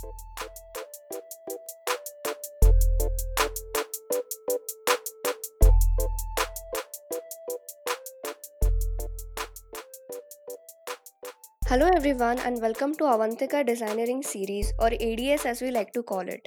Hello 0.00 0.10
everyone 11.96 12.38
and 12.38 12.60
welcome 12.62 12.94
to 12.94 13.04
Avantika 13.04 13.66
Designeering 13.66 14.22
series 14.22 14.72
or 14.78 14.86
ADS 14.86 15.44
as 15.44 15.60
we 15.60 15.72
like 15.72 15.92
to 15.94 16.04
call 16.04 16.20
it. 16.20 16.46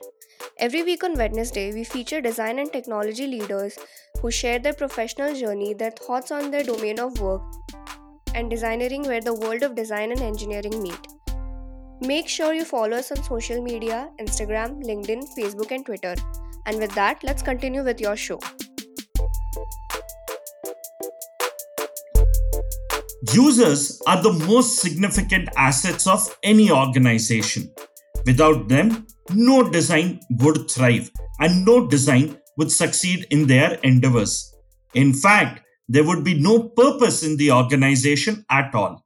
Every 0.57 0.83
week 0.83 1.03
on 1.03 1.17
Wednesday, 1.17 1.73
we 1.73 1.83
feature 1.83 2.21
design 2.21 2.59
and 2.59 2.71
technology 2.71 3.27
leaders 3.27 3.77
who 4.21 4.31
share 4.31 4.59
their 4.59 4.73
professional 4.73 5.35
journey, 5.35 5.73
their 5.73 5.91
thoughts 5.91 6.31
on 6.31 6.51
their 6.51 6.63
domain 6.63 7.01
of 7.01 7.19
work, 7.19 7.41
and 8.33 8.49
designeering 8.49 9.05
where 9.05 9.19
the 9.19 9.33
world 9.33 9.63
of 9.63 9.75
design 9.75 10.11
and 10.13 10.21
engineering 10.21 10.81
meet. 10.81 11.10
Make 12.03 12.27
sure 12.27 12.51
you 12.51 12.65
follow 12.65 12.97
us 12.97 13.11
on 13.11 13.21
social 13.23 13.61
media 13.61 14.09
Instagram, 14.19 14.83
LinkedIn, 14.83 15.21
Facebook, 15.37 15.69
and 15.69 15.85
Twitter. 15.85 16.15
And 16.65 16.79
with 16.79 16.95
that, 16.95 17.23
let's 17.23 17.43
continue 17.43 17.83
with 17.83 18.01
your 18.01 18.15
show. 18.15 18.39
Users 23.31 24.01
are 24.07 24.19
the 24.23 24.33
most 24.47 24.79
significant 24.79 25.49
assets 25.55 26.07
of 26.07 26.27
any 26.41 26.71
organization. 26.71 27.71
Without 28.25 28.67
them, 28.67 29.05
no 29.35 29.69
design 29.69 30.21
would 30.39 30.71
thrive 30.71 31.11
and 31.39 31.63
no 31.63 31.85
design 31.85 32.35
would 32.57 32.71
succeed 32.71 33.27
in 33.29 33.45
their 33.45 33.73
endeavors. 33.83 34.55
In 34.95 35.13
fact, 35.13 35.61
there 35.87 36.03
would 36.03 36.23
be 36.23 36.33
no 36.33 36.63
purpose 36.69 37.21
in 37.21 37.37
the 37.37 37.51
organization 37.51 38.43
at 38.49 38.73
all. 38.73 39.05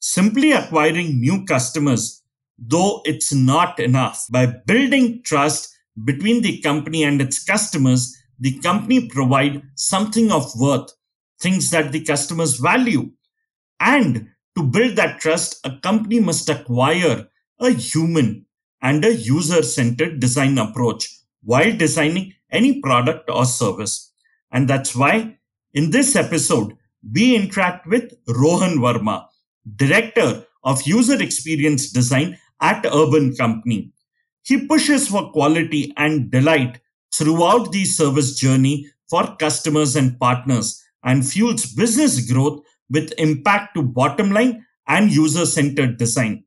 Simply 0.00 0.52
acquiring 0.52 1.18
new 1.18 1.46
customers, 1.46 2.22
though 2.58 3.02
it's 3.04 3.32
not 3.32 3.78
enough, 3.80 4.26
by 4.30 4.46
building 4.46 5.22
trust 5.22 5.74
between 6.04 6.42
the 6.42 6.60
company 6.60 7.04
and 7.04 7.20
its 7.20 7.42
customers, 7.42 8.16
the 8.38 8.58
company 8.60 9.08
provide 9.08 9.62
something 9.74 10.30
of 10.30 10.50
worth, 10.56 10.90
things 11.40 11.70
that 11.70 11.92
the 11.92 12.04
customers 12.04 12.56
value 12.56 13.10
and 13.80 14.28
to 14.56 14.62
build 14.62 14.96
that 14.96 15.20
trust, 15.20 15.60
a 15.64 15.78
company 15.82 16.18
must 16.18 16.48
acquire 16.48 17.28
a 17.60 17.70
human 17.70 18.46
and 18.82 19.04
a 19.04 19.14
user 19.14 19.62
centered 19.62 20.20
design 20.20 20.58
approach 20.58 21.08
while 21.42 21.76
designing 21.76 22.32
any 22.50 22.80
product 22.80 23.28
or 23.30 23.44
service. 23.44 24.12
And 24.50 24.68
that's 24.68 24.94
why 24.94 25.38
in 25.74 25.90
this 25.90 26.16
episode, 26.16 26.72
we 27.12 27.36
interact 27.36 27.86
with 27.86 28.14
Rohan 28.26 28.78
Verma, 28.78 29.26
Director 29.76 30.46
of 30.64 30.82
User 30.86 31.20
Experience 31.22 31.92
Design 31.92 32.38
at 32.60 32.86
Urban 32.86 33.34
Company. 33.36 33.92
He 34.42 34.66
pushes 34.66 35.08
for 35.08 35.30
quality 35.32 35.92
and 35.96 36.30
delight 36.30 36.80
throughout 37.14 37.72
the 37.72 37.84
service 37.84 38.34
journey 38.38 38.86
for 39.08 39.36
customers 39.36 39.96
and 39.96 40.18
partners 40.18 40.82
and 41.04 41.26
fuels 41.26 41.66
business 41.66 42.30
growth 42.30 42.62
with 42.90 43.12
impact 43.18 43.74
to 43.74 43.82
bottom 43.82 44.30
line 44.30 44.64
and 44.88 45.10
user 45.10 45.46
centered 45.46 45.98
design. 45.98 46.44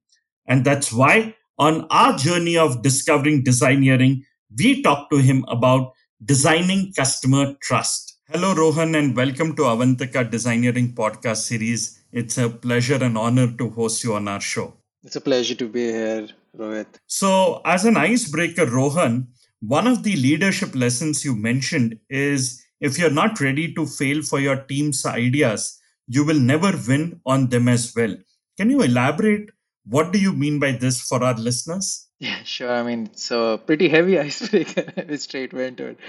And 0.47 0.65
that's 0.65 0.91
why 0.91 1.35
on 1.57 1.87
our 1.89 2.17
journey 2.17 2.57
of 2.57 2.81
discovering 2.81 3.43
designeering, 3.43 4.23
we 4.57 4.81
talked 4.81 5.11
to 5.11 5.17
him 5.17 5.45
about 5.47 5.91
designing 6.23 6.93
customer 6.93 7.55
trust. 7.61 8.17
Hello, 8.29 8.53
Rohan, 8.53 8.95
and 8.95 9.15
welcome 9.15 9.55
to 9.55 9.63
Avantika 9.63 10.29
Designeering 10.29 10.93
podcast 10.93 11.37
series. 11.37 12.01
It's 12.11 12.37
a 12.37 12.49
pleasure 12.49 13.03
and 13.03 13.17
honor 13.17 13.51
to 13.57 13.69
host 13.69 14.03
you 14.03 14.13
on 14.13 14.27
our 14.27 14.39
show. 14.41 14.78
It's 15.03 15.15
a 15.15 15.21
pleasure 15.21 15.55
to 15.55 15.67
be 15.67 15.85
here, 15.91 16.27
Rohit. 16.57 16.87
So, 17.07 17.61
as 17.65 17.85
an 17.85 17.97
icebreaker, 17.97 18.65
Rohan, 18.65 19.27
one 19.61 19.87
of 19.87 20.03
the 20.03 20.15
leadership 20.15 20.75
lessons 20.75 21.23
you 21.23 21.35
mentioned 21.35 21.99
is 22.09 22.63
if 22.79 22.97
you're 22.97 23.09
not 23.11 23.39
ready 23.39 23.73
to 23.73 23.85
fail 23.85 24.21
for 24.21 24.39
your 24.39 24.57
team's 24.63 25.05
ideas, 25.05 25.79
you 26.07 26.25
will 26.25 26.39
never 26.39 26.73
win 26.87 27.19
on 27.25 27.47
them 27.49 27.67
as 27.67 27.93
well. 27.95 28.15
Can 28.57 28.69
you 28.69 28.81
elaborate? 28.81 29.49
What 29.85 30.11
do 30.11 30.19
you 30.19 30.33
mean 30.33 30.59
by 30.59 30.73
this 30.73 31.01
for 31.01 31.23
our 31.23 31.35
listeners? 31.35 32.05
Yeah, 32.21 32.43
sure. 32.43 32.69
I 32.69 32.83
mean, 32.83 33.05
it's 33.13 33.31
a 33.31 33.61
pretty 33.65 33.87
heavy 33.87 34.19
icebreaker. 34.27 35.15
straight 35.15 35.53
went 35.53 35.77
to 35.77 35.85
it. 35.91 35.99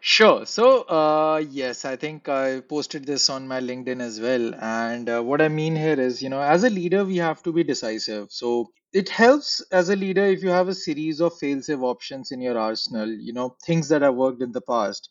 Sure. 0.00 0.44
So, 0.44 0.82
uh, 0.88 1.42
yes, 1.50 1.84
I 1.84 1.94
think 1.96 2.28
I 2.28 2.60
posted 2.60 3.04
this 3.04 3.30
on 3.30 3.46
my 3.46 3.60
LinkedIn 3.60 4.00
as 4.00 4.20
well. 4.20 4.52
And 4.56 5.08
uh, 5.08 5.22
what 5.22 5.40
I 5.40 5.48
mean 5.48 5.76
here 5.76 5.98
is, 6.00 6.20
you 6.22 6.28
know, 6.28 6.40
as 6.40 6.64
a 6.64 6.70
leader, 6.70 7.04
we 7.04 7.16
have 7.18 7.42
to 7.44 7.52
be 7.52 7.62
decisive. 7.62 8.30
So, 8.32 8.70
it 8.92 9.08
helps 9.08 9.60
as 9.70 9.88
a 9.90 9.96
leader 9.96 10.24
if 10.24 10.42
you 10.42 10.48
have 10.48 10.66
a 10.68 10.74
series 10.74 11.20
of 11.20 11.36
fail-safe 11.38 11.80
options 11.80 12.32
in 12.32 12.40
your 12.40 12.58
arsenal, 12.58 13.08
you 13.08 13.32
know, 13.32 13.56
things 13.64 13.88
that 13.90 14.02
have 14.02 14.14
worked 14.14 14.42
in 14.42 14.50
the 14.52 14.60
past. 14.62 15.10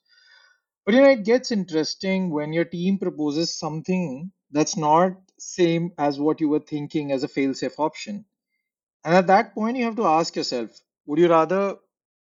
But, 0.85 0.95
you 0.95 1.01
know, 1.01 1.09
it 1.11 1.25
gets 1.25 1.51
interesting 1.51 2.31
when 2.31 2.53
your 2.53 2.65
team 2.65 2.97
proposes 2.99 3.57
something 3.57 4.31
that's 4.51 4.77
not 4.77 5.13
same 5.39 5.91
as 5.99 6.19
what 6.19 6.41
you 6.41 6.49
were 6.49 6.59
thinking 6.61 7.11
as 7.11 7.23
a 7.23 7.27
fail-safe 7.27 7.79
option. 7.79 8.25
And 9.05 9.15
at 9.15 9.27
that 9.27 9.53
point, 9.55 9.77
you 9.77 9.85
have 9.85 9.97
to 9.97 10.05
ask 10.07 10.35
yourself, 10.35 10.71
would 11.07 11.19
you 11.19 11.29
rather 11.29 11.77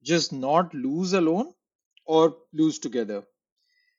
just 0.04 0.34
not 0.34 0.74
lose 0.74 1.14
alone 1.14 1.54
or 2.06 2.36
lose 2.54 2.80
together? 2.80 3.24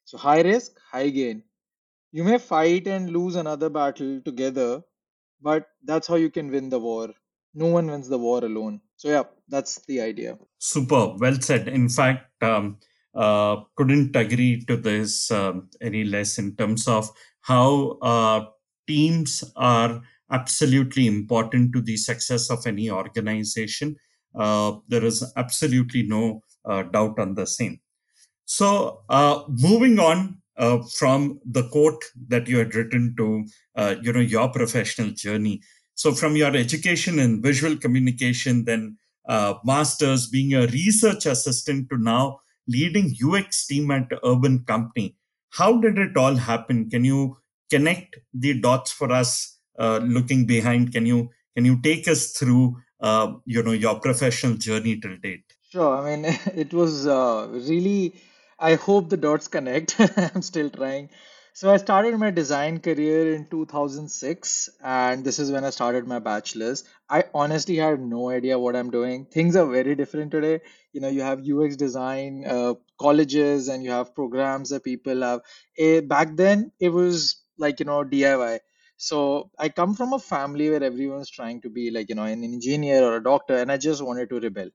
So 0.05 0.17
high 0.17 0.41
risk, 0.41 0.71
high 0.91 1.09
gain. 1.09 1.43
You 2.11 2.23
may 2.23 2.37
fight 2.37 2.87
and 2.87 3.09
lose 3.09 3.35
another 3.35 3.69
battle 3.69 4.21
together, 4.21 4.81
but 5.41 5.67
that's 5.83 6.07
how 6.07 6.15
you 6.15 6.29
can 6.29 6.49
win 6.51 6.69
the 6.69 6.79
war. 6.79 7.09
No 7.53 7.67
one 7.67 7.87
wins 7.87 8.07
the 8.07 8.17
war 8.17 8.43
alone. 8.43 8.81
So 8.95 9.09
yeah, 9.09 9.23
that's 9.47 9.79
the 9.85 10.01
idea. 10.01 10.37
Super, 10.59 11.15
well 11.17 11.39
said. 11.41 11.67
In 11.67 11.89
fact, 11.89 12.31
um, 12.43 12.77
uh, 13.15 13.63
couldn't 13.75 14.15
agree 14.15 14.63
to 14.65 14.77
this 14.77 15.31
um, 15.31 15.69
any 15.81 16.03
less 16.03 16.37
in 16.37 16.55
terms 16.55 16.87
of 16.87 17.09
how 17.41 17.97
uh, 18.01 18.45
teams 18.87 19.43
are 19.55 20.01
absolutely 20.31 21.07
important 21.07 21.73
to 21.73 21.81
the 21.81 21.95
success 21.95 22.49
of 22.49 22.65
any 22.67 22.89
organization. 22.89 23.95
Uh, 24.33 24.77
there 24.87 25.05
is 25.05 25.23
absolutely 25.37 26.03
no 26.03 26.41
uh, 26.65 26.83
doubt 26.83 27.17
on 27.19 27.35
the 27.35 27.45
same. 27.45 27.79
So, 28.45 29.01
uh, 29.09 29.43
moving 29.47 29.99
on 29.99 30.41
uh, 30.57 30.79
from 30.97 31.39
the 31.45 31.67
quote 31.69 32.03
that 32.27 32.47
you 32.47 32.59
had 32.59 32.75
written 32.75 33.15
to, 33.17 33.45
uh, 33.75 33.95
you 34.01 34.13
know, 34.13 34.19
your 34.19 34.49
professional 34.49 35.11
journey. 35.11 35.61
So, 35.95 36.13
from 36.13 36.35
your 36.35 36.55
education 36.55 37.19
in 37.19 37.41
visual 37.41 37.75
communication, 37.77 38.65
then 38.65 38.97
masters, 39.63 40.27
being 40.27 40.53
a 40.53 40.67
research 40.67 41.25
assistant, 41.25 41.89
to 41.89 41.97
now 41.97 42.39
leading 42.67 43.15
UX 43.23 43.65
team 43.65 43.89
at 43.91 44.07
Urban 44.23 44.63
Company 44.65 45.15
how 45.57 45.79
did 45.79 45.97
it 45.97 46.17
all 46.17 46.35
happen? 46.35 46.89
Can 46.89 47.05
you 47.05 47.37
connect 47.69 48.17
the 48.33 48.59
dots 48.59 48.91
for 48.91 49.11
us 49.11 49.57
uh, 49.79 49.99
looking 50.03 50.45
behind? 50.45 50.91
Can 50.91 51.05
you 51.05 51.29
can 51.55 51.65
you 51.65 51.81
take 51.81 52.07
us 52.07 52.31
through 52.31 52.77
uh, 52.99 53.33
you 53.45 53.63
know 53.63 53.71
your 53.71 53.99
professional 53.99 54.55
journey 54.55 54.99
till 54.99 55.17
date? 55.17 55.45
Sure. 55.71 55.97
I 55.97 56.15
mean, 56.15 56.25
it 56.63 56.73
was 56.73 57.07
uh, 57.07 57.47
really. 57.51 58.13
I 58.59 58.75
hope 58.75 59.09
the 59.09 59.17
dots 59.17 59.47
connect. 59.47 59.95
I'm 60.17 60.41
still 60.41 60.69
trying. 60.69 61.09
So 61.53 61.71
I 61.71 61.77
started 61.77 62.17
my 62.17 62.31
design 62.31 62.79
career 62.81 63.33
in 63.33 63.47
2006, 63.47 64.69
and 64.83 65.23
this 65.23 65.39
is 65.39 65.51
when 65.51 65.63
I 65.63 65.69
started 65.69 66.05
my 66.05 66.19
bachelor's. 66.19 66.83
I 67.09 67.23
honestly 67.33 67.77
had 67.77 68.01
no 68.01 68.29
idea 68.29 68.59
what 68.59 68.75
I'm 68.75 68.91
doing. 68.91 69.25
Things 69.25 69.55
are 69.55 69.65
very 69.65 69.95
different 69.95 70.31
today. 70.31 70.59
You 70.91 70.99
know, 70.99 71.07
you 71.07 71.21
have 71.21 71.45
UX 71.45 71.77
design 71.77 72.43
uh, 72.45 72.73
colleges, 72.99 73.69
and 73.69 73.85
you 73.85 73.91
have 73.91 74.13
programs 74.13 74.69
that 74.71 74.83
people 74.83 75.21
have. 75.21 75.39
It, 75.77 76.03
eh, 76.03 76.07
back 76.07 76.35
then, 76.35 76.71
it 76.77 76.89
was 76.89 77.41
like 77.57 77.79
you 77.79 77.85
know 77.85 78.03
DIY. 78.03 78.59
So 78.97 79.49
I 79.57 79.69
come 79.69 79.93
from 79.93 80.11
a 80.11 80.19
family 80.19 80.69
where 80.69 80.83
everyone's 80.83 81.29
trying 81.29 81.61
to 81.61 81.69
be 81.69 81.89
like 81.89 82.09
you 82.09 82.15
know 82.15 82.23
an 82.25 82.43
engineer 82.43 83.01
or 83.03 83.15
a 83.15 83.23
doctor, 83.23 83.55
and 83.55 83.71
I 83.71 83.77
just 83.77 84.01
wanted 84.03 84.29
to 84.31 84.41
rebel. 84.41 84.71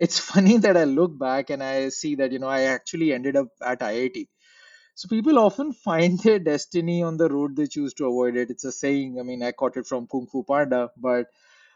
It's 0.00 0.18
funny 0.30 0.58
that 0.58 0.76
I 0.76 0.84
look 0.84 1.18
back 1.18 1.50
and 1.50 1.62
I 1.62 1.88
see 1.90 2.14
that 2.16 2.32
you 2.32 2.38
know 2.40 2.48
I 2.48 2.62
actually 2.62 3.12
ended 3.12 3.36
up 3.36 3.48
at 3.62 3.80
IIT 3.82 4.28
so 4.94 5.08
people 5.08 5.38
often 5.38 5.72
find 5.88 6.18
their 6.20 6.38
destiny 6.38 7.02
on 7.02 7.16
the 7.16 7.28
road 7.28 7.56
they 7.56 7.66
choose 7.66 7.94
to 7.94 8.06
avoid 8.06 8.36
it. 8.36 8.50
It's 8.50 8.64
a 8.64 8.72
saying. 8.72 9.18
I 9.20 9.22
mean, 9.22 9.42
I 9.42 9.52
caught 9.52 9.76
it 9.76 9.86
from 9.86 10.06
Kung 10.08 10.26
Fu 10.26 10.44
Panda. 10.44 10.90
But 10.96 11.28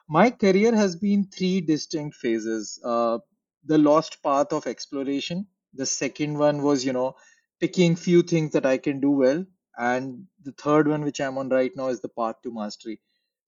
my 0.08 0.30
career 0.30 0.74
has 0.74 0.96
been 0.96 1.26
three 1.26 1.60
distinct 1.60 2.16
phases. 2.16 2.80
Uh, 2.84 3.18
the 3.64 3.78
lost 3.78 4.22
path 4.22 4.52
of 4.52 4.66
exploration. 4.66 5.46
The 5.74 5.86
second 5.86 6.38
one 6.38 6.62
was, 6.62 6.84
you 6.84 6.92
know, 6.92 7.16
picking 7.60 7.96
few 7.96 8.22
things 8.22 8.52
that 8.52 8.66
I 8.66 8.78
can 8.78 9.00
do 9.00 9.10
well. 9.12 9.44
And 9.78 10.26
the 10.44 10.52
third 10.52 10.88
one, 10.88 11.02
which 11.02 11.20
I'm 11.20 11.38
on 11.38 11.48
right 11.50 11.72
now, 11.76 11.88
is 11.88 12.00
the 12.00 12.08
path 12.10 12.36
to 12.44 12.52
mastery. 12.54 13.00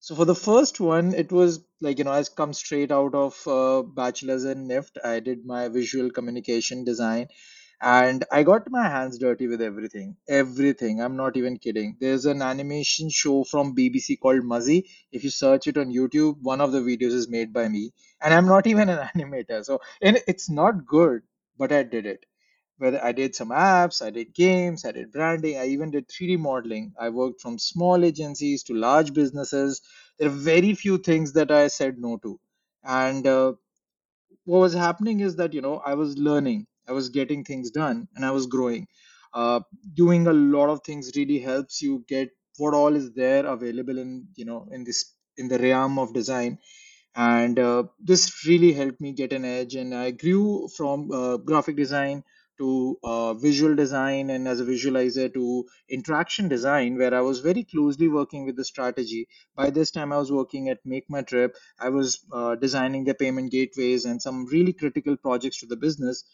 So 0.05 0.15
for 0.15 0.27
the 0.27 0.35
first 0.35 0.81
one, 0.81 1.15
it 1.15 1.33
was 1.33 1.65
like, 1.81 1.97
you 1.97 2.05
know, 2.05 2.11
I 2.11 2.23
come 2.25 2.53
straight 2.53 2.93
out 2.93 3.15
of 3.15 3.49
uh, 3.49 3.81
bachelor's 3.81 4.45
in 4.45 4.69
NIFT. 4.69 4.99
I 5.03 5.19
did 5.19 5.47
my 5.47 5.69
visual 5.69 6.11
communication 6.11 6.85
design 6.85 7.29
and 7.81 8.23
I 8.31 8.43
got 8.43 8.71
my 8.71 8.87
hands 8.87 9.17
dirty 9.17 9.47
with 9.47 9.63
everything. 9.63 10.19
Everything. 10.29 11.01
I'm 11.01 11.17
not 11.17 11.39
even 11.39 11.57
kidding. 11.57 11.97
There's 12.01 12.27
an 12.27 12.43
animation 12.43 13.09
show 13.09 13.45
from 13.45 13.75
BBC 13.75 14.21
called 14.21 14.45
Muzzy. 14.45 14.91
If 15.11 15.25
you 15.25 15.31
search 15.31 15.69
it 15.69 15.79
on 15.79 15.91
YouTube, 15.91 16.37
one 16.43 16.61
of 16.61 16.73
the 16.73 16.81
videos 16.81 17.15
is 17.15 17.31
made 17.31 17.55
by 17.55 17.69
me, 17.69 17.95
and 18.21 18.35
I'm 18.35 18.45
not 18.45 18.67
even 18.75 18.91
an 18.91 19.09
animator. 19.17 19.65
So 19.65 19.81
and 20.03 20.23
it's 20.29 20.51
not 20.51 20.85
good, 20.85 21.23
but 21.57 21.73
I 21.73 21.83
did 21.83 22.05
it. 22.05 22.27
Whether 22.79 23.03
I 23.05 23.13
did 23.13 23.35
some 23.35 23.51
apps, 23.51 24.05
I 24.05 24.11
did 24.11 24.35
games, 24.35 24.85
I 24.85 24.93
did 24.93 25.13
branding, 25.13 25.57
I 25.59 25.67
even 25.69 25.91
did 25.91 26.09
3D 26.09 26.37
modeling. 26.39 26.95
I 26.99 27.09
worked 27.11 27.41
from 27.41 27.59
small 27.59 28.05
agencies 28.05 28.63
to 28.65 28.75
large 28.75 29.13
businesses. 29.15 29.81
There 30.19 30.29
are 30.29 30.33
very 30.33 30.75
few 30.75 30.99
things 30.99 31.33
that 31.35 31.51
I 31.51 31.69
said 31.69 31.99
no 31.99 32.19
to. 32.19 32.41
And 32.85 33.27
uh, 33.27 33.55
what 34.45 34.59
was 34.61 34.75
happening 34.75 35.21
is 35.21 35.37
that 35.37 35.53
you 35.55 35.61
know 35.61 35.77
i 35.87 35.95
was 35.95 36.17
learning 36.19 36.67
i 36.89 36.93
was 36.93 37.09
getting 37.09 37.45
things 37.45 37.71
done 37.71 38.09
and 38.15 38.25
i 38.25 38.31
was 38.31 38.47
growing 38.47 38.87
uh, 39.35 39.61
doing 39.95 40.27
a 40.29 40.33
lot 40.33 40.69
of 40.71 40.83
things 40.85 41.11
really 41.17 41.39
helps 41.41 41.83
you 41.83 42.05
get 42.09 42.31
what 42.59 42.75
all 42.75 42.95
is 42.95 43.13
there 43.15 43.47
available 43.47 43.99
in 43.99 44.27
you 44.37 44.45
know 44.45 44.67
in 44.71 44.85
this 44.85 45.15
in 45.37 45.49
the 45.49 45.59
realm 45.59 45.99
of 45.99 46.15
design 46.15 46.59
and 47.17 47.59
uh, 47.59 47.85
this 48.01 48.45
really 48.47 48.73
helped 48.73 49.01
me 49.01 49.13
get 49.13 49.33
an 49.33 49.45
edge 49.45 49.75
and 49.75 49.95
i 49.95 50.11
grew 50.11 50.69
from 50.77 51.11
uh, 51.13 51.37
graphic 51.39 51.77
design 51.77 52.23
to 52.59 52.99
uh, 53.03 53.35
visual 53.35 53.75
design 53.75 54.31
and 54.31 54.47
as 54.49 54.61
a 54.61 54.65
visualizer 54.65 55.33
to 55.35 55.65
interaction 55.89 56.49
design 56.49 56.97
where 56.99 57.15
i 57.15 57.21
was 57.21 57.41
very 57.41 57.65
closely 57.65 58.09
working 58.09 58.45
with 58.47 58.57
the 58.57 58.65
strategy. 58.65 59.29
By 59.57 59.71
this 59.71 59.91
time 59.91 60.13
i 60.13 60.19
was 60.19 60.33
working 60.33 60.69
at 60.69 60.85
MakeMyTrip. 60.85 61.53
I 61.79 61.89
was 61.91 62.25
uh, 62.33 62.55
designing 62.57 63.05
the 63.05 63.15
payment 63.15 63.51
gateways 63.53 64.05
and 64.05 64.21
some 64.23 64.47
really 64.47 64.73
critical 64.73 65.17
projects 65.17 65.61
to 65.61 65.67
the 65.67 65.77
business. 65.77 66.25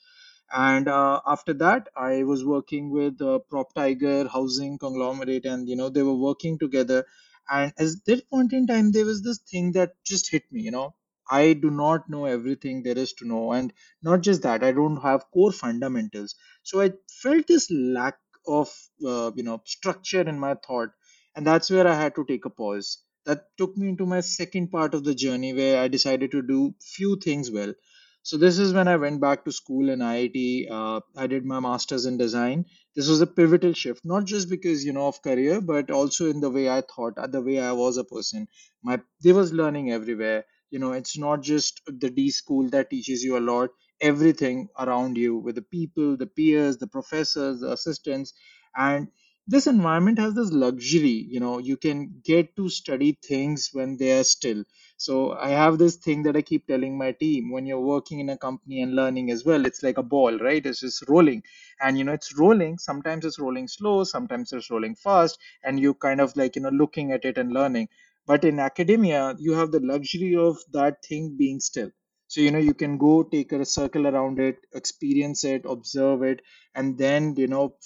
And 0.52 0.88
uh, 0.88 1.20
after 1.26 1.54
that 1.54 1.88
i 1.96 2.22
was 2.24 2.44
working 2.44 2.90
with 2.90 3.20
uh, 3.22 3.38
PropTiger 3.52 4.28
housing 4.28 4.78
conglomerate 4.78 5.44
and 5.46 5.68
you 5.68 5.76
know 5.76 5.88
they 5.88 6.02
were 6.02 6.14
working 6.28 6.58
together. 6.58 7.04
And 7.48 7.72
at 7.78 7.88
that 8.06 8.28
point 8.30 8.52
in 8.52 8.66
time 8.66 8.92
there 8.92 9.06
was 9.06 9.22
this 9.22 9.38
thing 9.38 9.72
that 9.72 9.94
just 10.04 10.30
hit 10.30 10.44
me 10.52 10.62
you 10.62 10.70
know 10.70 10.94
i 11.30 11.52
do 11.52 11.70
not 11.70 12.08
know 12.08 12.24
everything 12.26 12.82
there 12.82 12.98
is 12.98 13.12
to 13.12 13.26
know 13.26 13.52
and 13.52 13.72
not 14.02 14.20
just 14.20 14.42
that 14.42 14.62
i 14.64 14.72
don't 14.72 14.96
have 15.08 15.24
core 15.32 15.52
fundamentals 15.52 16.34
so 16.62 16.80
i 16.80 16.90
felt 17.22 17.46
this 17.46 17.70
lack 17.70 18.18
of 18.46 18.68
uh, 19.06 19.30
you 19.36 19.42
know 19.42 19.60
structure 19.64 20.22
in 20.34 20.38
my 20.38 20.54
thought 20.66 20.90
and 21.36 21.46
that's 21.46 21.70
where 21.70 21.86
i 21.88 21.94
had 22.02 22.14
to 22.14 22.24
take 22.32 22.44
a 22.44 22.50
pause 22.62 22.90
that 23.26 23.44
took 23.58 23.76
me 23.76 23.88
into 23.88 24.06
my 24.06 24.20
second 24.20 24.70
part 24.70 24.94
of 24.94 25.04
the 25.04 25.14
journey 25.14 25.52
where 25.54 25.80
i 25.82 25.88
decided 25.88 26.30
to 26.30 26.42
do 26.42 26.74
few 26.96 27.16
things 27.28 27.50
well 27.50 27.74
so 28.22 28.36
this 28.36 28.58
is 28.58 28.72
when 28.72 28.88
I 28.88 28.96
went 28.96 29.20
back 29.20 29.44
to 29.44 29.52
school 29.52 29.88
in 29.88 30.00
IIT. 30.00 30.70
Uh, 30.70 31.00
I 31.16 31.26
did 31.26 31.44
my 31.44 31.60
master's 31.60 32.06
in 32.06 32.18
design. 32.18 32.66
This 32.94 33.08
was 33.08 33.20
a 33.20 33.26
pivotal 33.26 33.72
shift, 33.72 34.04
not 34.04 34.24
just 34.26 34.48
because 34.50 34.84
you 34.84 34.92
know 34.92 35.06
of 35.08 35.22
career, 35.22 35.60
but 35.60 35.90
also 35.90 36.28
in 36.30 36.40
the 36.40 36.50
way 36.50 36.68
I 36.68 36.82
thought, 36.82 37.14
the 37.32 37.40
way 37.40 37.58
I 37.60 37.72
was 37.72 37.96
a 37.96 38.04
person. 38.04 38.48
My 38.82 39.00
there 39.22 39.34
was 39.34 39.52
learning 39.52 39.90
everywhere. 39.90 40.44
You 40.70 40.78
know, 40.78 40.92
it's 40.92 41.18
not 41.18 41.42
just 41.42 41.80
the 41.86 42.10
D 42.10 42.30
school 42.30 42.68
that 42.70 42.90
teaches 42.90 43.22
you 43.22 43.36
a 43.36 43.40
lot. 43.52 43.70
Everything 44.00 44.68
around 44.78 45.16
you, 45.18 45.36
with 45.36 45.54
the 45.56 45.62
people, 45.62 46.16
the 46.16 46.26
peers, 46.26 46.78
the 46.78 46.86
professors, 46.86 47.60
the 47.60 47.72
assistants, 47.72 48.32
and 48.76 49.08
this 49.46 49.66
environment 49.66 50.18
has 50.18 50.34
this 50.34 50.52
luxury. 50.52 51.26
You 51.28 51.40
know, 51.40 51.58
you 51.58 51.76
can 51.76 52.20
get 52.24 52.54
to 52.56 52.68
study 52.68 53.18
things 53.26 53.70
when 53.72 53.96
they 53.96 54.18
are 54.18 54.24
still 54.24 54.64
so 54.96 55.32
I 55.32 55.48
have 55.50 55.78
this 55.78 55.96
thing 55.96 56.24
that 56.24 56.36
I 56.36 56.42
keep 56.42 56.66
telling 56.66 56.96
my 56.98 57.12
team 57.12 57.50
when 57.50 57.64
you're 57.64 57.80
working 57.80 58.20
in 58.20 58.28
a 58.28 58.36
company 58.36 58.82
and 58.82 58.94
learning 58.94 59.30
as 59.30 59.44
well, 59.46 59.64
it's 59.64 59.82
like 59.82 59.96
a 59.96 60.02
ball, 60.02 60.36
right? 60.38 60.64
It's 60.64 60.80
just 60.80 61.08
rolling. 61.08 61.42
And 61.80 61.96
you 61.96 62.04
know, 62.04 62.12
it's 62.12 62.36
rolling. 62.38 62.76
Sometimes 62.78 63.24
it's 63.24 63.38
rolling 63.38 63.66
slow, 63.66 64.04
sometimes 64.04 64.52
it's 64.52 64.70
rolling 64.70 64.94
fast, 64.96 65.38
and 65.64 65.80
you 65.80 65.94
kind 65.94 66.20
of 66.20 66.36
like, 66.36 66.54
you 66.56 66.62
know, 66.62 66.68
looking 66.68 67.12
at 67.12 67.24
it 67.24 67.38
and 67.38 67.50
learning. 67.52 67.88
But 68.30 68.44
in 68.44 68.60
academia, 68.60 69.34
you 69.38 69.54
have 69.54 69.72
the 69.72 69.80
luxury 69.80 70.36
of 70.36 70.58
that 70.72 71.04
thing 71.04 71.36
being 71.36 71.60
still. 71.60 71.90
So, 72.28 72.40
you 72.40 72.50
know, 72.52 72.58
you 72.70 72.74
can 72.74 72.96
go 72.98 73.22
take 73.24 73.52
a 73.52 73.64
circle 73.64 74.06
around 74.06 74.38
it, 74.38 74.58
experience 74.72 75.44
it, 75.44 75.62
observe 75.66 76.22
it, 76.22 76.42
and 76.74 76.96
then, 76.96 77.34
you 77.36 77.48
know, 77.48 77.76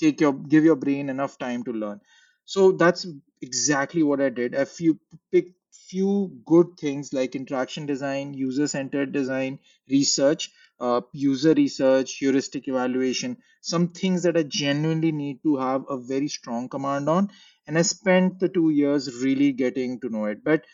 take 0.00 0.20
your 0.20 0.32
give 0.32 0.64
your 0.64 0.76
brain 0.76 1.08
enough 1.08 1.38
time 1.38 1.62
to 1.64 1.72
learn. 1.72 2.00
So 2.44 2.72
that's 2.72 3.06
exactly 3.40 4.02
what 4.02 4.20
I 4.20 4.28
did. 4.28 4.54
A 4.54 4.66
few 4.66 4.98
pick 5.30 5.54
few 5.88 6.40
good 6.46 6.66
things 6.78 7.12
like 7.12 7.34
interaction 7.34 7.86
design, 7.86 8.34
user 8.34 8.66
centered 8.66 9.12
design, 9.12 9.58
research, 9.90 10.50
uh, 10.80 11.00
user 11.12 11.54
research, 11.54 12.14
heuristic 12.18 12.68
evaluation, 12.68 13.36
some 13.60 13.88
things 13.88 14.22
that 14.24 14.36
I 14.36 14.42
genuinely 14.42 15.12
need 15.12 15.42
to 15.44 15.56
have 15.58 15.84
a 15.88 15.96
very 15.98 16.28
strong 16.28 16.68
command 16.68 17.08
on. 17.08 17.30
And 17.66 17.78
I 17.78 17.82
spent 17.82 18.40
the 18.40 18.48
two 18.48 18.70
years 18.70 19.22
really 19.22 19.52
getting 19.52 20.00
to 20.00 20.08
know 20.08 20.26
it. 20.26 20.44
But 20.44 20.64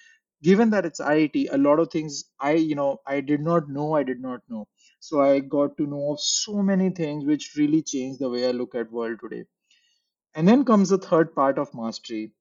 given 0.43 0.71
that 0.71 0.87
it's 0.87 1.01
IIT, 1.01 1.49
a 1.51 1.59
lot 1.59 1.81
of 1.81 1.91
things 1.91 2.25
I, 2.41 2.53
you 2.53 2.75
know, 2.75 2.99
I 3.07 3.21
did 3.21 3.41
not 3.41 3.69
know, 3.71 3.95
I 3.95 4.03
did 4.05 4.21
not 4.21 4.41
know. 4.49 4.69
So 5.01 5.21
I 5.23 5.41
got 5.41 5.77
to 5.79 5.87
know 5.87 6.13
of 6.13 6.21
so 6.21 6.63
many 6.63 6.91
things 6.91 7.25
which 7.25 7.55
really 7.57 7.83
changed 7.83 8.21
the 8.21 8.31
way 8.31 8.49
I 8.49 8.53
look 8.53 8.75
at 8.75 8.93
world 8.93 9.21
today. 9.23 9.45
And 10.35 10.49
then 10.49 10.65
comes 10.65 10.89
the 10.89 10.97
third 10.99 11.35
part 11.35 11.59
of 11.59 11.75
mastery 11.75 12.33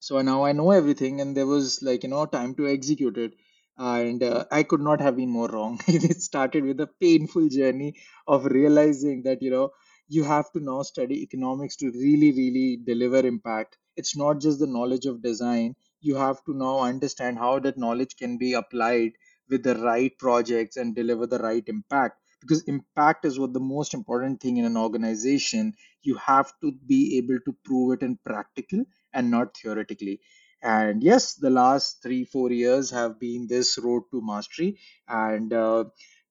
so 0.00 0.20
now 0.22 0.44
i 0.44 0.52
know 0.52 0.70
everything 0.72 1.20
and 1.20 1.36
there 1.36 1.46
was 1.46 1.82
like 1.82 2.02
you 2.04 2.08
know 2.10 2.26
time 2.26 2.54
to 2.56 2.66
execute 2.68 3.18
it 3.18 3.34
and 3.78 4.22
uh, 4.22 4.44
i 4.52 4.62
could 4.62 4.80
not 4.80 5.00
have 5.00 5.16
been 5.16 5.30
more 5.30 5.48
wrong 5.48 5.80
it 5.88 6.22
started 6.22 6.64
with 6.64 6.80
a 6.80 6.88
painful 7.00 7.48
journey 7.48 7.94
of 8.28 8.46
realizing 8.46 9.22
that 9.24 9.42
you 9.42 9.50
know 9.50 9.70
you 10.08 10.24
have 10.24 10.50
to 10.52 10.60
now 10.60 10.82
study 10.82 11.22
economics 11.22 11.76
to 11.76 11.90
really 11.92 12.30
really 12.40 12.78
deliver 12.84 13.20
impact 13.26 13.78
it's 13.96 14.16
not 14.16 14.40
just 14.40 14.58
the 14.58 14.66
knowledge 14.76 15.06
of 15.06 15.22
design 15.22 15.74
you 16.00 16.14
have 16.16 16.42
to 16.44 16.54
now 16.54 16.78
understand 16.80 17.38
how 17.38 17.58
that 17.58 17.78
knowledge 17.78 18.16
can 18.16 18.36
be 18.38 18.52
applied 18.54 19.12
with 19.48 19.62
the 19.62 19.74
right 19.76 20.16
projects 20.18 20.76
and 20.76 20.94
deliver 20.94 21.26
the 21.26 21.38
right 21.38 21.64
impact 21.68 22.20
because 22.40 22.62
impact 22.64 23.24
is 23.24 23.38
what 23.38 23.52
the 23.52 23.60
most 23.60 23.94
important 23.94 24.40
thing 24.40 24.56
in 24.58 24.64
an 24.64 24.76
organization 24.76 25.72
you 26.02 26.14
have 26.16 26.52
to 26.60 26.72
be 26.86 27.18
able 27.18 27.38
to 27.44 27.56
prove 27.64 27.94
it 27.94 28.02
in 28.04 28.18
practical 28.24 28.84
and 29.12 29.30
not 29.30 29.56
theoretically. 29.56 30.20
And 30.62 31.02
yes, 31.02 31.34
the 31.34 31.50
last 31.50 32.02
three, 32.02 32.24
four 32.24 32.50
years 32.52 32.90
have 32.90 33.18
been 33.18 33.46
this 33.48 33.78
road 33.78 34.02
to 34.12 34.20
mastery. 34.24 34.78
And 35.08 35.52
uh, 35.52 35.84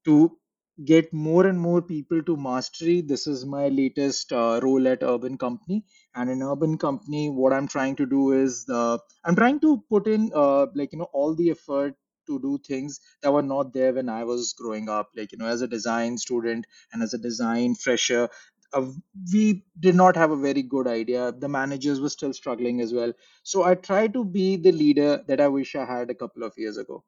to 0.05 0.37
get 0.83 1.13
more 1.13 1.45
and 1.47 1.59
more 1.59 1.81
people 1.81 2.21
to 2.23 2.35
mastery, 2.35 3.01
this 3.01 3.27
is 3.27 3.45
my 3.45 3.69
latest 3.69 4.33
uh, 4.33 4.59
role 4.61 4.87
at 4.87 5.03
Urban 5.03 5.37
Company. 5.37 5.85
And 6.15 6.29
in 6.29 6.43
Urban 6.43 6.77
Company, 6.77 7.29
what 7.29 7.53
I'm 7.53 7.67
trying 7.67 7.95
to 7.97 8.05
do 8.05 8.31
is 8.33 8.65
uh, 8.69 8.97
I'm 9.23 9.35
trying 9.35 9.59
to 9.61 9.83
put 9.89 10.07
in 10.07 10.31
uh, 10.35 10.67
like, 10.75 10.91
you 10.91 10.99
know, 10.99 11.09
all 11.13 11.35
the 11.35 11.51
effort 11.51 11.95
to 12.27 12.39
do 12.39 12.59
things 12.67 12.99
that 13.21 13.31
were 13.31 13.43
not 13.43 13.71
there 13.71 13.93
when 13.93 14.09
I 14.09 14.23
was 14.23 14.53
growing 14.53 14.89
up, 14.89 15.11
like, 15.15 15.31
you 15.31 15.37
know, 15.37 15.45
as 15.45 15.61
a 15.61 15.67
design 15.67 16.17
student 16.17 16.65
and 16.91 17.03
as 17.03 17.13
a 17.13 17.19
design 17.19 17.75
fresher 17.75 18.29
uh, 18.73 18.85
we 19.31 19.63
did 19.79 19.95
not 19.95 20.15
have 20.15 20.31
a 20.31 20.35
very 20.35 20.61
good 20.61 20.87
idea. 20.87 21.31
The 21.31 21.47
managers 21.47 22.01
were 22.01 22.09
still 22.09 22.33
struggling 22.33 22.81
as 22.81 22.93
well. 22.93 23.13
So 23.43 23.63
I 23.63 23.75
try 23.75 24.07
to 24.07 24.25
be 24.25 24.57
the 24.57 24.71
leader 24.71 25.23
that 25.27 25.39
I 25.39 25.47
wish 25.47 25.75
I 25.75 25.85
had 25.85 26.09
a 26.09 26.15
couple 26.15 26.43
of 26.43 26.53
years 26.57 26.77
ago. 26.77 27.03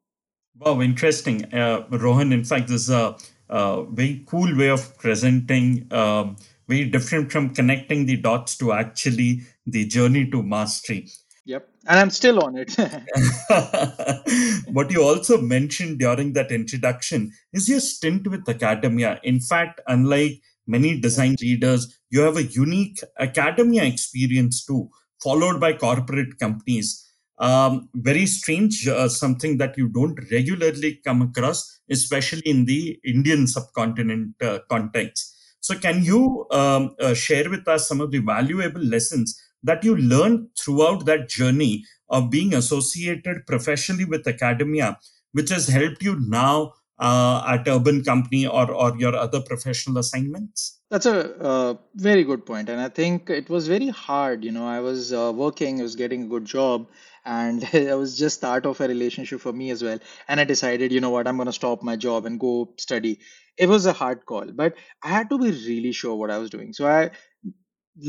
Wow, 0.58 0.82
interesting. 0.82 1.53
Uh, 1.53 1.86
Rohan, 1.92 2.32
in 2.32 2.44
fact, 2.44 2.68
this 2.68 2.84
is 2.84 2.89
a, 2.89 3.15
a 3.50 3.86
very 3.89 4.24
cool 4.27 4.56
way 4.58 4.70
of 4.70 4.98
presenting, 4.98 5.88
um, 5.92 6.36
very 6.68 6.86
different 6.86 7.32
from 7.32 7.54
connecting 7.54 8.06
the 8.06 8.18
dots 8.18 8.58
to 8.58 8.74
actually 8.74 9.42
the 9.66 9.86
journey 9.86 10.30
to 10.30 10.44
mastery. 10.44 11.08
Yep. 11.46 11.70
And 11.88 12.00
I'm 12.00 12.10
still 12.10 12.44
on 12.44 12.58
it. 12.58 12.75
what 14.74 14.92
you 14.92 15.01
also 15.01 15.39
mentioned 15.39 16.00
during 16.00 16.34
that 16.34 16.51
introduction 16.51 17.32
is 17.54 17.70
your 17.70 17.80
stint 17.80 18.27
with 18.27 18.48
academia. 18.50 19.20
In 19.24 19.39
fact, 19.39 19.80
unlike 19.88 20.42
many 20.68 21.00
design 21.00 21.38
leaders, 21.42 21.98
you 22.10 22.20
have 22.22 22.36
a 22.36 22.44
unique 22.44 23.00
academia 23.18 23.86
experience 23.86 24.66
too, 24.66 24.89
followed 25.24 25.62
by 25.62 25.72
corporate 25.72 26.38
companies. 26.38 27.07
Um, 27.39 27.89
very 27.94 28.25
strange, 28.25 28.88
uh, 28.88 29.08
something 29.08 29.58
that 29.58 29.77
you 29.77 29.89
don't 29.89 30.20
regularly 30.32 31.00
come 31.06 31.22
across, 31.22 31.79
especially 31.89 32.41
in 32.46 32.65
the 32.65 33.00
Indian 33.06 33.46
subcontinent 33.46 34.41
uh, 34.41 34.60
context. 34.70 35.36
So, 35.60 35.77
can 35.77 36.03
you 36.03 36.48
um, 36.51 36.96
uh, 37.00 37.13
share 37.13 37.50
with 37.50 37.67
us 37.67 37.88
some 37.88 38.01
of 38.01 38.12
the 38.12 38.20
valuable 38.20 38.82
lessons 38.82 39.39
that 39.63 39.84
you 39.84 39.96
learned 39.96 40.48
throughout 40.58 41.06
that 41.06 41.29
journey 41.29 41.84
of 42.10 42.29
being 42.29 42.53
associated 42.53 43.46
professionally 43.46 44.06
with 44.06 44.27
academia, 44.27 44.98
which 45.34 45.50
has 45.50 45.67
helped 45.67 46.01
you 46.01 46.20
now 46.20 46.74
uh, 47.00 47.44
at 47.48 47.67
Urban 47.67 48.03
Company 48.03 48.48
or, 48.48 48.72
or 48.72 48.98
your 48.98 49.15
other 49.15 49.41
professional 49.41 49.98
assignments? 49.98 50.79
That's 50.89 51.06
a 51.06 51.36
uh, 51.41 51.75
very 51.96 52.24
good 52.24 52.46
point. 52.46 52.70
and 52.70 52.79
I 52.79 52.89
think 52.89 53.29
it 53.29 53.50
was 53.50 53.67
very 53.67 53.89
hard. 53.89 54.44
You 54.44 54.51
know, 54.51 54.65
I 54.65 54.79
was 54.79 55.13
uh, 55.13 55.34
working, 55.36 55.79
I 55.79 55.84
was 55.84 55.96
getting 55.96 56.24
a 56.24 56.27
good 56.27 56.46
job, 56.46 56.88
and 57.27 57.63
it 57.74 57.98
was 57.98 58.17
just 58.19 58.38
start 58.38 58.65
of 58.65 58.81
a 58.81 58.88
relationship 58.88 59.41
for 59.41 59.53
me 59.53 59.72
as 59.72 59.84
well. 59.84 60.00
And 60.27 60.39
i 60.39 60.46
decided 60.46 60.91
you 60.93 61.01
know 61.01 61.12
what 61.12 61.27
i'm 61.27 61.38
going 61.38 61.48
to 61.53 61.60
stop 61.62 61.84
my 61.84 61.96
job 61.98 62.25
and 62.25 62.39
go 62.39 62.74
study. 62.79 63.19
It 63.57 63.69
was 63.69 63.86
a 63.88 63.93
hard 63.93 64.25
call 64.25 64.51
but 64.63 64.75
i 65.03 65.10
had 65.10 65.29
to 65.31 65.39
be 65.39 65.51
really 65.51 65.91
sure 65.91 66.15
what 66.15 66.31
i 66.31 66.38
was 66.39 66.50
doing. 66.51 66.74
So 66.74 66.88
i 66.88 67.12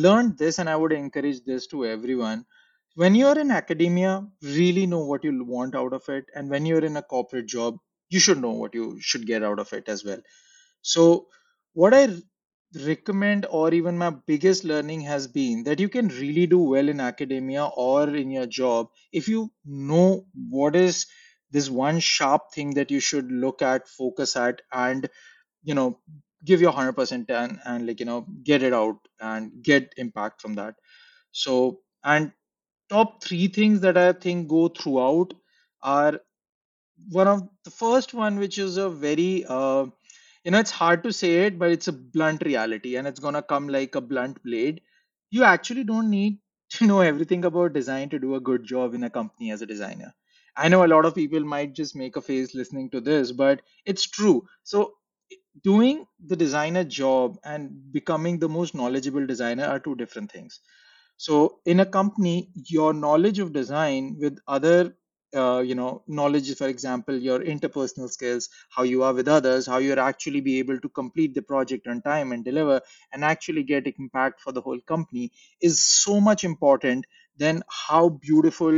learned 0.06 0.38
this 0.38 0.58
and 0.58 0.68
i 0.70 0.76
would 0.76 0.92
encourage 0.92 1.44
this 1.44 1.66
to 1.68 1.87
everyone. 1.87 2.44
When 2.96 3.14
you're 3.14 3.38
in 3.38 3.50
academia 3.52 4.26
really 4.42 4.87
know 4.87 5.04
what 5.06 5.25
you 5.25 5.44
want 5.44 5.75
out 5.76 5.92
of 5.94 6.08
it. 6.08 6.26
And 6.34 6.50
when 6.50 6.66
you're 6.66 6.84
in 6.84 6.96
a 6.96 7.02
corporate 7.02 7.46
job 7.46 7.76
you 8.10 8.20
should 8.20 8.40
know 8.40 8.52
what 8.52 8.75
you 8.75 8.98
should 9.00 9.26
get 9.26 9.44
out 9.44 9.58
of 9.60 9.72
it 9.75 9.88
as 9.88 10.04
well. 10.04 10.22
So 10.82 11.28
what 11.75 11.94
i 11.94 12.08
recommend 12.75 13.46
or 13.50 13.72
even 13.72 13.96
my 13.96 14.10
biggest 14.10 14.64
learning 14.64 15.00
has 15.00 15.26
been 15.26 15.64
that 15.64 15.80
you 15.80 15.88
can 15.88 16.08
really 16.08 16.46
do 16.46 16.58
well 16.58 16.88
in 16.88 17.00
academia 17.00 17.64
or 17.64 18.08
in 18.14 18.30
your 18.30 18.46
job 18.46 18.88
if 19.12 19.26
you 19.26 19.50
know 19.64 20.26
what 20.50 20.76
is 20.76 21.06
this 21.50 21.70
one 21.70 21.98
sharp 21.98 22.52
thing 22.52 22.75
that 22.75 22.90
you 22.90 23.00
should 23.00 23.30
look 23.32 23.62
at 23.62 23.88
focus 23.88 24.37
at 24.37 24.60
and 24.72 25.08
you 25.62 25.75
know 25.75 26.00
give 26.44 26.60
your 26.60 26.70
100% 26.70 27.30
and 27.30 27.58
and 27.64 27.87
like 27.87 28.00
you 28.00 28.06
know 28.06 28.26
get 28.44 28.62
it 28.62 28.72
out 28.75 28.98
and 29.20 29.62
get 29.62 29.94
impact 29.98 30.40
from 30.42 30.54
that. 30.54 30.76
So 31.32 31.80
and 32.04 32.32
top 32.90 33.22
three 33.25 33.48
things 33.48 33.80
that 33.82 33.96
i 33.98 34.12
think 34.12 34.48
go 34.48 34.68
throughout 34.68 35.32
are 35.82 36.20
one 37.10 37.26
of 37.28 37.48
the 37.64 37.70
first 37.70 38.14
one 38.14 38.38
which 38.38 38.58
is 38.58 38.76
a 38.76 38.88
very 38.90 39.44
uh, 39.48 39.87
you 40.49 40.52
know 40.52 40.61
it's 40.61 40.71
hard 40.71 41.02
to 41.05 41.12
say 41.12 41.31
it 41.47 41.59
but 41.59 41.71
it's 41.71 41.88
a 41.88 41.93
blunt 41.93 42.43
reality 42.45 42.97
and 42.97 43.07
it's 43.07 43.21
going 43.21 43.35
to 43.35 43.43
come 43.43 43.69
like 43.69 43.95
a 43.95 44.00
blunt 44.00 44.43
blade. 44.43 44.81
You 45.31 45.45
actually 45.45 45.85
don't 45.85 46.11
need 46.11 46.38
to 46.71 46.87
know 46.87 47.00
everything 47.00 47.45
about 47.45 47.75
design 47.75 48.09
to 48.11 48.19
do 48.19 48.35
a 48.35 48.40
good 48.40 48.64
job 48.64 48.95
in 48.95 49.05
a 49.05 49.11
company 49.11 49.52
as 49.52 49.62
a 49.62 49.67
designer. 49.67 50.14
I 50.57 50.69
know 50.69 50.85
a 50.85 50.88
lot 50.95 51.05
of 51.05 51.14
people 51.14 51.40
might 51.45 51.75
just 51.75 51.95
make 51.97 52.17
a 52.17 52.23
face 52.23 52.55
listening 52.55 52.90
to 52.93 53.00
this 53.00 53.33
but 53.33 53.62
it's 53.87 54.09
true. 54.11 54.47
So 54.64 54.95
doing 55.64 56.07
the 56.25 56.37
designer 56.37 56.85
job 56.85 57.38
and 57.45 57.93
becoming 57.93 58.38
the 58.38 58.49
most 58.49 58.75
knowledgeable 58.75 59.26
designer 59.26 59.64
are 59.67 59.81
two 59.81 59.97
different 59.97 60.33
things. 60.33 60.61
So 61.19 61.61
in 61.67 61.81
a 61.81 61.87
company 61.87 62.50
your 62.67 62.95
knowledge 62.95 63.38
of 63.40 63.52
design 63.52 64.17
with 64.21 64.38
other 64.49 64.97
uh, 65.35 65.58
you 65.61 65.75
know 65.75 66.02
knowledge 66.06 66.54
for 66.56 66.68
example 66.68 67.16
your 67.16 67.40
interpersonal 67.40 68.11
skills 68.11 68.49
how 68.70 68.82
you 68.82 69.02
are 69.02 69.12
with 69.12 69.28
others 69.28 69.66
how 69.66 69.78
you're 69.78 69.99
actually 70.00 70.40
be 70.40 70.58
able 70.58 70.80
to 70.80 70.88
complete 70.88 71.35
the 71.35 71.42
project 71.42 71.87
on 71.87 72.00
time 72.02 72.32
and 72.32 72.44
deliver 72.44 72.80
and 73.12 73.25
actually 73.25 73.62
get 73.62 73.87
impact 73.99 74.40
for 74.40 74.52
the 74.52 74.61
whole 74.62 74.80
company 74.80 75.30
is 75.61 75.82
so 75.85 76.20
much 76.20 76.44
important 76.44 77.04
than 77.37 77.62
how 77.68 78.08
beautiful 78.08 78.73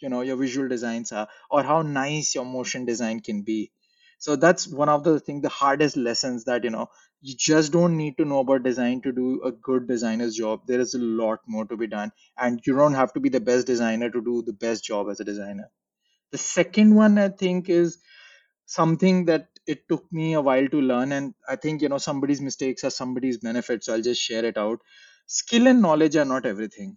you 0.00 0.08
know 0.08 0.20
your 0.22 0.36
visual 0.36 0.68
designs 0.68 1.12
are 1.12 1.28
or 1.50 1.62
how 1.62 1.82
nice 1.82 2.34
your 2.34 2.44
motion 2.44 2.84
design 2.84 3.20
can 3.20 3.42
be. 3.42 3.70
So 4.18 4.36
that's 4.36 4.66
one 4.66 4.88
of 4.88 5.04
the 5.04 5.20
thing 5.20 5.40
the 5.40 5.48
hardest 5.48 5.96
lessons 5.96 6.44
that 6.44 6.64
you 6.64 6.70
know 6.70 6.88
you 7.20 7.34
just 7.36 7.72
don't 7.72 7.96
need 7.96 8.16
to 8.18 8.24
know 8.24 8.40
about 8.40 8.62
design 8.64 9.00
to 9.02 9.12
do 9.12 9.42
a 9.44 9.52
good 9.52 9.86
designer's 9.88 10.36
job. 10.36 10.66
There 10.66 10.80
is 10.80 10.94
a 10.94 10.98
lot 10.98 11.40
more 11.46 11.64
to 11.66 11.76
be 11.76 11.86
done 11.86 12.12
and 12.36 12.60
you 12.66 12.74
don't 12.76 12.94
have 12.94 13.12
to 13.14 13.20
be 13.20 13.28
the 13.28 13.40
best 13.40 13.66
designer 13.66 14.10
to 14.10 14.20
do 14.20 14.42
the 14.42 14.52
best 14.52 14.84
job 14.84 15.08
as 15.10 15.20
a 15.20 15.24
designer 15.24 15.70
the 16.34 16.38
second 16.38 16.94
one 16.94 17.18
i 17.18 17.28
think 17.42 17.68
is 17.68 17.98
something 18.66 19.24
that 19.30 19.48
it 19.66 19.88
took 19.88 20.04
me 20.20 20.26
a 20.34 20.40
while 20.48 20.68
to 20.74 20.80
learn 20.92 21.12
and 21.18 21.34
i 21.48 21.56
think 21.56 21.82
you 21.82 21.88
know 21.92 22.02
somebody's 22.08 22.40
mistakes 22.48 22.84
are 22.84 22.94
somebody's 23.00 23.38
benefits 23.48 23.86
so 23.86 23.94
i'll 23.94 24.08
just 24.10 24.22
share 24.30 24.44
it 24.52 24.58
out 24.66 24.80
skill 25.40 25.66
and 25.72 25.82
knowledge 25.82 26.16
are 26.16 26.30
not 26.34 26.46
everything 26.54 26.96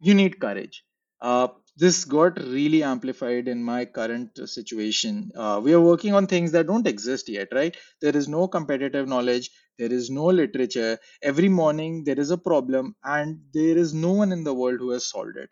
you 0.00 0.14
need 0.14 0.40
courage. 0.40 0.84
Uh, 1.20 1.48
this 1.76 2.04
got 2.04 2.38
really 2.38 2.82
amplified 2.82 3.48
in 3.48 3.62
my 3.62 3.84
current 3.84 4.38
situation. 4.48 5.32
Uh, 5.34 5.60
we 5.62 5.72
are 5.72 5.80
working 5.80 6.14
on 6.14 6.26
things 6.26 6.52
that 6.52 6.66
don't 6.66 6.86
exist 6.86 7.28
yet, 7.28 7.48
right? 7.52 7.76
There 8.00 8.16
is 8.16 8.28
no 8.28 8.46
competitive 8.46 9.08
knowledge, 9.08 9.50
there 9.78 9.92
is 9.92 10.10
no 10.10 10.26
literature. 10.26 10.98
Every 11.22 11.48
morning 11.48 12.04
there 12.04 12.20
is 12.20 12.30
a 12.30 12.38
problem, 12.38 12.94
and 13.02 13.40
there 13.52 13.76
is 13.76 13.92
no 13.94 14.12
one 14.12 14.30
in 14.32 14.44
the 14.44 14.54
world 14.54 14.78
who 14.78 14.90
has 14.90 15.06
solved 15.06 15.36
it 15.36 15.50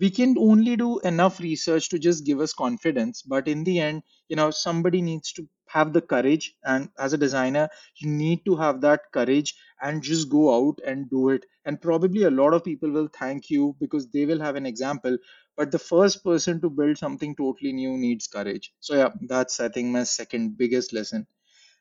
we 0.00 0.10
can 0.10 0.36
only 0.38 0.76
do 0.76 0.98
enough 1.00 1.38
research 1.40 1.88
to 1.90 1.98
just 1.98 2.24
give 2.26 2.40
us 2.40 2.52
confidence 2.52 3.22
but 3.22 3.46
in 3.48 3.62
the 3.64 3.78
end 3.80 4.02
you 4.28 4.36
know 4.36 4.50
somebody 4.50 5.00
needs 5.02 5.32
to 5.32 5.46
have 5.68 5.92
the 5.92 6.00
courage 6.12 6.54
and 6.64 6.88
as 6.98 7.12
a 7.12 7.18
designer 7.18 7.68
you 7.98 8.08
need 8.10 8.44
to 8.44 8.56
have 8.56 8.80
that 8.80 9.02
courage 9.12 9.54
and 9.82 10.02
just 10.02 10.28
go 10.28 10.44
out 10.56 10.80
and 10.84 11.08
do 11.10 11.28
it 11.28 11.46
and 11.64 11.80
probably 11.80 12.22
a 12.24 12.30
lot 12.30 12.52
of 12.54 12.64
people 12.64 12.90
will 12.90 13.08
thank 13.18 13.48
you 13.50 13.76
because 13.78 14.08
they 14.10 14.24
will 14.26 14.40
have 14.40 14.56
an 14.56 14.66
example 14.66 15.16
but 15.56 15.70
the 15.70 15.78
first 15.78 16.24
person 16.24 16.60
to 16.60 16.70
build 16.70 16.98
something 16.98 17.36
totally 17.36 17.72
new 17.72 17.96
needs 17.96 18.26
courage 18.26 18.72
so 18.80 18.96
yeah 18.96 19.10
that's 19.28 19.60
i 19.60 19.68
think 19.68 19.88
my 19.88 20.02
second 20.04 20.56
biggest 20.58 20.92
lesson 20.92 21.26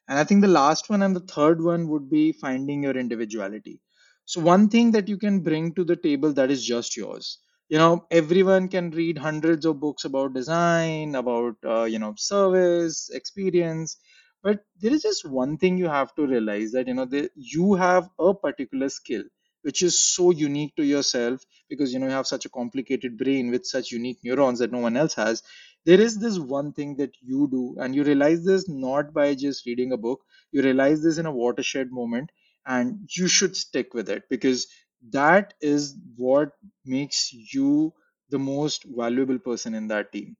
and 0.08 0.20
I 0.20 0.24
think 0.24 0.42
the 0.42 0.48
last 0.48 0.90
one 0.90 1.02
and 1.04 1.16
the 1.16 1.22
third 1.22 1.62
one 1.62 1.88
would 1.90 2.10
be 2.10 2.32
finding 2.32 2.84
your 2.84 2.98
individuality. 2.98 3.82
So, 4.26 4.42
one 4.42 4.70
thing 4.70 4.92
that 4.92 5.08
you 5.08 5.18
can 5.18 5.42
bring 5.42 5.74
to 5.76 5.84
the 5.84 5.96
table 5.96 6.34
that 6.34 6.52
is 6.52 6.66
just 6.66 6.98
yours. 6.98 7.40
You 7.70 7.78
know, 7.78 8.06
everyone 8.12 8.68
can 8.68 8.92
read 8.92 9.18
hundreds 9.18 9.66
of 9.66 9.80
books 9.80 10.04
about 10.06 10.34
design, 10.34 11.16
about, 11.16 11.56
uh, 11.66 11.84
you 11.84 12.00
know, 12.00 12.16
service, 12.18 13.10
experience. 13.14 13.98
But 14.44 14.66
there 14.82 14.94
is 14.94 15.04
just 15.04 15.28
one 15.28 15.58
thing 15.58 15.78
you 15.78 15.88
have 15.88 16.14
to 16.16 16.26
realize 16.28 16.72
that, 16.72 16.88
you 16.88 16.94
know, 16.96 17.06
the, 17.06 17.30
you 17.36 17.76
have 17.76 18.10
a 18.20 18.34
particular 18.34 18.90
skill 18.90 19.24
which 19.64 19.82
is 19.82 20.02
so 20.02 20.32
unique 20.32 20.74
to 20.78 20.86
yourself 20.86 21.42
because, 21.70 21.92
you 21.94 22.00
know, 22.00 22.06
you 22.08 22.14
have 22.14 22.28
such 22.28 22.46
a 22.46 22.50
complicated 22.50 23.18
brain 23.18 23.52
with 23.52 23.66
such 23.66 23.92
unique 23.92 24.18
neurons 24.24 24.60
that 24.60 24.72
no 24.72 24.80
one 24.80 24.96
else 24.96 25.14
has 25.16 25.44
there 25.86 26.00
is 26.02 26.18
this 26.20 26.38
one 26.40 26.72
thing 26.74 26.96
that 26.98 27.12
you 27.22 27.48
do 27.52 27.76
and 27.80 27.96
you 27.96 28.04
realize 28.04 28.44
this 28.46 28.68
not 28.70 29.14
by 29.14 29.34
just 29.36 29.66
reading 29.66 29.92
a 29.94 29.98
book 29.98 30.22
you 30.52 30.62
realize 30.62 31.02
this 31.04 31.18
in 31.18 31.26
a 31.26 31.32
watershed 31.32 31.92
moment 31.92 32.30
and 32.66 33.10
you 33.18 33.28
should 33.28 33.56
stick 33.56 33.94
with 33.94 34.10
it 34.10 34.24
because 34.30 34.68
that 35.12 35.54
is 35.62 35.96
what 36.16 36.52
makes 36.86 37.32
you 37.54 37.94
the 38.30 38.40
most 38.40 38.86
valuable 38.86 39.40
person 39.40 39.74
in 39.74 39.88
that 39.88 40.12
team 40.12 40.36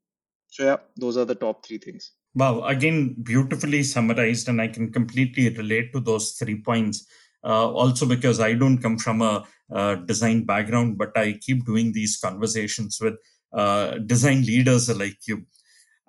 so 0.48 0.64
yeah 0.64 0.78
those 0.98 1.18
are 1.18 1.26
the 1.26 1.36
top 1.36 1.66
three 1.66 1.78
things 1.78 2.12
Wow, 2.36 2.62
again, 2.62 3.16
beautifully 3.24 3.84
summarized, 3.84 4.48
and 4.50 4.62
I 4.62 4.68
can 4.68 4.92
completely 4.92 5.50
relate 5.50 5.92
to 5.94 6.00
those 6.00 6.34
three 6.34 6.62
points. 6.62 7.08
Uh, 7.44 7.72
also, 7.72 8.06
because 8.06 8.40
I 8.40 8.54
don't 8.54 8.78
come 8.80 8.98
from 8.98 9.22
a, 9.22 9.46
uh 9.72 9.96
design 9.96 10.46
background, 10.46 10.98
but 10.98 11.16
I 11.18 11.34
keep 11.34 11.66
doing 11.66 11.92
these 11.92 12.18
conversations 12.18 13.00
with 13.02 13.16
uh, 13.54 14.00
design 14.00 14.44
leaders 14.44 14.90
like 14.96 15.28
you. 15.28 15.46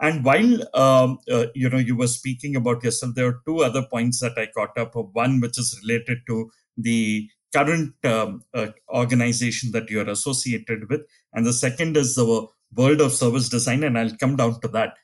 And 0.01 0.25
while 0.25 0.55
um, 0.75 1.19
uh, 1.31 1.47
you 1.55 1.69
know 1.69 1.79
you 1.79 1.97
were 1.97 2.07
speaking 2.07 2.57
about 2.57 2.83
yourself, 2.85 3.15
there 3.15 3.27
are 3.29 3.41
two 3.47 3.61
other 3.61 3.83
points 3.83 4.21
that 4.21 4.39
I 4.39 4.47
caught 4.47 4.79
up. 4.79 4.95
One 4.95 5.41
which 5.41 5.59
is 5.59 5.79
related 5.83 6.19
to 6.29 6.51
the 6.77 7.29
current 7.53 7.95
um, 8.05 8.43
uh, 8.55 8.69
organization 8.89 9.73
that 9.73 9.91
you're 9.91 10.09
associated 10.09 10.89
with, 10.89 11.03
and 11.33 11.47
the 11.47 11.53
second 11.53 11.97
is 11.97 12.15
the 12.15 12.47
world 12.75 13.01
of 13.01 13.13
service 13.13 13.49
design, 13.49 13.85
and 13.85 13.99
I'll 13.99 14.17
come 14.17 14.37
down 14.37 14.61
to 14.61 14.69
that. 14.69 14.95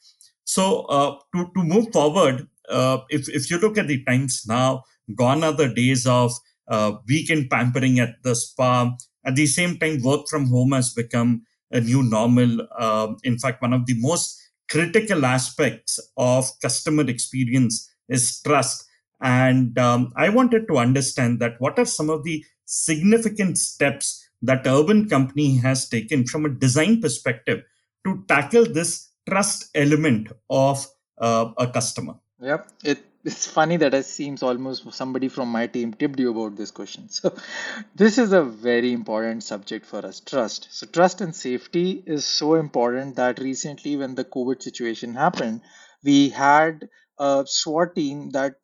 So 0.44 0.82
uh, 0.82 1.16
to 1.34 1.50
to 1.54 1.64
move 1.64 1.92
forward, 1.92 2.48
uh, 2.68 2.98
if 3.10 3.28
if 3.28 3.50
you 3.50 3.58
look 3.58 3.78
at 3.78 3.88
the 3.88 4.04
times 4.04 4.44
now, 4.46 4.84
gone 5.14 5.42
are 5.44 5.52
the 5.52 5.68
days 5.68 6.06
of 6.06 6.32
uh, 6.68 6.92
weekend 7.08 7.50
pampering 7.50 7.98
at 8.00 8.22
the 8.22 8.34
spa. 8.34 8.94
At 9.24 9.34
the 9.34 9.46
same 9.46 9.78
time, 9.78 10.02
work 10.02 10.28
from 10.28 10.46
home 10.46 10.72
has 10.72 10.94
become 10.94 11.42
a 11.70 11.80
new 11.80 12.02
normal. 12.02 12.66
Um, 12.78 13.16
in 13.24 13.38
fact, 13.38 13.60
one 13.60 13.72
of 13.72 13.86
the 13.86 13.98
most 13.98 14.40
critical 14.70 15.24
aspects 15.24 15.98
of 16.16 16.48
customer 16.62 17.08
experience 17.08 17.90
is 18.08 18.40
trust. 18.40 18.84
And 19.20 19.78
um, 19.78 20.12
I 20.16 20.28
wanted 20.28 20.68
to 20.68 20.78
understand 20.78 21.40
that 21.40 21.60
what 21.60 21.78
are 21.78 21.84
some 21.84 22.10
of 22.10 22.24
the 22.24 22.44
significant 22.64 23.58
steps 23.58 24.28
that 24.42 24.66
Urban 24.66 25.08
Company 25.08 25.56
has 25.58 25.88
taken 25.88 26.26
from 26.26 26.44
a 26.44 26.50
design 26.50 27.00
perspective 27.00 27.62
to 28.04 28.24
tackle 28.28 28.64
this 28.64 29.10
trust 29.28 29.70
element 29.74 30.28
of 30.50 30.86
uh, 31.18 31.52
a 31.56 31.66
customer? 31.66 32.14
Yep. 32.40 32.68
It 32.84 32.98
it's 33.26 33.44
funny 33.44 33.76
that 33.78 33.92
it 33.92 34.04
seems 34.04 34.44
almost 34.44 34.92
somebody 34.94 35.26
from 35.26 35.48
my 35.48 35.66
team 35.66 35.92
tipped 35.92 36.20
you 36.20 36.30
about 36.30 36.56
this 36.56 36.70
question. 36.70 37.08
So 37.10 37.34
this 37.94 38.18
is 38.18 38.32
a 38.32 38.42
very 38.42 38.92
important 38.92 39.42
subject 39.42 39.84
for 39.84 40.06
us, 40.06 40.20
trust. 40.20 40.68
So 40.70 40.86
trust 40.86 41.20
and 41.20 41.34
safety 41.34 42.04
is 42.06 42.24
so 42.24 42.54
important 42.54 43.16
that 43.16 43.40
recently 43.40 43.96
when 43.96 44.14
the 44.14 44.24
COVID 44.24 44.62
situation 44.62 45.14
happened, 45.14 45.62
we 46.04 46.28
had 46.28 46.88
a 47.18 47.44
SWAT 47.46 47.94
team 47.94 48.30
that 48.30 48.54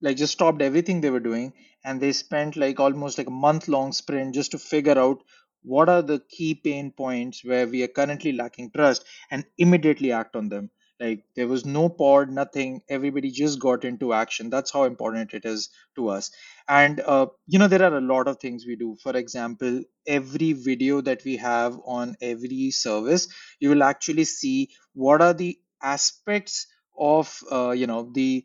like 0.00 0.16
just 0.16 0.32
stopped 0.34 0.62
everything 0.62 1.00
they 1.00 1.10
were 1.10 1.20
doing 1.20 1.52
and 1.84 2.00
they 2.00 2.12
spent 2.12 2.56
like 2.56 2.80
almost 2.80 3.18
like 3.18 3.26
a 3.26 3.38
month 3.46 3.68
long 3.68 3.92
sprint 3.92 4.34
just 4.34 4.50
to 4.52 4.58
figure 4.58 4.98
out 4.98 5.22
what 5.62 5.88
are 5.88 6.02
the 6.02 6.20
key 6.28 6.54
pain 6.54 6.90
points 6.92 7.44
where 7.44 7.66
we 7.66 7.82
are 7.82 7.88
currently 7.88 8.32
lacking 8.32 8.70
trust 8.70 9.04
and 9.30 9.44
immediately 9.58 10.12
act 10.12 10.36
on 10.36 10.48
them. 10.48 10.70
Like 11.00 11.24
there 11.34 11.48
was 11.48 11.64
no 11.66 11.88
pod 11.90 12.30
nothing. 12.30 12.80
Everybody 12.88 13.30
just 13.30 13.58
got 13.60 13.84
into 13.84 14.14
action. 14.14 14.48
That's 14.48 14.70
how 14.70 14.84
important 14.84 15.34
it 15.34 15.44
is 15.44 15.68
to 15.96 16.08
us. 16.08 16.30
And 16.68 17.00
uh, 17.00 17.26
you 17.46 17.58
know 17.58 17.68
there 17.68 17.82
are 17.82 17.96
a 17.98 18.00
lot 18.00 18.28
of 18.28 18.38
things 18.38 18.64
we 18.66 18.76
do. 18.76 18.96
For 19.02 19.16
example 19.16 19.82
every 20.06 20.52
video 20.52 21.00
that 21.02 21.24
we 21.24 21.36
have 21.36 21.78
on 21.84 22.16
every 22.20 22.70
service 22.70 23.28
you 23.60 23.68
will 23.70 23.82
actually 23.82 24.24
see 24.24 24.70
what 24.94 25.20
are 25.20 25.34
the 25.34 25.58
aspects 25.82 26.66
of 26.98 27.42
uh, 27.50 27.70
you 27.70 27.86
know 27.86 28.10
the 28.12 28.44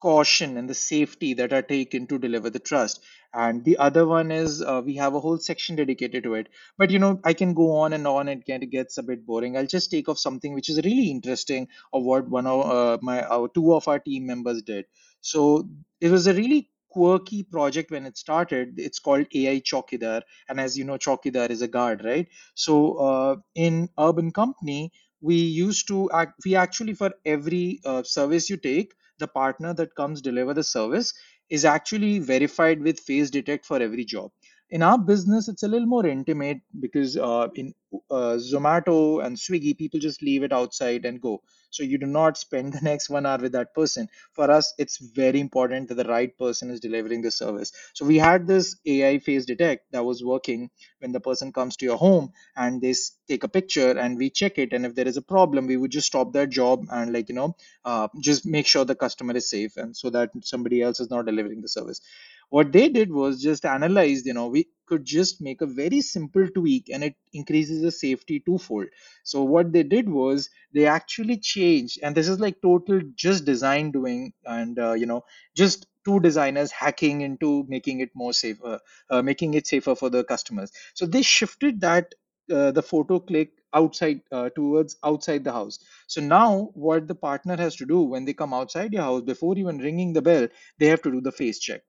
caution 0.00 0.56
and 0.56 0.68
the 0.70 0.74
safety 0.74 1.34
that 1.34 1.52
are 1.52 1.62
taken 1.62 2.06
to 2.06 2.18
deliver 2.18 2.50
the 2.50 2.58
trust. 2.58 3.00
And 3.34 3.64
the 3.64 3.76
other 3.78 4.06
one 4.06 4.30
is 4.30 4.62
uh, 4.62 4.80
we 4.84 4.94
have 4.96 5.14
a 5.14 5.20
whole 5.20 5.38
section 5.38 5.76
dedicated 5.76 6.24
to 6.24 6.34
it. 6.34 6.48
But 6.78 6.90
you 6.90 6.98
know 6.98 7.20
i 7.24 7.32
can 7.34 7.52
go 7.54 7.76
on 7.78 7.92
and 7.92 8.06
on. 8.06 8.26
Get, 8.46 8.62
it 8.62 8.70
gets 8.70 8.98
a 8.98 9.02
bit 9.02 9.26
boring. 9.26 9.56
I'll 9.56 9.66
just 9.66 9.90
take 9.90 10.08
off 10.08 10.18
something 10.18 10.54
which 10.54 10.68
is 10.70 10.80
really 10.84 11.10
interesting 11.10 11.68
of 11.92 12.04
what 12.04 12.28
one 12.28 12.46
of 12.46 12.70
uh, 12.70 12.98
my 13.02 13.22
our 13.24 13.48
two 13.48 13.74
of 13.74 13.88
our 13.88 13.98
team 13.98 14.26
members 14.26 14.62
did. 14.62 14.86
So 15.20 15.68
it 16.00 16.10
was 16.10 16.26
a 16.26 16.34
really 16.34 16.70
quirky 16.90 17.42
project 17.42 17.90
when 17.90 18.06
it 18.06 18.16
started. 18.16 18.74
It's 18.78 18.98
called 18.98 19.26
ai 19.34 19.60
chokidar 19.60 20.22
and 20.48 20.58
as 20.58 20.78
you 20.78 20.84
know 20.84 20.96
chokidar 20.96 21.50
is 21.50 21.60
a 21.62 21.68
guard 21.68 22.02
right? 22.04 22.28
So 22.54 22.94
uh, 22.94 23.36
in 23.54 23.90
urban 23.98 24.32
company 24.32 24.92
we 25.20 25.36
used 25.36 25.86
to 25.88 26.10
act 26.12 26.34
we 26.44 26.54
actually 26.54 26.94
for 26.94 27.12
every 27.24 27.80
uh, 27.84 28.02
service 28.02 28.50
you 28.50 28.56
take 28.56 28.94
the 29.18 29.28
partner 29.28 29.74
that 29.74 29.94
comes 29.94 30.20
deliver 30.22 30.54
the 30.54 30.64
service 30.64 31.12
is 31.50 31.64
actually 31.64 32.18
verified 32.18 32.80
with 32.82 33.00
face 33.00 33.30
detect 33.30 33.64
for 33.66 33.80
every 33.80 34.04
job 34.04 34.30
in 34.70 34.82
our 34.82 34.98
business 34.98 35.48
it's 35.48 35.62
a 35.62 35.68
little 35.68 35.86
more 35.86 36.06
intimate 36.06 36.60
because 36.80 37.16
uh, 37.16 37.48
in 37.54 37.74
uh, 38.10 38.36
zomato 38.52 39.24
and 39.24 39.36
swiggy 39.36 39.76
people 39.76 39.98
just 40.00 40.22
leave 40.22 40.42
it 40.42 40.52
outside 40.52 41.06
and 41.06 41.20
go. 41.22 41.42
So 41.70 41.82
you 41.82 41.98
do 41.98 42.06
not 42.06 42.36
spend 42.38 42.72
the 42.74 42.80
next 42.82 43.08
one 43.10 43.26
hour 43.26 43.38
with 43.38 43.52
that 43.52 43.74
person. 43.74 44.08
For 44.34 44.50
us 44.50 44.74
it's 44.78 44.98
very 44.98 45.40
important 45.40 45.88
that 45.88 45.94
the 45.96 46.04
right 46.04 46.36
person 46.36 46.70
is 46.70 46.80
delivering 46.80 47.22
the 47.22 47.30
service. 47.30 47.72
So 47.94 48.04
we 48.04 48.18
had 48.18 48.46
this 48.46 48.76
ai 48.86 49.18
face 49.18 49.46
detect 49.46 49.90
that 49.92 50.04
was 50.04 50.22
working 50.24 50.70
when 51.00 51.12
the 51.12 51.20
person 51.20 51.52
comes 51.52 51.76
to 51.78 51.86
your 51.86 51.96
home 51.98 52.32
and 52.56 52.82
they 52.82 52.94
take 53.28 53.44
a 53.44 53.48
picture 53.48 53.92
and 53.98 54.18
we 54.18 54.30
check 54.30 54.58
it. 54.58 54.72
And 54.72 54.84
if 54.86 54.94
there 54.94 55.08
is 55.08 55.16
a 55.16 55.22
problem 55.22 55.66
we 55.66 55.76
would 55.78 55.90
just 55.92 56.08
stop 56.08 56.32
that 56.34 56.50
job 56.50 56.84
and 56.90 57.12
like 57.12 57.28
you 57.28 57.34
know 57.34 57.56
uh, 57.84 58.08
just 58.20 58.46
make 58.46 58.66
sure 58.66 58.84
the 58.84 58.94
customer 58.94 59.36
is 59.36 59.48
safe 59.48 59.76
and 59.76 59.96
so 59.96 60.10
that 60.10 60.30
somebody 60.42 60.82
else 60.82 61.00
is 61.00 61.10
not 61.10 61.26
delivering 61.26 61.62
the 61.62 61.68
service 61.68 62.00
what 62.50 62.72
they 62.72 62.88
did 62.88 63.10
was 63.12 63.42
just 63.42 63.64
analyze 63.64 64.24
you 64.26 64.34
know 64.34 64.48
we 64.48 64.68
could 64.86 65.04
just 65.04 65.40
make 65.42 65.60
a 65.60 65.66
very 65.66 66.00
simple 66.00 66.48
tweak 66.48 66.88
and 66.88 67.04
it 67.04 67.14
increases 67.34 67.82
the 67.82 67.90
safety 67.92 68.40
twofold. 68.40 68.86
So 69.22 69.42
what 69.42 69.70
they 69.72 69.82
did 69.82 70.08
was 70.08 70.48
they 70.72 70.86
actually 70.86 71.38
changed 71.38 71.98
and 72.02 72.14
this 72.14 72.28
is 72.28 72.40
like 72.40 72.62
total 72.62 73.00
just 73.14 73.44
design 73.44 73.90
doing 73.90 74.32
and 74.46 74.78
uh, 74.78 74.92
you 74.94 75.06
know 75.06 75.24
just 75.54 75.86
two 76.04 76.20
designers 76.20 76.70
hacking 76.72 77.20
into 77.20 77.64
making 77.68 78.00
it 78.00 78.10
more 78.14 78.32
safer 78.32 78.80
uh, 79.10 79.22
making 79.22 79.54
it 79.54 79.66
safer 79.66 79.94
for 79.94 80.08
the 80.10 80.24
customers. 80.24 80.72
So 80.94 81.06
they 81.06 81.22
shifted 81.22 81.80
that 81.82 82.14
uh, 82.52 82.70
the 82.70 82.82
photo 82.82 83.20
click 83.20 83.50
outside 83.74 84.22
uh, 84.32 84.48
towards 84.50 84.96
outside 85.04 85.44
the 85.44 85.52
house. 85.52 85.78
So 86.06 86.22
now 86.22 86.70
what 86.74 87.06
the 87.08 87.14
partner 87.14 87.56
has 87.56 87.76
to 87.76 87.86
do 87.86 88.00
when 88.02 88.24
they 88.24 88.32
come 88.32 88.54
outside 88.54 88.92
your 88.94 89.02
house 89.02 89.22
before 89.22 89.56
even 89.58 89.78
ringing 89.78 90.14
the 90.14 90.22
bell 90.22 90.48
they 90.78 90.86
have 90.86 91.02
to 91.02 91.10
do 91.10 91.20
the 91.20 91.32
face 91.32 91.58
check 91.58 91.82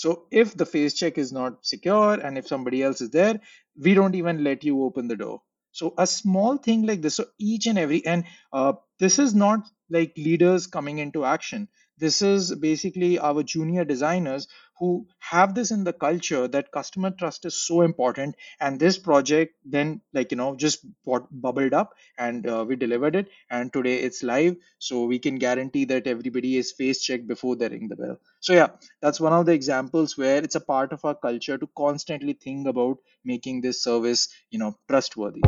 so 0.00 0.26
if 0.30 0.54
the 0.56 0.64
face 0.64 0.94
check 0.94 1.18
is 1.18 1.30
not 1.30 1.66
secure 1.66 2.14
and 2.14 2.38
if 2.38 2.48
somebody 2.48 2.82
else 2.82 3.02
is 3.02 3.10
there, 3.10 3.38
we 3.76 3.92
don't 3.92 4.14
even 4.14 4.42
let 4.42 4.64
you 4.64 4.82
open 4.84 5.08
the 5.08 5.16
door. 5.16 5.42
So 5.72 5.92
a 5.98 6.06
small 6.06 6.56
thing 6.56 6.86
like 6.86 7.02
this, 7.02 7.16
so 7.16 7.26
each 7.38 7.66
and 7.66 7.78
every, 7.78 8.06
and 8.06 8.24
uh, 8.50 8.72
this 8.98 9.18
is 9.18 9.34
not 9.34 9.68
like 9.90 10.14
leaders 10.16 10.66
coming 10.66 10.98
into 10.98 11.26
action. 11.26 11.68
This 11.98 12.22
is 12.22 12.54
basically 12.54 13.18
our 13.18 13.42
junior 13.42 13.84
designers 13.84 14.48
who 14.80 15.06
have 15.18 15.54
this 15.54 15.70
in 15.70 15.84
the 15.84 15.92
culture 15.92 16.48
that 16.48 16.72
customer 16.72 17.10
trust 17.10 17.44
is 17.44 17.54
so 17.54 17.82
important. 17.82 18.34
And 18.60 18.80
this 18.80 18.98
project 18.98 19.54
then, 19.64 20.00
like, 20.14 20.32
you 20.32 20.38
know, 20.38 20.56
just 20.56 20.84
bubbled 21.04 21.74
up 21.74 21.94
and 22.18 22.46
uh, 22.46 22.64
we 22.66 22.76
delivered 22.76 23.14
it. 23.14 23.28
And 23.50 23.72
today 23.72 23.98
it's 23.98 24.22
live. 24.22 24.56
So 24.78 25.04
we 25.04 25.18
can 25.18 25.36
guarantee 25.36 25.84
that 25.84 26.06
everybody 26.06 26.56
is 26.56 26.72
face 26.72 27.02
checked 27.02 27.28
before 27.28 27.56
they 27.56 27.68
ring 27.68 27.88
the 27.88 27.96
bell. 27.96 28.16
So, 28.40 28.54
yeah, 28.54 28.68
that's 29.02 29.20
one 29.20 29.34
of 29.34 29.46
the 29.46 29.52
examples 29.52 30.16
where 30.16 30.42
it's 30.42 30.54
a 30.54 30.60
part 30.60 30.92
of 30.92 31.04
our 31.04 31.14
culture 31.14 31.58
to 31.58 31.68
constantly 31.76 32.32
think 32.32 32.66
about 32.66 32.98
making 33.24 33.60
this 33.60 33.84
service, 33.84 34.28
you 34.50 34.58
know, 34.58 34.76
trustworthy. 34.88 35.42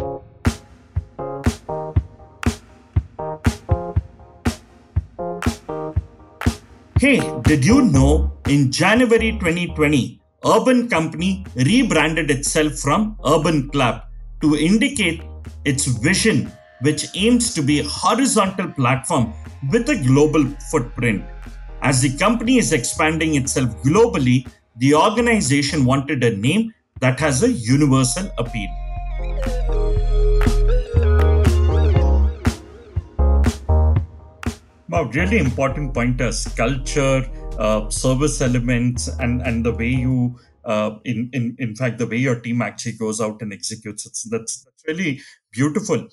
Hey, 7.02 7.18
did 7.42 7.64
you 7.64 7.82
know 7.82 8.32
in 8.46 8.70
January 8.70 9.32
2020, 9.32 10.20
Urban 10.46 10.88
Company 10.88 11.44
rebranded 11.56 12.30
itself 12.30 12.74
from 12.74 13.16
UrbanClap 13.24 14.04
to 14.40 14.56
indicate 14.56 15.20
its 15.64 15.86
vision, 15.86 16.52
which 16.82 17.08
aims 17.16 17.54
to 17.54 17.60
be 17.60 17.80
a 17.80 17.88
horizontal 17.88 18.68
platform 18.68 19.34
with 19.72 19.88
a 19.88 19.96
global 19.96 20.44
footprint. 20.70 21.24
As 21.80 22.02
the 22.02 22.16
company 22.18 22.58
is 22.58 22.72
expanding 22.72 23.34
itself 23.34 23.70
globally, 23.82 24.48
the 24.76 24.94
organization 24.94 25.84
wanted 25.84 26.22
a 26.22 26.36
name 26.36 26.72
that 27.00 27.18
has 27.18 27.42
a 27.42 27.50
universal 27.50 28.30
appeal. 28.38 29.81
Wow, 34.92 35.04
really 35.04 35.38
important 35.38 35.94
pointers. 35.94 36.46
Culture, 36.48 37.26
uh, 37.58 37.88
service 37.88 38.42
elements, 38.42 39.08
and 39.08 39.40
and 39.40 39.64
the 39.64 39.72
way 39.72 39.88
you, 39.88 40.38
uh, 40.66 40.96
in 41.06 41.30
in 41.32 41.56
in 41.58 41.74
fact, 41.74 41.96
the 41.96 42.06
way 42.06 42.18
your 42.18 42.38
team 42.38 42.60
actually 42.60 42.92
goes 42.98 43.18
out 43.18 43.40
and 43.40 43.54
executes. 43.54 44.04
It's, 44.04 44.24
that's 44.24 44.62
that's 44.64 44.84
really 44.86 45.22
beautiful. 45.50 46.06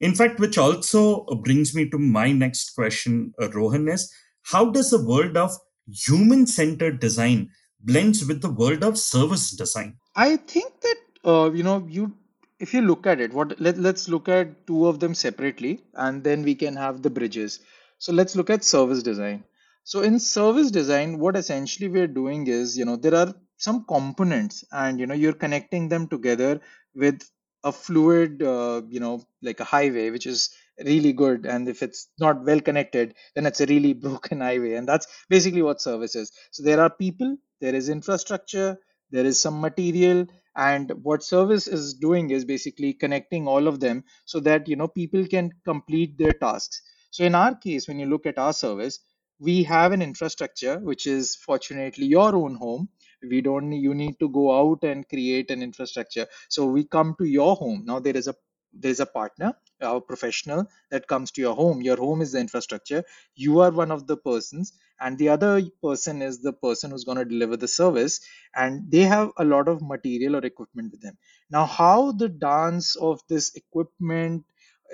In 0.00 0.14
fact, 0.14 0.38
which 0.38 0.58
also 0.58 1.24
brings 1.46 1.74
me 1.74 1.88
to 1.88 1.98
my 1.98 2.30
next 2.30 2.74
question, 2.74 3.32
uh, 3.40 3.48
Rohan, 3.52 3.88
is 3.88 4.12
how 4.42 4.68
does 4.68 4.90
the 4.90 5.02
world 5.02 5.38
of 5.38 5.56
human-centered 5.88 7.00
design 7.00 7.48
blends 7.80 8.26
with 8.26 8.42
the 8.42 8.52
world 8.52 8.84
of 8.84 8.98
service 8.98 9.50
design? 9.52 9.96
I 10.14 10.36
think 10.36 10.82
that 10.82 10.98
uh, 11.24 11.50
you 11.52 11.62
know 11.62 11.86
you 11.88 12.12
if 12.60 12.74
you 12.74 12.82
look 12.82 13.06
at 13.06 13.18
it, 13.18 13.32
what 13.32 13.58
let, 13.58 13.78
let's 13.78 14.10
look 14.10 14.28
at 14.28 14.66
two 14.66 14.86
of 14.88 15.00
them 15.00 15.14
separately, 15.14 15.80
and 15.94 16.22
then 16.22 16.42
we 16.42 16.54
can 16.54 16.76
have 16.76 17.00
the 17.00 17.08
bridges. 17.08 17.60
So 17.98 18.12
let's 18.12 18.36
look 18.36 18.50
at 18.50 18.64
service 18.64 19.02
design. 19.02 19.44
So 19.84 20.02
in 20.02 20.18
service 20.18 20.70
design, 20.70 21.18
what 21.18 21.36
essentially 21.36 21.88
we're 21.88 22.08
doing 22.08 22.46
is, 22.46 22.76
you 22.76 22.84
know, 22.84 22.96
there 22.96 23.14
are 23.14 23.34
some 23.56 23.84
components 23.84 24.64
and, 24.72 24.98
you 24.98 25.06
know, 25.06 25.14
you're 25.14 25.32
connecting 25.32 25.88
them 25.88 26.08
together 26.08 26.60
with 26.94 27.22
a 27.64 27.72
fluid, 27.72 28.42
uh, 28.42 28.82
you 28.88 29.00
know, 29.00 29.22
like 29.42 29.60
a 29.60 29.64
highway, 29.64 30.10
which 30.10 30.26
is 30.26 30.50
really 30.84 31.12
good. 31.12 31.46
And 31.46 31.68
if 31.68 31.82
it's 31.82 32.08
not 32.18 32.44
well 32.44 32.60
connected, 32.60 33.14
then 33.34 33.46
it's 33.46 33.60
a 33.60 33.66
really 33.66 33.92
broken 34.06 34.40
highway. 34.40 34.74
And 34.74 34.88
that's 34.88 35.06
basically 35.28 35.62
what 35.62 35.80
service 35.80 36.14
is. 36.14 36.32
So 36.50 36.62
there 36.62 36.80
are 36.80 36.90
people, 36.90 37.36
there 37.60 37.74
is 37.74 37.88
infrastructure, 37.88 38.78
there 39.10 39.24
is 39.24 39.40
some 39.40 39.60
material, 39.60 40.26
and 40.56 40.90
what 41.02 41.22
service 41.22 41.66
is 41.68 41.94
doing 41.94 42.30
is 42.30 42.44
basically 42.44 42.92
connecting 42.94 43.46
all 43.46 43.68
of 43.68 43.78
them 43.78 44.04
so 44.24 44.40
that 44.40 44.66
you 44.68 44.74
know 44.76 44.88
people 44.88 45.26
can 45.26 45.50
complete 45.64 46.16
their 46.18 46.32
tasks 46.32 46.80
so 47.16 47.24
in 47.24 47.34
our 47.34 47.54
case, 47.54 47.88
when 47.88 47.98
you 47.98 48.04
look 48.04 48.26
at 48.26 48.36
our 48.36 48.52
service, 48.52 49.00
we 49.38 49.62
have 49.62 49.92
an 49.92 50.02
infrastructure 50.02 50.78
which 50.78 51.06
is 51.06 51.34
fortunately 51.34 52.04
your 52.04 52.36
own 52.36 52.56
home. 52.56 52.90
We 53.22 53.40
don't 53.40 53.72
you 53.72 53.94
need 53.94 54.18
to 54.20 54.28
go 54.28 54.44
out 54.60 54.84
and 54.84 55.08
create 55.08 55.50
an 55.50 55.62
infrastructure. 55.62 56.26
So 56.50 56.66
we 56.66 56.84
come 56.84 57.14
to 57.18 57.24
your 57.24 57.56
home. 57.56 57.84
Now 57.86 58.00
there 58.00 58.14
is 58.14 58.28
a 58.28 58.34
there's 58.70 59.00
a 59.00 59.06
partner, 59.06 59.54
a 59.80 59.98
professional 59.98 60.66
that 60.90 61.08
comes 61.08 61.30
to 61.30 61.40
your 61.40 61.54
home. 61.56 61.80
Your 61.80 61.96
home 61.96 62.20
is 62.20 62.32
the 62.32 62.38
infrastructure. 62.40 63.02
You 63.34 63.60
are 63.60 63.70
one 63.70 63.90
of 63.90 64.06
the 64.06 64.18
persons, 64.18 64.74
and 65.00 65.16
the 65.16 65.30
other 65.30 65.62
person 65.82 66.20
is 66.20 66.42
the 66.42 66.52
person 66.52 66.90
who's 66.90 67.04
going 67.04 67.16
to 67.16 67.24
deliver 67.24 67.56
the 67.56 67.68
service. 67.68 68.20
And 68.54 68.90
they 68.90 69.04
have 69.14 69.30
a 69.38 69.44
lot 69.46 69.68
of 69.68 69.80
material 69.80 70.36
or 70.36 70.44
equipment 70.44 70.92
with 70.92 71.00
them. 71.00 71.16
Now, 71.50 71.64
how 71.64 72.12
the 72.12 72.28
dance 72.28 72.94
of 72.96 73.22
this 73.30 73.54
equipment 73.54 74.44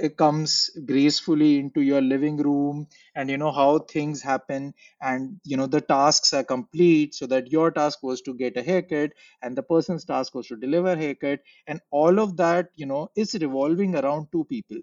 it 0.01 0.17
comes 0.17 0.71
gracefully 0.87 1.59
into 1.59 1.81
your 1.83 2.01
living 2.01 2.37
room 2.39 2.87
and 3.15 3.31
you 3.31 3.37
know 3.39 3.53
how 3.53 3.79
things 3.81 4.23
happen. 4.23 4.75
And 5.01 5.41
you 5.45 5.57
know 5.57 5.67
the 5.67 5.81
tasks 5.81 6.33
are 6.33 6.45
complete 6.45 7.15
so 7.15 7.27
that 7.27 7.51
your 7.53 7.71
task 7.71 8.03
was 8.03 8.21
to 8.23 8.35
get 8.35 8.57
a 8.57 8.63
haircut 8.63 9.13
and 9.43 9.57
the 9.57 9.63
person's 9.63 10.05
task 10.05 10.35
was 10.35 10.49
to 10.49 10.57
deliver 10.57 10.97
haircut. 10.97 11.41
And 11.67 11.81
all 11.91 12.19
of 12.19 12.37
that 12.39 12.69
you 12.75 12.87
know 12.87 13.11
is 13.17 13.35
revolving 13.35 13.95
around 13.97 14.29
two 14.33 14.45
people. 14.45 14.79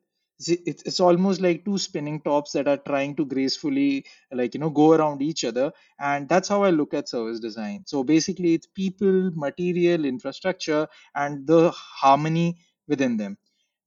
It's, 0.48 0.84
it's 0.84 1.00
almost 1.02 1.42
like 1.42 1.66
two 1.66 1.78
spinning 1.78 2.22
tops 2.22 2.54
that 2.54 2.68
are 2.68 2.78
trying 2.78 3.16
to 3.18 3.26
gracefully 3.26 4.06
like 4.32 4.54
you 4.54 4.60
know 4.62 4.70
go 4.70 4.94
around 4.94 5.22
each 5.22 5.44
other. 5.44 5.72
And 6.00 6.30
that's 6.30 6.48
how 6.48 6.64
i 6.64 6.70
look 6.70 6.94
at 6.94 7.10
service 7.10 7.40
design. 7.42 7.84
So 7.86 8.04
basically 8.04 8.54
it's 8.54 8.68
people 8.68 9.32
material 9.36 10.06
infrastructure 10.06 10.88
and 11.14 11.46
the 11.46 11.72
harmony 11.72 12.58
within 12.88 13.18
them 13.18 13.38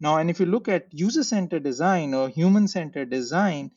Now, 0.03 0.17
and 0.19 0.29
if 0.29 0.41
you 0.41 0.47
look 0.47 0.67
at 0.67 0.93
user 0.93 1.23
centered 1.23 1.63
design 1.63 2.13
or 2.13 2.29
human 2.29 2.67
centered 2.67 3.09
design, 3.09 3.71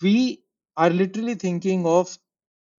we 0.00 0.44
are 0.76 0.90
literally 0.90 1.34
thinking 1.34 1.84
of 1.84 2.16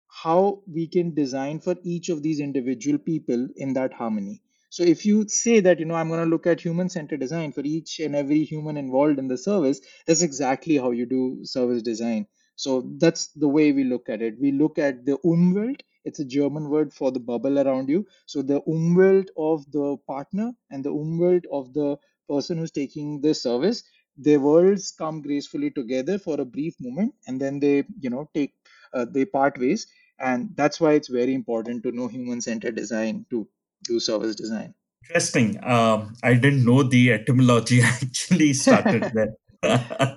how 0.08 0.62
we 0.66 0.88
can 0.88 1.14
design 1.14 1.60
for 1.60 1.76
each 1.84 2.08
of 2.08 2.24
these 2.24 2.40
individual 2.40 2.98
people 2.98 3.50
in 3.58 3.74
that 3.74 3.92
harmony. 3.92 4.42
So 4.70 4.84
if 4.84 5.06
you 5.06 5.28
say 5.28 5.60
that, 5.60 5.80
you 5.80 5.86
know, 5.86 5.96
I'm 5.96 6.08
going 6.08 6.24
to 6.24 6.30
look 6.30 6.48
at 6.48 6.62
human 6.62 6.88
centered 6.88 7.20
design 7.20 7.52
for 7.52 7.60
each 7.62 8.00
and 8.00 8.16
every 8.16 8.46
human 8.46 8.78
involved 8.78 9.20
in 9.20 9.28
the 9.28 9.38
service, 9.38 9.82
that's 10.06 10.22
exactly 10.22 10.78
how 10.78 10.92
you 10.92 11.06
do 11.06 11.40
service 11.44 11.82
design. 11.82 12.26
So 12.56 12.90
that's 13.00 13.28
the 13.34 13.50
way 13.50 13.74
we 13.74 13.84
look 13.84 14.08
at 14.08 14.22
it. 14.22 14.40
We 14.40 14.54
look 14.54 14.80
at 14.80 15.06
the 15.06 15.18
Umwelt. 15.26 15.82
It's 16.06 16.20
a 16.20 16.26
German 16.26 16.70
word 16.70 16.94
for 16.94 17.12
the 17.12 17.20
bubble 17.20 17.60
around 17.60 17.90
you. 17.90 18.08
So 18.28 18.42
the 18.42 18.62
Umwelt 18.62 19.28
of 19.38 19.70
the 19.72 19.98
partner 20.08 20.54
and 20.72 20.86
the 20.86 20.94
Umwelt 20.94 21.44
of 21.52 21.74
the 21.74 21.98
person 22.30 22.58
who's 22.58 22.72
taking 22.72 23.22
the 23.22 23.34
service, 23.34 23.84
their 24.18 24.40
worlds 24.40 24.94
come 24.98 25.22
gracefully 25.22 25.70
together 25.72 26.18
for 26.18 26.40
a 26.42 26.46
brief 26.46 26.76
moment, 26.80 27.14
and 27.28 27.40
then 27.40 27.60
they, 27.60 27.84
you 28.00 28.10
know, 28.10 28.30
take 28.34 28.54
uh, 28.94 29.06
they 29.10 29.26
part 29.26 29.58
ways 29.60 29.88
and 30.20 30.50
that's 30.56 30.80
why 30.80 30.94
it's 30.94 31.08
very 31.08 31.34
important 31.34 31.84
to 31.84 31.92
know 31.92 32.08
human 32.08 32.42
centered 32.42 32.76
design 32.76 33.26
to 33.30 33.48
do 33.84 34.00
service 34.00 34.36
design 34.36 34.74
Interesting. 35.10 35.58
Um, 35.64 36.16
I 36.22 36.34
didn't 36.34 36.66
know 36.66 36.84
the 36.84 37.14
etymology 37.14 37.82
actually 37.84 38.54
started 38.54 39.04
there. 39.14 39.36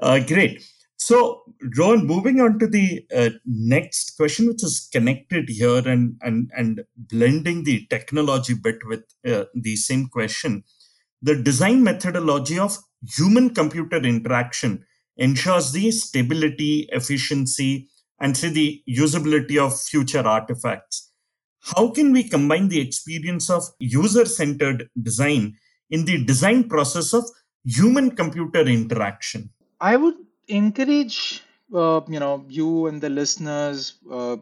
uh, 0.00 0.18
great. 0.20 0.62
So, 0.98 1.42
Rohan, 1.78 2.06
moving 2.06 2.40
on 2.40 2.58
to 2.58 2.66
the 2.66 3.06
uh, 3.14 3.30
next 3.46 4.16
question, 4.18 4.48
which 4.48 4.62
is 4.62 4.88
connected 4.92 5.48
here 5.48 5.88
and 5.88 6.16
and 6.20 6.50
and 6.54 6.84
blending 6.96 7.64
the 7.64 7.86
technology 7.88 8.54
bit 8.54 8.78
with 8.84 9.04
uh, 9.26 9.44
the 9.54 9.76
same 9.76 10.08
question. 10.08 10.64
The 11.22 11.34
design 11.42 11.82
methodology 11.82 12.58
of 12.58 12.76
human 13.16 13.54
computer 13.54 13.96
interaction 13.96 14.84
ensures 15.16 15.72
the 15.72 15.90
stability, 15.90 16.88
efficiency, 16.92 17.88
and 18.20 18.36
say 18.36 18.48
the 18.48 18.82
usability 18.88 19.58
of 19.58 19.78
future 19.80 20.26
artifacts. 20.26 21.10
How 21.60 21.88
can 21.88 22.12
we 22.12 22.28
combine 22.28 22.68
the 22.68 22.80
experience 22.80 23.50
of 23.50 23.64
user 23.78 24.24
centered 24.24 24.88
design 25.02 25.56
in 25.90 26.04
the 26.04 26.24
design 26.24 26.68
process 26.68 27.12
of 27.12 27.24
human 27.64 28.14
computer 28.14 28.60
interaction? 28.60 29.50
I 29.80 29.96
would 29.96 30.14
encourage 30.48 31.42
uh, 31.74 32.00
you 32.08 32.20
know 32.20 32.44
you 32.48 32.86
and 32.86 33.00
the 33.00 33.10
listeners 33.10 33.94
uh, 34.10 34.36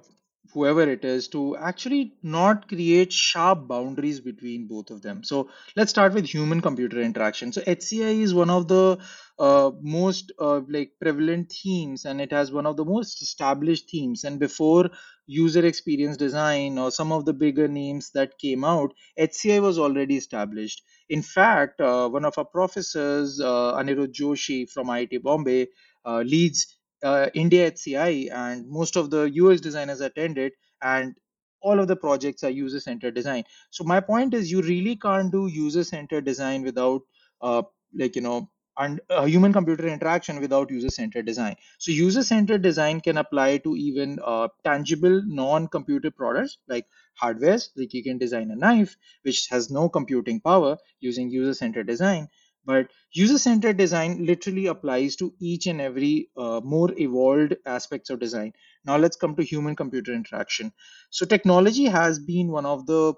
whoever 0.55 0.83
it 0.83 1.05
is 1.05 1.29
to 1.29 1.57
actually 1.57 2.15
not 2.23 2.69
create 2.69 3.13
sharp 3.13 3.69
boundaries 3.69 4.21
between 4.21 4.67
both 4.69 4.91
of 4.91 5.03
them. 5.03 5.25
So 5.25 5.51
let's 5.77 5.91
start 5.91 6.15
with 6.15 6.27
human 6.27 6.61
computer 6.61 7.01
interaction. 7.01 7.53
So 7.53 7.61
hci 7.63 8.23
is 8.23 8.33
one 8.35 8.51
of 8.51 8.69
the 8.69 8.99
uh, 9.39 9.73
most 9.83 10.33
uh, 10.39 10.61
like 10.69 10.93
prevalent 11.01 11.53
themes 11.53 12.05
and 12.05 12.21
it 12.21 12.33
has 12.33 12.53
one 12.53 12.67
of 12.67 12.77
the 12.77 12.85
most 12.85 13.21
established 13.23 13.91
themes. 13.91 14.25
And 14.25 14.39
before 14.39 14.91
user 15.27 15.65
experience 15.67 16.17
design 16.17 16.79
or 16.79 16.91
some 16.91 17.11
of 17.13 17.25
the 17.25 17.33
bigger 17.33 17.67
names 17.69 18.11
that 18.15 18.39
came 18.39 18.65
out 18.65 18.93
hci 19.19 19.61
was 19.61 19.79
already 19.79 20.17
established. 20.17 20.83
In 21.09 21.23
fact 21.23 21.81
uh, 21.81 22.09
one 22.09 22.25
of 22.25 22.39
our 22.39 22.45
professors 22.45 23.41
uh, 23.41 23.75
anirudh 23.81 24.13
joshi 24.13 24.71
from 24.71 24.89
iit 24.89 25.23
bombay 25.23 25.69
uh, 26.05 26.21
leads 26.21 26.74
uh, 27.05 27.31
India 27.35 27.67
HCI, 27.69 28.09
and 28.33 28.69
most 28.69 28.97
of 28.97 29.11
the 29.11 29.25
UX 29.31 29.61
designers 29.61 30.01
attended, 30.01 30.53
and 30.83 31.15
all 31.61 31.81
of 31.81 31.89
the 31.89 31.97
projects 31.97 32.45
are 32.45 32.51
user 32.51 32.81
centered 32.81 33.15
design. 33.15 33.45
So 33.71 33.85
my 33.85 34.01
point 34.01 34.35
is, 34.35 34.51
you 34.51 34.63
really 34.63 34.97
can't 34.97 35.33
do 35.33 35.47
user 35.47 35.85
centered 35.85 36.25
design 36.25 36.63
without, 36.63 37.03
uh, 37.41 37.63
like 37.95 38.17
you 38.17 38.23
know, 38.23 38.51
and 38.77 39.01
uh, 39.09 39.25
human 39.25 39.53
computer 39.53 39.87
interaction 39.87 40.41
without 40.41 40.71
user 40.71 40.91
centered 40.91 41.27
design. 41.27 41.57
So 41.79 41.93
user 41.93 42.23
centered 42.25 42.63
design 42.63 43.01
can 43.01 43.17
apply 43.19 43.59
to 43.59 43.77
even 43.77 44.19
uh, 44.25 44.49
tangible 44.65 45.23
non 45.25 45.69
computer 45.69 46.11
products 46.11 46.59
like 46.69 46.87
hardwares. 47.21 47.69
Like 47.77 47.95
you 47.95 48.03
can 48.03 48.19
design 48.19 48.51
a 48.51 48.57
knife 48.57 48.97
which 49.23 49.47
has 49.49 49.71
no 49.71 49.89
computing 49.89 50.41
power 50.41 50.77
using 51.01 51.31
user 51.31 51.55
centered 51.55 51.87
design 51.87 52.29
but 52.65 52.91
user-centered 53.13 53.77
design 53.77 54.25
literally 54.27 54.67
applies 54.67 55.17
to 55.17 55.35
each 55.41 55.67
and 55.67 55.81
every 55.81 56.31
uh, 56.37 56.61
more 56.65 56.91
evolved 56.99 57.55
aspects 57.67 58.11
of 58.11 58.21
design. 58.21 58.53
Now 58.85 58.97
let's 58.97 59.17
come 59.17 59.37
to 59.37 59.43
human 59.45 59.77
computer 59.77 60.13
interaction. 60.13 60.73
So 61.11 61.27
technology 61.27 61.85
has 61.87 62.19
been 62.19 62.49
one 62.49 62.67
of 62.67 62.87
the 62.87 63.15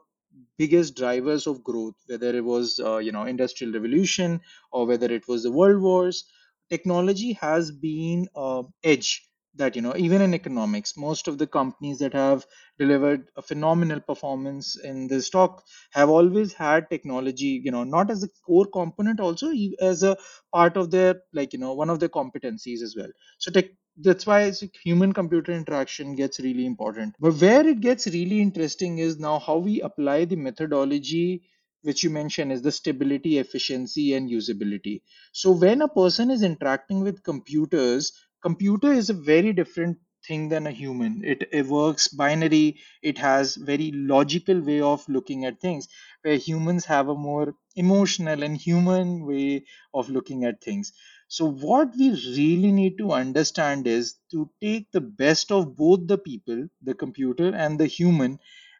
biggest 0.58 0.96
drivers 0.96 1.46
of 1.46 1.62
growth 1.64 1.94
whether 2.06 2.34
it 2.36 2.44
was 2.44 2.78
uh, 2.80 2.98
you 2.98 3.12
know 3.12 3.24
industrial 3.24 3.72
revolution 3.72 4.40
or 4.72 4.86
whether 4.86 5.10
it 5.12 5.26
was 5.28 5.42
the 5.42 5.52
world 5.52 5.80
wars. 5.82 6.24
Technology 6.68 7.32
has 7.34 7.70
been 7.70 8.28
uh, 8.34 8.62
edge 8.82 9.25
that 9.56 9.74
you 9.76 9.82
know 9.82 9.94
even 9.96 10.20
in 10.22 10.34
economics 10.34 10.96
most 10.96 11.28
of 11.28 11.38
the 11.38 11.46
companies 11.46 11.98
that 11.98 12.12
have 12.12 12.46
delivered 12.78 13.28
a 13.36 13.42
phenomenal 13.42 14.00
performance 14.00 14.76
in 14.82 15.08
the 15.08 15.20
stock 15.22 15.64
have 15.92 16.08
always 16.08 16.52
had 16.52 16.88
technology 16.90 17.60
you 17.64 17.70
know 17.70 17.84
not 17.84 18.10
as 18.10 18.22
a 18.22 18.28
core 18.46 18.66
component 18.66 19.20
also 19.20 19.50
as 19.80 20.02
a 20.02 20.16
part 20.52 20.76
of 20.76 20.90
their 20.90 21.14
like 21.32 21.52
you 21.52 21.58
know 21.58 21.72
one 21.74 21.90
of 21.90 22.00
their 22.00 22.08
competencies 22.08 22.82
as 22.82 22.94
well. 22.96 23.10
So 23.38 23.50
tech 23.50 23.66
that's 23.98 24.26
why 24.26 24.52
human 24.82 25.12
computer 25.14 25.52
interaction 25.52 26.14
gets 26.16 26.38
really 26.40 26.66
important. 26.66 27.14
But 27.18 27.34
where 27.40 27.66
it 27.66 27.80
gets 27.80 28.06
really 28.06 28.40
interesting 28.42 28.98
is 28.98 29.18
now 29.18 29.38
how 29.38 29.56
we 29.56 29.80
apply 29.80 30.26
the 30.26 30.36
methodology 30.36 31.44
which 31.82 32.02
you 32.02 32.10
mentioned 32.10 32.52
is 32.52 32.60
the 32.62 32.72
stability 32.72 33.38
efficiency 33.38 34.12
and 34.14 34.28
usability. 34.28 35.02
So 35.32 35.52
when 35.52 35.80
a 35.82 35.88
person 35.88 36.30
is 36.30 36.42
interacting 36.42 37.00
with 37.00 37.22
computers 37.22 38.12
computer 38.46 38.92
is 38.92 39.10
a 39.10 39.14
very 39.14 39.52
different 39.52 39.98
thing 40.26 40.48
than 40.48 40.66
a 40.66 40.70
human. 40.70 41.22
It, 41.24 41.48
it 41.52 41.66
works 41.66 42.08
binary. 42.08 42.78
It 43.02 43.18
has 43.18 43.56
very 43.56 43.90
logical 43.92 44.60
way 44.60 44.80
of 44.80 45.08
looking 45.08 45.44
at 45.44 45.60
things 45.60 45.88
where 46.22 46.36
humans 46.36 46.84
have 46.86 47.08
a 47.08 47.14
more 47.14 47.54
emotional 47.76 48.42
and 48.42 48.56
human 48.56 49.26
way 49.26 49.64
of 49.94 50.08
looking 50.10 50.44
at 50.44 50.62
things. 50.62 50.92
So 51.28 51.44
what 51.50 51.94
we 51.98 52.10
really 52.10 52.72
need 52.72 52.98
to 52.98 53.12
understand 53.12 53.86
is 53.86 54.16
to 54.30 54.50
take 54.60 54.90
the 54.92 55.00
best 55.00 55.50
of 55.52 55.76
both 55.76 56.06
the 56.06 56.18
people 56.18 56.68
the 56.82 56.94
computer 56.94 57.54
and 57.54 57.78
the 57.80 57.86
human 57.86 58.38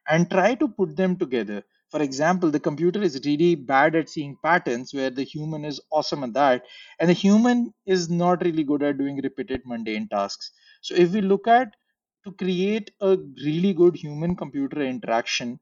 and 0.09 0.31
try 0.31 0.55
to 0.55 0.69
put 0.69 0.97
them 0.97 1.17
together 1.17 1.63
for 1.90 2.03
example, 2.03 2.51
the 2.51 2.61
computer 2.61 3.03
is 3.03 3.20
really 3.25 3.55
bad 3.55 3.94
at 3.94 4.09
seeing 4.09 4.37
patterns 4.42 4.92
where 4.94 5.11
the 5.11 5.22
human 5.25 5.64
is 5.64 5.81
awesome 5.90 6.25
at 6.25 6.33
that, 6.35 6.64
and 7.01 7.09
the 7.09 7.14
human 7.14 7.72
is 7.87 8.09
not 8.11 8.42
really 8.44 8.64
good 8.64 8.83
at 8.83 8.99
doing 8.99 9.20
repeated 9.22 9.62
mundane 9.64 10.09
tasks. 10.09 10.53
So, 10.83 10.94
if 10.94 11.12
we 11.12 11.20
look 11.20 11.46
at 11.49 11.75
to 12.25 12.33
create 12.33 12.90
a 13.01 13.16
really 13.44 13.72
good 13.72 13.96
human 13.96 14.37
computer 14.37 14.83
interaction, 14.83 15.61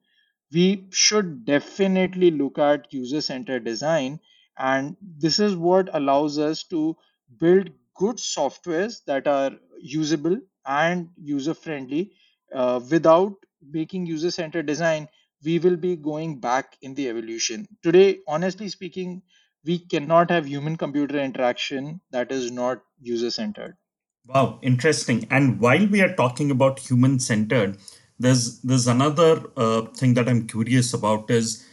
we 0.52 0.88
should 0.90 1.44
definitely 1.44 2.30
look 2.30 2.58
at 2.58 2.92
user 2.92 3.20
centered 3.20 3.64
design. 3.64 4.20
And 4.58 4.96
this 5.02 5.38
is 5.40 5.56
what 5.56 5.90
allows 5.94 6.38
us 6.38 6.64
to 6.68 6.96
build 7.38 7.70
good 7.96 8.16
softwares 8.16 9.04
that 9.06 9.26
are 9.26 9.52
usable 9.80 10.38
and 10.66 11.10
user 11.16 11.54
friendly 11.54 12.12
uh, 12.54 12.80
without 12.90 13.34
making 13.62 14.06
user 14.06 14.30
centered 14.30 14.66
design 14.66 15.08
we 15.44 15.59
will 15.59 15.76
be 15.76 15.96
going 15.96 16.40
back 16.40 16.76
in 16.83 16.94
the 16.94 17.09
evolution. 17.09 17.66
Today, 17.83 18.20
honestly 18.26 18.68
speaking, 18.68 19.22
we 19.64 19.78
cannot 19.78 20.30
have 20.30 20.46
human 20.46 20.76
computer 20.76 21.18
interaction 21.18 22.00
that 22.11 22.33
is 22.33 22.50
not 22.50 22.83
user 23.00 23.30
centered. 23.30 23.76
Wow, 24.26 24.59
interesting. 24.62 25.26
And 25.30 25.61
while 25.61 25.87
we 25.87 26.00
are 26.00 26.14
talking 26.14 26.50
about 26.50 26.78
human 26.78 27.18
centered, 27.18 27.78
there's 28.18 28.61
there's 28.62 28.87
another 28.87 29.42
uh, 29.57 29.83
thing 29.96 30.14
that 30.14 30.28
I'm 30.28 30.46
curious 30.46 30.94
about 30.94 31.30
is 31.30 31.66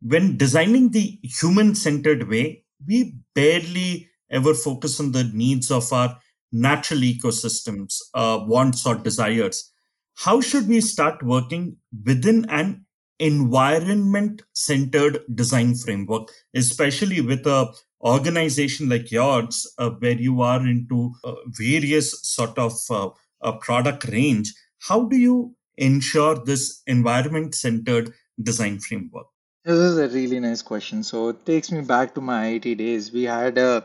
when 0.00 0.36
designing 0.36 0.90
the 0.90 1.18
human 1.22 1.74
centered 1.74 2.28
way, 2.28 2.64
we 2.86 3.16
barely 3.34 4.08
ever 4.30 4.54
focus 4.54 5.00
on 5.00 5.12
the 5.12 5.24
needs 5.24 5.70
of 5.70 5.92
our 5.92 6.18
natural 6.52 7.00
ecosystems, 7.00 8.00
uh, 8.14 8.40
wants 8.46 8.86
or 8.86 8.94
desires. 8.94 9.72
How 10.14 10.40
should 10.40 10.68
we 10.68 10.80
start 10.80 11.22
working 11.22 11.76
within 12.04 12.46
an 12.48 12.85
environment 13.18 14.42
centered 14.54 15.20
design 15.34 15.74
framework 15.74 16.30
especially 16.54 17.20
with 17.20 17.46
a 17.46 17.72
organization 18.02 18.88
like 18.88 19.10
yours 19.10 19.72
uh, 19.78 19.90
where 19.90 20.12
you 20.12 20.42
are 20.42 20.60
into 20.60 21.12
uh, 21.24 21.34
various 21.46 22.22
sort 22.22 22.58
of 22.58 22.72
uh, 22.90 23.52
product 23.52 24.04
range. 24.08 24.54
How 24.80 25.04
do 25.04 25.16
you 25.16 25.54
ensure 25.76 26.36
this 26.36 26.82
environment 26.86 27.54
centered 27.54 28.12
design 28.42 28.78
framework? 28.80 29.26
This 29.64 29.78
is 29.78 29.98
a 29.98 30.08
really 30.08 30.38
nice 30.40 30.62
question. 30.62 31.02
So 31.02 31.30
it 31.30 31.44
takes 31.44 31.72
me 31.72 31.80
back 31.80 32.14
to 32.14 32.20
my 32.20 32.44
IIT 32.52 32.78
days. 32.78 33.12
We 33.12 33.24
had 33.24 33.58
a 33.58 33.84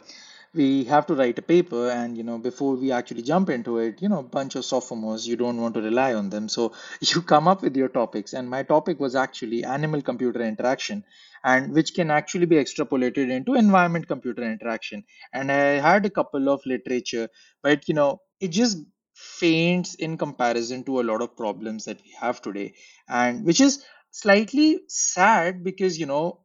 we 0.54 0.84
have 0.84 1.06
to 1.08 1.16
write 1.16 1.40
a 1.40 1.42
paper 1.42 1.90
and 1.90 2.18
you 2.18 2.24
know 2.24 2.38
before 2.38 2.76
we 2.76 2.92
actually 2.92 3.22
jump 3.22 3.50
into 3.50 3.78
it 3.78 4.02
you 4.02 4.10
know 4.10 4.22
bunch 4.22 4.56
of 4.56 4.66
sophomores 4.66 5.26
you 5.26 5.38
don't 5.38 5.62
want 5.62 5.74
to 5.76 5.82
rely 5.82 6.14
on 6.14 6.30
them. 6.30 6.50
So 6.50 6.74
you 7.02 7.22
come 7.22 7.48
up 7.48 7.62
with 7.62 7.76
your 7.78 7.88
topics. 7.90 8.34
And 8.34 8.50
my 8.50 8.64
topic 8.64 9.00
was 9.00 9.16
actually 9.16 9.64
animal 9.64 10.02
computer 10.02 10.42
interaction 10.42 11.04
and 11.44 11.74
which 11.74 11.94
can 11.94 12.12
actually 12.12 12.46
be 12.46 12.58
extrapolated 12.58 13.30
into 13.30 13.56
environment 13.56 14.08
computer 14.08 14.44
interaction. 14.44 15.04
And 15.34 15.52
i 15.52 15.80
had 15.90 16.06
a 16.06 16.10
couple 16.10 16.50
of 16.50 16.66
literature 16.66 17.30
but 17.64 17.88
you 17.88 17.94
know 17.94 18.22
it 18.40 18.50
just 18.50 18.80
faints 19.14 19.96
in 19.96 20.18
comparison 20.18 20.84
to 20.84 21.00
a 21.00 21.04
lot 21.04 21.22
of 21.22 21.38
problems 21.38 21.86
that 21.86 22.02
we 22.04 22.12
have 22.20 22.42
today. 22.42 22.74
And 23.08 23.46
which 23.46 23.62
is 23.62 23.86
slightly 24.12 24.82
sad 24.90 25.64
because 25.64 25.98
you 25.98 26.06
know 26.08 26.42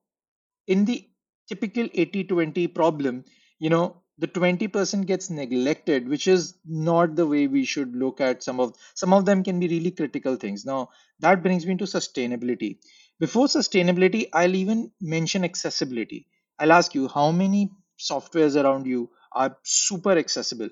in 0.66 0.85
the 0.85 1.09
typical 1.49 1.88
80-20 1.95 2.66
problem, 2.69 3.25
you 3.59 3.71
know, 3.71 4.03
the 4.19 4.27
20% 4.27 5.07
gets 5.07 5.29
neglected, 5.31 6.09
which 6.09 6.27
is 6.27 6.59
not 6.64 7.16
the 7.16 7.27
way 7.27 7.47
we 7.47 7.64
should 7.64 7.95
look 7.95 8.21
at 8.21 8.42
some 8.42 8.61
of 8.61 8.75
some 8.95 9.12
of 9.12 9.27
them 9.27 9.42
can 9.45 9.61
be 9.61 9.69
really 9.69 9.90
critical 9.90 10.37
things. 10.37 10.64
Now, 10.64 10.90
that 11.21 11.42
brings 11.42 11.66
me 11.66 11.77
to 11.77 11.85
sustainability. 11.85 12.79
Before 13.21 13.47
sustainability, 13.47 14.29
I'll 14.33 14.55
even 14.55 14.90
mention 15.01 15.45
accessibility. 15.45 16.29
I'll 16.59 16.73
ask 16.73 16.95
you 16.95 17.09
how 17.09 17.31
many 17.31 17.71
softwares 17.99 18.62
around 18.62 18.87
you 18.87 19.11
are 19.33 19.57
super 19.64 20.12
accessible. 20.12 20.71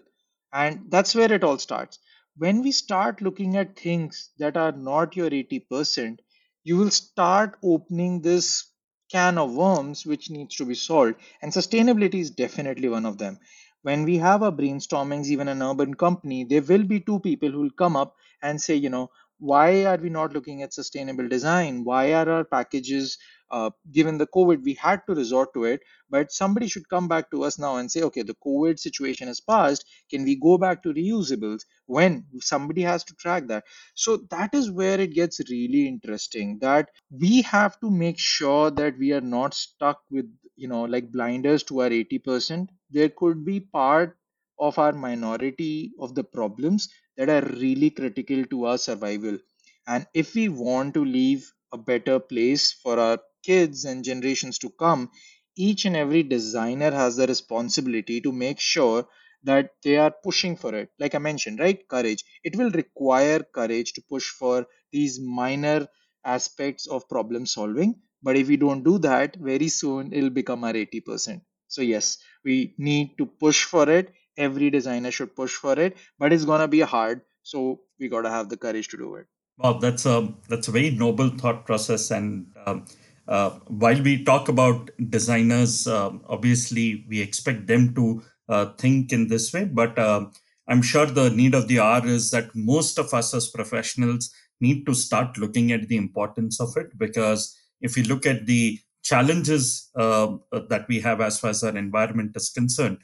And 0.53 0.91
that's 0.91 1.15
where 1.15 1.31
it 1.33 1.45
all 1.45 1.59
starts. 1.59 1.99
When 2.37 2.63
we 2.63 2.73
start 2.73 3.21
looking 3.21 3.57
at 3.57 3.79
things 3.79 4.31
that 4.39 4.57
are 4.57 4.73
not 4.73 5.17
your 5.17 5.31
80%, 5.31 6.23
you 6.63 6.77
will 6.79 6.91
start 6.91 7.59
opening 7.63 8.23
this 8.23 8.65
can 9.11 9.39
of 9.39 9.55
worms 9.55 10.05
which 10.07 10.31
needs 10.31 10.57
to 10.57 10.65
be 10.65 10.75
solved 10.75 11.17
and 11.43 11.53
sustainability 11.53 12.21
is 12.21 12.31
definitely 12.31 12.89
one 12.89 13.07
of 13.07 13.19
them. 13.19 13.39
When 13.83 14.05
we 14.05 14.19
have 14.19 14.43
our 14.43 14.53
brainstormings 14.53 15.27
even 15.29 15.49
an 15.49 15.63
urban 15.63 15.95
company 15.95 16.45
there 16.45 16.63
will 16.63 16.85
be 16.85 17.01
two 17.01 17.21
people 17.21 17.51
who 17.51 17.61
will 17.61 17.71
come 17.71 17.97
up 17.97 18.17
and 18.43 18.61
say 18.61 18.75
you 18.75 18.91
know 18.91 19.11
why 19.39 19.85
are 19.87 19.97
we 19.97 20.11
not 20.11 20.33
looking 20.33 20.63
at 20.63 20.73
sustainable 20.75 21.29
design? 21.29 21.85
Why 21.85 22.13
are 22.15 22.29
our 22.29 22.45
packages 22.45 23.19
uh, 23.51 23.71
given 23.93 24.19
the 24.19 24.27
covid 24.27 24.63
we 24.65 24.75
had 24.75 25.01
to 25.07 25.15
resort 25.15 25.53
to 25.55 25.65
it 25.65 25.81
but 26.11 26.33
somebody 26.33 26.69
should 26.69 26.89
come 26.89 27.09
back 27.09 27.31
to 27.31 27.45
us 27.45 27.59
now 27.59 27.77
and 27.77 27.91
say 27.91 28.03
okay 28.03 28.23
the 28.23 28.37
covid 28.47 28.79
situation 28.79 29.27
has 29.29 29.41
passed. 29.41 29.85
can 30.11 30.25
we 30.25 30.37
go 30.37 30.57
back 30.59 30.83
to 30.83 30.93
reusables 30.95 31.63
when 31.87 32.25
somebody 32.41 32.83
has 32.83 33.05
to 33.05 33.15
track 33.15 33.47
that 33.47 33.65
so 33.95 34.17
that 34.31 34.55
is 34.55 34.71
where 34.71 35.01
it 35.01 35.15
gets 35.15 35.41
really 35.51 35.87
interesting 35.89 36.59
that 36.61 36.89
we 37.11 37.43
have 37.43 37.79
to 37.81 37.91
make 37.91 38.19
sure 38.19 38.71
that 38.71 38.97
we 38.99 39.13
are 39.13 39.21
not 39.21 39.55
stuck 39.55 40.01
with 40.11 40.27
you 40.57 40.69
know 40.69 40.83
like 40.85 41.11
blinders 41.13 41.63
to 41.63 41.81
our 41.81 41.91
80% 41.91 42.69
there 42.91 43.09
could 43.09 43.45
be 43.45 43.61
part 43.61 44.17
of 44.59 44.79
our 44.79 44.93
minority 44.93 45.93
of 46.01 46.15
the 46.15 46.25
problems 46.25 46.89
that 47.17 47.29
are 47.29 47.43
really 47.57 47.91
critical 47.91 48.45
to 48.47 48.67
our 48.67 48.79
survival. 48.79 49.39
And 49.87 50.07
if 50.15 50.35
we 50.35 50.49
want 50.49 50.95
to 50.95 51.05
leave 51.05 51.53
a 51.73 51.79
better 51.79 52.19
place 52.19 52.73
for 52.73 52.99
our 52.99 53.19
kids 53.45 53.85
and 53.85 54.05
generations 54.05 54.59
to 54.59 54.71
come, 54.71 55.11
each 55.57 55.85
and 55.85 55.97
every 55.97 56.23
designer 56.23 56.91
has 56.91 57.17
the 57.17 57.27
responsibility 57.27 58.21
to 58.21 58.33
make 58.33 58.59
sure 58.61 59.07
that 59.43 59.71
they 59.83 59.97
are 59.97 60.11
pushing 60.11 60.57
for 60.57 60.75
it. 60.75 60.91
Like 60.99 61.15
I 61.15 61.19
mentioned, 61.19 61.61
right? 61.61 61.87
Courage. 61.89 62.25
It 62.43 62.57
will 62.57 62.71
require 62.71 63.41
courage 63.41 63.93
to 63.95 64.03
push 64.09 64.31
for 64.31 64.67
these 64.93 65.21
minor 65.21 65.87
aspects 66.25 66.87
of 66.87 67.09
problem 67.09 67.47
solving. 67.47 68.01
But 68.23 68.37
if 68.37 68.49
we 68.49 68.57
don't 68.57 68.83
do 68.83 68.99
that, 69.01 69.37
very 69.37 69.69
soon 69.69 70.13
it'll 70.13 70.31
become 70.31 70.65
our 70.65 70.75
80%. 70.75 71.43
So, 71.69 71.83
yes, 71.83 72.19
we 72.45 72.75
need 72.79 73.19
to 73.19 73.27
push 73.27 73.65
for 73.65 73.89
it 73.91 74.13
every 74.37 74.71
designer 74.71 75.11
should 75.13 75.35
push 75.37 75.55
for 75.55 75.79
it 75.79 75.97
but 76.19 76.33
it's 76.33 76.45
gonna 76.45 76.67
be 76.67 76.81
hard 76.81 77.21
so 77.43 77.81
we 78.01 78.09
gotta 78.09 78.29
have 78.29 78.49
the 78.49 78.57
courage 78.57 78.89
to 78.89 78.97
do 78.97 79.15
it 79.15 79.29
Well, 79.57 79.79
that's 79.79 80.05
a 80.05 80.35
that's 80.49 80.67
a 80.67 80.73
very 80.73 80.91
noble 80.91 81.29
thought 81.41 81.65
process, 81.65 82.11
and 82.11 82.53
um, 82.67 82.87
uh, 83.27 83.51
while 83.69 84.01
we 84.03 84.25
talk 84.25 84.49
about 84.49 84.91
designers, 85.09 85.87
um, 85.87 86.23
obviously 86.29 87.07
we 87.09 87.21
expect 87.21 87.67
them 87.67 87.95
to 87.95 88.23
uh, 88.49 88.67
think 88.79 89.13
in 89.13 89.29
this 89.29 89.53
way. 89.53 89.65
But 89.65 89.99
uh, 89.99 90.27
I'm 90.69 90.83
sure 90.83 91.07
the 91.07 91.31
need 91.31 91.55
of 91.55 91.69
the 91.69 91.81
hour 91.81 92.07
is 92.07 92.31
that 92.31 92.55
most 92.55 92.99
of 92.99 93.13
us 93.15 93.35
as 93.35 93.49
professionals 93.49 94.33
need 94.61 94.87
to 94.87 94.95
start 94.95 95.39
looking 95.39 95.73
at 95.73 95.89
the 95.89 95.97
importance 95.97 96.61
of 96.61 96.77
it 96.77 96.97
because 96.99 97.59
if 97.81 97.97
you 97.97 98.05
look 98.05 98.25
at 98.27 98.47
the 98.47 98.79
challenges 99.03 99.91
uh, 99.97 100.37
that 100.69 100.87
we 100.89 101.01
have 101.01 101.21
as 101.21 101.39
far 101.39 101.51
as 101.51 101.63
our 101.63 101.77
environment 101.77 102.33
is 102.35 102.51
concerned, 102.51 102.99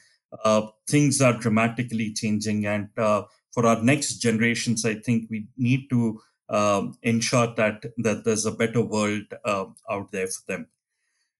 uh, 0.44 0.62
things 0.88 1.20
are 1.20 1.38
dramatically 1.38 2.12
changing. 2.12 2.66
And 2.66 2.88
uh, 2.96 3.24
for 3.52 3.66
our 3.66 3.82
next 3.82 4.18
generations, 4.18 4.84
I 4.84 4.94
think 4.94 5.28
we 5.28 5.48
need 5.56 5.90
to 5.90 6.20
um, 6.50 6.98
ensure 7.02 7.54
that, 7.56 7.84
that 7.98 8.24
there's 8.24 8.46
a 8.46 8.52
better 8.52 8.82
world 8.82 9.24
uh, 9.44 9.66
out 9.88 10.10
there 10.12 10.26
for 10.26 10.42
them. 10.46 10.66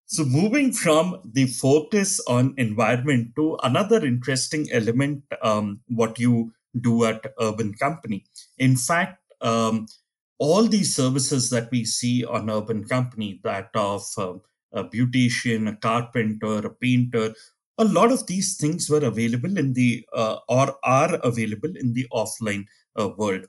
So, 0.07 0.25
moving 0.25 0.73
from 0.73 1.21
the 1.25 1.47
focus 1.47 2.21
on 2.27 2.55
environment 2.57 3.37
to 3.37 3.57
another 3.63 4.05
interesting 4.05 4.69
element, 4.73 5.23
um, 5.43 5.81
what 5.87 6.19
you 6.19 6.53
do 6.81 7.05
at 7.05 7.33
Urban 7.41 7.75
Company. 7.75 8.25
In 8.59 8.77
fact, 8.77 9.21
um, 9.41 9.87
all 10.39 10.65
these 10.65 10.95
services 10.95 11.51
that 11.51 11.71
we 11.71 11.85
see 11.85 12.25
on 12.25 12.51
Urban 12.51 12.85
Company, 12.85 13.41
that 13.45 13.71
of 13.75 14.03
uh, 14.19 14.35
a 14.73 14.85
beautician, 14.85 15.69
a 15.69 15.77
carpenter, 15.77 16.59
a 16.67 16.71
painter, 16.71 17.33
a 17.79 17.85
lot 17.85 18.11
of 18.11 18.27
these 18.27 18.57
things 18.57 18.91
were 18.91 19.05
available 19.05 19.57
in 19.57 19.73
the 19.75 20.05
uh, 20.13 20.39
or 20.49 20.77
are 20.83 21.15
available 21.23 21.73
in 21.77 21.95
the 21.95 22.07
offline 22.13 22.67
uh, 22.99 23.09
world 23.17 23.47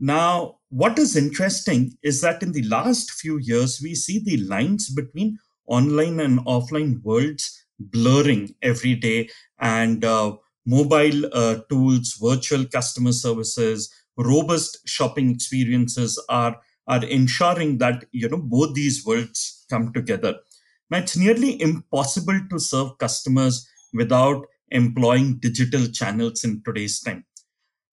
now 0.00 0.56
what 0.70 0.98
is 0.98 1.16
interesting 1.16 1.92
is 2.02 2.20
that 2.20 2.42
in 2.42 2.52
the 2.52 2.62
last 2.62 3.10
few 3.12 3.38
years 3.38 3.80
we 3.82 3.94
see 3.94 4.18
the 4.18 4.38
lines 4.38 4.88
between 4.90 5.38
online 5.66 6.20
and 6.20 6.40
offline 6.40 7.02
worlds 7.02 7.64
blurring 7.78 8.54
every 8.62 8.94
day 8.94 9.28
and 9.60 10.04
uh, 10.04 10.34
mobile 10.66 11.26
uh, 11.32 11.56
tools 11.68 12.18
virtual 12.20 12.64
customer 12.66 13.12
services 13.12 13.92
robust 14.16 14.78
shopping 14.86 15.30
experiences 15.30 16.22
are 16.28 16.56
are 16.86 17.04
ensuring 17.04 17.78
that 17.78 18.04
you 18.12 18.28
know 18.28 18.42
both 18.56 18.74
these 18.74 19.04
worlds 19.04 19.64
come 19.70 19.92
together 19.92 20.34
now, 20.90 20.98
it's 20.98 21.16
nearly 21.16 21.60
impossible 21.62 22.40
to 22.50 22.58
serve 22.58 22.98
customers 22.98 23.68
without 23.92 24.44
employing 24.70 25.38
digital 25.38 25.86
channels 25.86 26.44
in 26.44 26.62
today's 26.64 27.00
time. 27.00 27.24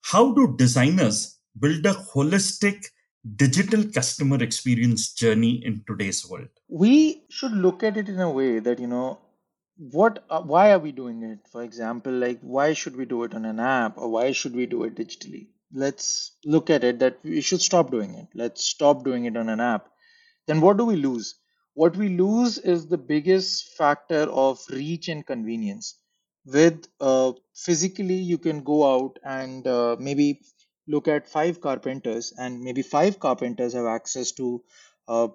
How 0.04 0.34
do 0.34 0.56
designers 0.58 1.37
build 1.60 1.86
a 1.86 1.94
holistic 1.94 2.86
digital 3.36 3.84
customer 3.92 4.42
experience 4.42 5.14
journey 5.14 5.62
in 5.66 5.84
today's 5.88 6.28
world? 6.30 6.50
we 6.70 7.24
should 7.30 7.52
look 7.52 7.84
at 7.84 7.98
it 7.98 8.10
in 8.10 8.20
a 8.20 8.30
way 8.30 8.60
that 8.60 8.80
you 8.80 8.88
know 8.88 9.20
what 9.78 10.24
uh, 10.30 10.42
why 10.42 10.72
are 10.72 10.80
we 10.80 10.92
doing 10.92 11.24
it? 11.24 11.40
For 11.52 11.64
example 11.64 12.12
like 12.12 12.40
why 12.42 12.74
should 12.74 12.96
we 12.96 13.06
do 13.06 13.24
it 13.24 13.34
on 13.34 13.46
an 13.46 13.60
app 13.60 13.98
or 13.98 14.10
why 14.10 14.32
should 14.32 14.56
we 14.56 14.66
do 14.66 14.84
it 14.84 14.96
digitally? 14.96 15.48
Let's 15.74 16.32
look 16.46 16.70
at 16.70 16.84
it 16.84 17.00
that 17.00 17.20
we 17.24 17.42
should 17.42 17.62
stop 17.62 17.92
doing 17.92 18.16
it. 18.16 18.28
Let's 18.34 18.64
stop 18.64 19.04
doing 19.04 19.26
it 19.26 19.38
on 19.38 19.50
an 19.50 19.60
app. 19.60 19.90
Then 20.48 20.62
what 20.62 20.78
do 20.78 20.86
we 20.86 20.96
lose? 20.96 21.36
What 21.74 21.96
we 21.96 22.10
lose 22.10 22.58
is 22.58 22.88
the 22.88 22.98
biggest 22.98 23.76
factor 23.78 24.24
of 24.24 24.60
reach 24.72 25.10
and 25.10 25.26
convenience. 25.26 25.96
With 26.46 26.88
uh, 27.00 27.34
physically 27.54 28.16
you 28.16 28.38
can 28.38 28.64
go 28.64 28.96
out 28.96 29.20
and 29.24 29.68
uh, 29.68 29.96
maybe 30.00 30.42
look 30.88 31.08
at 31.08 31.28
five 31.28 31.62
carpenters 31.62 32.34
and 32.38 32.62
maybe 32.62 32.82
five 32.82 33.20
carpenters 33.20 33.74
have 33.74 33.86
access 33.86 34.32
to 34.34 34.64
uh, 35.08 35.28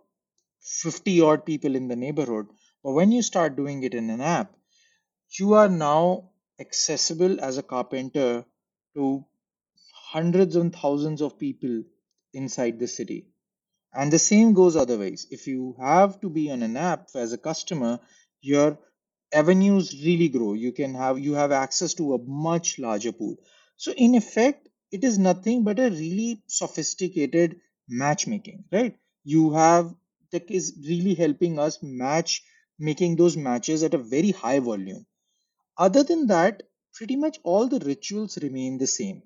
50 0.61 1.21
odd 1.21 1.47
people 1.47 1.77
in 1.77 1.89
the 1.89 1.97
neighborhood 1.97 2.49
but 2.83 2.93
when 2.93 3.13
you 3.13 3.23
start 3.23 3.57
doing 3.57 3.83
it 3.83 3.95
in 3.95 4.11
an 4.11 4.21
app 4.21 4.55
you 5.39 5.55
are 5.55 5.69
now 5.69 6.31
accessible 6.61 7.41
as 7.41 7.59
a 7.59 7.63
carpenter 7.63 8.45
to 8.95 9.25
hundreds 10.13 10.57
and 10.57 10.75
thousands 10.75 11.21
of 11.23 11.39
people 11.39 11.83
inside 12.35 12.79
the 12.79 12.89
city 12.89 13.27
and 13.95 14.13
the 14.13 14.19
same 14.19 14.55
goes 14.55 14.77
otherwise. 14.77 15.27
If 15.31 15.47
you 15.47 15.77
have 15.81 16.21
to 16.23 16.31
be 16.31 16.51
on 16.51 16.63
an 16.63 16.77
app 16.77 17.09
as 17.15 17.33
a 17.33 17.39
customer, 17.39 18.01
your 18.41 18.79
avenues 19.33 19.95
really 20.05 20.29
grow. 20.29 20.55
You 20.55 20.73
can 20.73 20.95
have 20.95 21.19
you 21.19 21.35
have 21.35 21.53
access 21.53 21.95
to 21.95 22.15
a 22.15 22.19
much 22.19 22.79
larger 22.79 23.13
pool. 23.13 23.37
So 23.77 23.93
in 23.93 24.15
effect, 24.15 24.62
it 24.93 25.05
is 25.05 25.19
nothing 25.19 25.65
but 25.65 25.81
a 25.81 25.91
really 25.91 26.43
sophisticated 26.47 27.61
matchmaking, 27.89 28.65
right? 28.73 28.99
You 29.25 29.53
have 29.55 29.95
tech 30.31 30.51
is 30.51 30.75
really 30.87 31.15
helping 31.15 31.59
us 31.59 31.83
match 31.83 32.45
making 32.79 33.17
those 33.17 33.37
matches 33.37 33.83
at 33.83 33.95
a 33.95 33.99
very 33.99 34.31
high 34.33 34.61
volume. 34.61 35.07
Other 35.79 36.05
than 36.05 36.29
that, 36.29 36.65
pretty 36.95 37.17
much 37.17 37.41
all 37.45 37.69
the 37.69 37.81
rituals 37.81 38.39
remain 38.39 38.79
the 38.79 38.87
same 38.89 39.23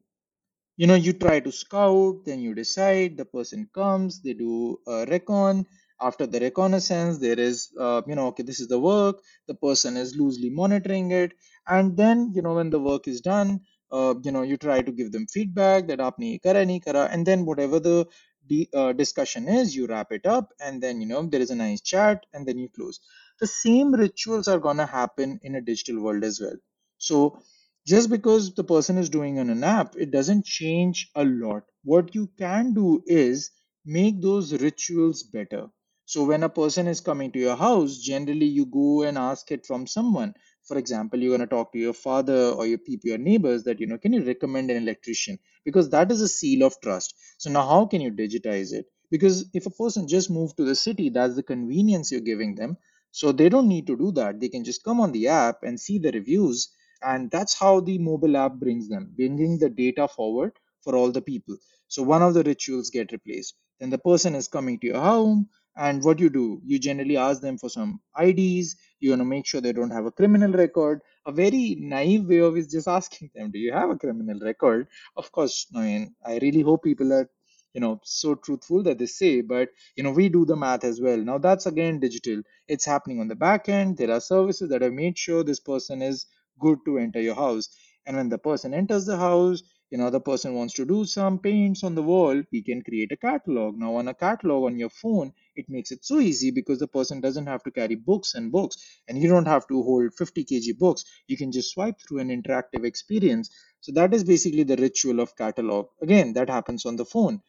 you 0.76 0.86
know 0.86 0.94
you 0.94 1.12
try 1.12 1.38
to 1.40 1.52
scout 1.52 2.24
then 2.24 2.40
you 2.40 2.54
decide 2.54 3.16
the 3.16 3.24
person 3.24 3.68
comes 3.74 4.20
they 4.22 4.32
do 4.34 4.78
a 4.86 5.04
recon 5.06 5.66
after 6.00 6.26
the 6.26 6.40
reconnaissance 6.40 7.18
there 7.18 7.38
is 7.38 7.72
uh, 7.78 8.02
you 8.06 8.14
know 8.14 8.26
okay 8.28 8.42
this 8.42 8.60
is 8.60 8.68
the 8.68 8.78
work 8.78 9.22
the 9.48 9.54
person 9.66 9.96
is 9.96 10.16
loosely 10.16 10.50
monitoring 10.50 11.10
it 11.10 11.32
and 11.66 11.96
then 11.96 12.32
you 12.34 12.42
know 12.42 12.54
when 12.54 12.70
the 12.70 12.80
work 12.90 13.08
is 13.08 13.20
done 13.20 13.60
uh, 13.92 14.14
you 14.24 14.32
know 14.32 14.42
you 14.42 14.56
try 14.56 14.82
to 14.82 14.92
give 14.92 15.12
them 15.12 15.26
feedback 15.26 15.88
that 15.88 16.00
aapne 16.00 16.32
ye 16.32 16.38
kara 16.38 16.66
kara 16.80 17.04
and 17.12 17.26
then 17.26 17.44
whatever 17.46 17.80
the 17.80 18.06
the 18.48 18.68
uh, 18.74 18.92
discussion 18.92 19.48
is 19.48 19.74
you 19.76 19.86
wrap 19.88 20.12
it 20.12 20.26
up 20.26 20.52
and 20.60 20.82
then 20.82 21.00
you 21.00 21.08
know 21.08 21.22
there 21.26 21.40
is 21.40 21.50
a 21.50 21.56
nice 21.56 21.80
chat 21.82 22.26
and 22.34 22.46
then 22.46 22.58
you 22.58 22.68
close. 22.70 23.00
The 23.40 23.46
same 23.48 23.94
rituals 23.94 24.48
are 24.48 24.58
going 24.60 24.78
to 24.78 24.86
happen 24.86 25.40
in 25.42 25.56
a 25.56 25.62
digital 25.62 26.02
world 26.02 26.24
as 26.24 26.40
well. 26.40 26.56
So 26.98 27.40
just 27.86 28.10
because 28.10 28.54
the 28.54 28.64
person 28.64 28.98
is 28.98 29.10
doing 29.10 29.38
on 29.40 29.50
an 29.50 29.64
app 29.64 29.96
it 29.96 30.10
doesn't 30.12 30.46
change 30.46 31.10
a 31.16 31.24
lot. 31.24 31.64
What 31.84 32.14
you 32.14 32.28
can 32.38 32.74
do 32.74 33.02
is 33.06 33.50
make 33.86 34.20
those 34.22 34.54
rituals 34.62 35.22
better. 35.24 35.68
So 36.06 36.24
when 36.24 36.42
a 36.44 36.48
person 36.50 36.88
is 36.88 37.00
coming 37.00 37.32
to 37.32 37.38
your 37.40 37.56
house 37.56 37.98
generally 37.98 38.46
you 38.46 38.66
go 38.66 39.02
and 39.04 39.18
ask 39.18 39.50
it 39.52 39.66
from 39.66 39.86
someone 39.86 40.34
for 40.66 40.78
example 40.78 41.18
you're 41.20 41.36
going 41.36 41.48
to 41.48 41.54
talk 41.54 41.72
to 41.72 41.78
your 41.78 41.92
father 41.92 42.50
or 42.50 42.66
your 42.66 42.78
people 42.78 43.08
your 43.08 43.18
neighbors 43.18 43.64
that 43.64 43.80
you 43.80 43.86
know 43.86 43.98
can 43.98 44.12
you 44.12 44.22
recommend 44.24 44.70
an 44.70 44.76
electrician? 44.82 45.38
Because 45.64 45.90
that 45.90 46.10
is 46.12 46.20
a 46.20 46.28
seal 46.28 46.64
of 46.66 46.80
trust. 46.80 47.14
So 47.38 47.50
now 47.50 47.66
how 47.66 47.86
can 47.86 48.00
you 48.00 48.10
digitize 48.12 48.72
it? 48.72 48.86
Because 49.10 49.48
if 49.54 49.66
a 49.66 49.70
person 49.70 50.08
just 50.08 50.30
moved 50.30 50.56
to 50.58 50.64
the 50.64 50.74
city 50.74 51.10
that's 51.10 51.36
the 51.36 51.42
convenience 51.42 52.10
you're 52.12 52.20
giving 52.32 52.54
them. 52.54 52.76
So 53.12 53.32
they 53.32 53.48
don't 53.48 53.68
need 53.68 53.86
to 53.86 53.96
do 53.96 54.12
that. 54.12 54.40
They 54.40 54.48
can 54.48 54.64
just 54.64 54.84
come 54.84 55.00
on 55.00 55.12
the 55.12 55.28
app 55.28 55.62
and 55.62 55.80
see 55.80 55.98
the 55.98 56.12
reviews 56.12 56.68
and 57.02 57.30
that's 57.30 57.54
how 57.58 57.80
the 57.80 57.98
mobile 57.98 58.36
app 58.36 58.54
brings 58.54 58.88
them 58.88 59.12
bringing 59.16 59.58
the 59.58 59.68
data 59.70 60.08
forward 60.08 60.52
for 60.82 60.96
all 60.96 61.12
the 61.12 61.22
people. 61.22 61.56
So 61.88 62.02
one 62.02 62.22
of 62.22 62.34
the 62.34 62.42
rituals 62.42 62.90
get 62.90 63.12
replaced. 63.12 63.54
Then 63.80 63.90
the 63.90 63.98
person 63.98 64.34
is 64.34 64.48
coming 64.48 64.78
to 64.80 64.86
your 64.88 65.00
home 65.00 65.48
and 65.76 66.02
what 66.04 66.18
you 66.18 66.30
do? 66.30 66.60
You 66.64 66.78
generally 66.78 67.16
ask 67.16 67.40
them 67.42 67.58
for 67.58 67.68
some 67.68 68.00
ids 68.16 68.76
you 69.00 69.10
want 69.10 69.20
to 69.20 69.24
make 69.26 69.46
sure 69.46 69.60
they 69.60 69.72
don't 69.72 69.90
have 69.90 70.06
a 70.06 70.10
criminal 70.10 70.50
record. 70.52 71.00
A 71.26 71.32
very 71.32 71.76
naive 71.78 72.26
way 72.26 72.38
of 72.38 72.56
is 72.56 72.68
just 72.70 72.88
asking 72.98 73.30
them 73.34 73.50
do 73.50 73.58
you 73.58 73.72
have 73.72 73.90
a 73.90 73.96
criminal 73.96 74.38
record? 74.40 74.88
Of 75.16 75.30
course 75.32 75.66
i 75.74 75.80
mean 75.82 76.14
i 76.24 76.38
really 76.38 76.62
hope 76.62 76.82
people 76.84 77.12
are 77.12 77.28
you 77.74 77.80
know 77.80 78.00
so 78.04 78.34
truthful 78.34 78.82
that 78.82 78.98
they 78.98 79.06
say 79.06 79.40
but 79.42 79.68
you 79.96 80.02
know 80.02 80.10
we 80.10 80.28
do 80.28 80.44
the 80.44 80.56
math 80.56 80.84
as 80.84 81.00
well. 81.00 81.18
Now 81.18 81.38
that's 81.38 81.66
again 81.66 82.00
digital. 82.00 82.42
It's 82.68 82.84
happening 82.84 83.20
on 83.20 83.28
the 83.28 83.34
back 83.36 83.68
end. 83.68 83.96
There 83.98 84.10
are 84.10 84.20
services 84.20 84.68
that 84.70 84.82
have 84.82 84.92
made 84.92 85.18
sure 85.18 85.44
this 85.44 85.60
person 85.60 86.02
is 86.02 86.26
good 86.58 86.78
to 86.86 86.98
enter 86.98 87.20
your 87.20 87.34
house. 87.34 87.68
And 88.06 88.16
when 88.16 88.28
the 88.30 88.38
person 88.38 88.72
enters 88.74 89.06
the 89.06 89.16
house 89.16 89.62
you 89.90 89.98
know 89.98 90.10
the 90.10 90.20
person 90.20 90.54
wants 90.54 90.74
to 90.74 90.84
do 90.84 91.04
some 91.04 91.38
paints 91.38 91.84
on 91.84 91.94
the 91.94 92.02
wall 92.02 92.42
we 92.50 92.62
can 92.62 92.82
create 92.82 93.12
a 93.12 93.16
catalog. 93.16 93.76
Now 93.78 93.94
on 93.96 94.08
a 94.08 94.14
catalog 94.14 94.64
on 94.64 94.78
your 94.78 94.90
phone 94.90 95.32
it 95.56 95.68
makes 95.68 95.90
it 95.90 96.04
so 96.04 96.18
easy 96.20 96.50
because 96.50 96.78
the 96.78 96.88
person 96.88 97.20
doesn't 97.20 97.46
have 97.46 97.62
to 97.64 97.70
carry 97.70 97.94
books 97.94 98.34
and 98.34 98.52
books 98.52 98.76
and 99.08 99.18
you 99.18 99.28
don't 99.28 99.46
have 99.46 99.66
to 99.68 99.82
hold 99.82 100.14
50 100.14 100.44
kg 100.44 100.78
books. 100.78 101.04
You 101.28 101.36
can 101.36 101.52
just 101.52 101.72
swipe 101.72 102.00
through 102.00 102.18
an 102.20 102.28
interactive 102.28 102.84
experience. 102.84 103.50
So 103.80 103.92
that 103.92 104.14
is 104.14 104.24
basically 104.24 104.64
the 104.64 104.76
ritual 104.76 105.20
of 105.20 105.36
catalog. 105.36 105.88
Again 106.02 106.32
that 106.34 106.48
happens 106.50 106.86
on 106.86 106.96
the 106.96 107.04
phone. 107.04 107.42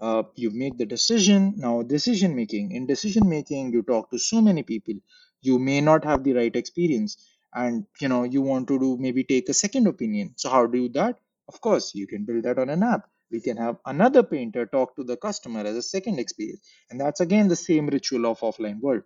Uh, 0.00 0.24
you 0.34 0.50
make 0.50 0.76
the 0.78 0.86
decision. 0.86 1.54
Now 1.56 1.82
decision 1.82 2.34
making. 2.36 2.72
In 2.72 2.86
decision 2.86 3.28
making 3.28 3.72
you 3.72 3.82
talk 3.82 4.10
to 4.10 4.18
so 4.18 4.40
many 4.42 4.62
people. 4.62 4.94
You 5.42 5.58
may 5.58 5.80
not 5.80 6.04
have 6.04 6.24
the 6.24 6.32
right 6.32 6.54
experience. 6.54 7.16
And 7.54 7.86
you 8.00 8.08
know 8.08 8.24
you 8.24 8.42
want 8.42 8.68
to 8.68 8.78
do 8.78 8.96
maybe 8.98 9.24
take 9.24 9.48
a 9.48 9.54
second 9.54 9.86
opinion. 9.86 10.34
So 10.36 10.50
how 10.50 10.66
do 10.66 10.78
you 10.78 10.88
do 10.88 10.94
that? 11.00 11.20
Of 11.48 11.60
course 11.60 11.94
you 11.94 12.06
can 12.06 12.24
build 12.24 12.44
that 12.44 12.58
on 12.58 12.68
an 12.70 12.82
app 12.82 13.08
we 13.34 13.40
can 13.40 13.56
have 13.56 13.78
another 13.84 14.22
painter 14.22 14.64
talk 14.64 14.94
to 14.96 15.04
the 15.04 15.16
customer 15.16 15.60
as 15.60 15.76
a 15.76 15.82
second 15.82 16.20
experience. 16.20 16.60
And 16.90 17.00
that's 17.00 17.20
again 17.20 17.48
the 17.48 17.56
same 17.56 17.88
ritual 17.88 18.26
of 18.26 18.40
offline 18.40 18.80
world. 18.80 19.02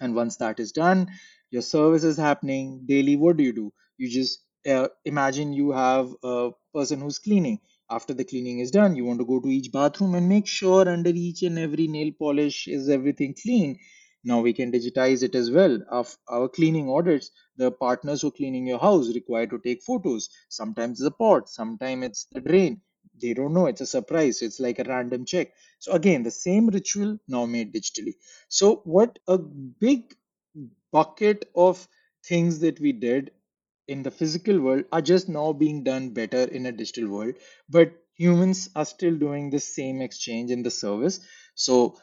And 0.00 0.14
once 0.14 0.36
that 0.36 0.60
is 0.60 0.72
done 0.72 1.08
your 1.50 1.62
service 1.62 2.04
is 2.04 2.18
happening 2.18 2.82
daily. 2.86 3.16
What 3.16 3.38
do 3.38 3.44
you 3.44 3.54
do? 3.54 3.72
You 3.96 4.10
just 4.10 4.40
uh, 4.68 4.88
imagine 5.06 5.54
you 5.54 5.72
have 5.72 6.10
a 6.22 6.50
person 6.74 7.00
who's 7.00 7.18
cleaning. 7.18 7.60
After 7.90 8.12
the 8.12 8.26
cleaning 8.26 8.58
is 8.58 8.70
done 8.70 8.96
you 8.96 9.06
want 9.06 9.20
to 9.20 9.24
go 9.32 9.40
to 9.40 9.48
each 9.48 9.72
bathroom 9.72 10.14
and 10.14 10.28
make 10.28 10.46
sure 10.46 10.86
under 10.86 11.10
each 11.10 11.42
and 11.42 11.58
every 11.58 11.88
nail 11.88 12.12
polish 12.18 12.68
is 12.68 12.90
everything 12.90 13.34
clean. 13.42 13.78
Now 14.24 14.42
we 14.42 14.52
can 14.52 14.70
digitize 14.72 15.22
it 15.22 15.34
as 15.34 15.50
well. 15.50 15.78
Of 15.90 16.14
our 16.28 16.50
cleaning 16.50 16.90
audits 16.90 17.30
the 17.56 17.70
partners 17.72 18.20
who 18.20 18.28
are 18.28 18.38
cleaning 18.42 18.66
your 18.66 18.78
house 18.78 19.14
require 19.14 19.46
to 19.46 19.58
take 19.58 19.82
photos. 19.82 20.28
Sometimes 20.50 20.98
the 20.98 21.12
pot 21.12 21.48
sometimes 21.48 22.04
it's 22.04 22.26
the 22.32 22.42
drain 22.42 22.82
they 23.20 23.34
don't 23.34 23.54
know. 23.54 23.66
It's 23.66 23.80
a 23.80 23.86
surprise. 23.86 24.42
It's 24.42 24.60
like 24.60 24.78
a 24.78 24.84
random 24.84 25.24
check. 25.24 25.52
So 25.78 25.92
again 25.92 26.22
the 26.22 26.30
same 26.30 26.68
ritual 26.68 27.18
now 27.28 27.46
made 27.46 27.72
digitally. 27.74 28.14
So, 28.48 28.76
what 28.84 29.18
a 29.28 29.38
big 29.38 30.14
bucket 30.92 31.50
of 31.54 31.86
things 32.24 32.60
that 32.60 32.80
we 32.80 32.92
did 32.92 33.30
in 33.86 34.02
the 34.02 34.10
physical 34.10 34.60
world 34.60 34.84
are 34.92 35.00
just 35.02 35.28
now 35.28 35.52
being 35.52 35.82
done 35.84 36.10
better 36.10 36.44
in 36.44 36.66
a 36.66 36.72
digital 36.72 37.08
world, 37.08 37.34
but 37.68 37.92
humans 38.16 38.68
are 38.76 38.84
still 38.84 39.16
doing 39.16 39.50
the 39.50 39.60
same 39.60 40.00
exchange 40.02 40.50
in 40.50 40.62
the 40.62 40.70
service. 40.70 41.20
So, 41.54 41.96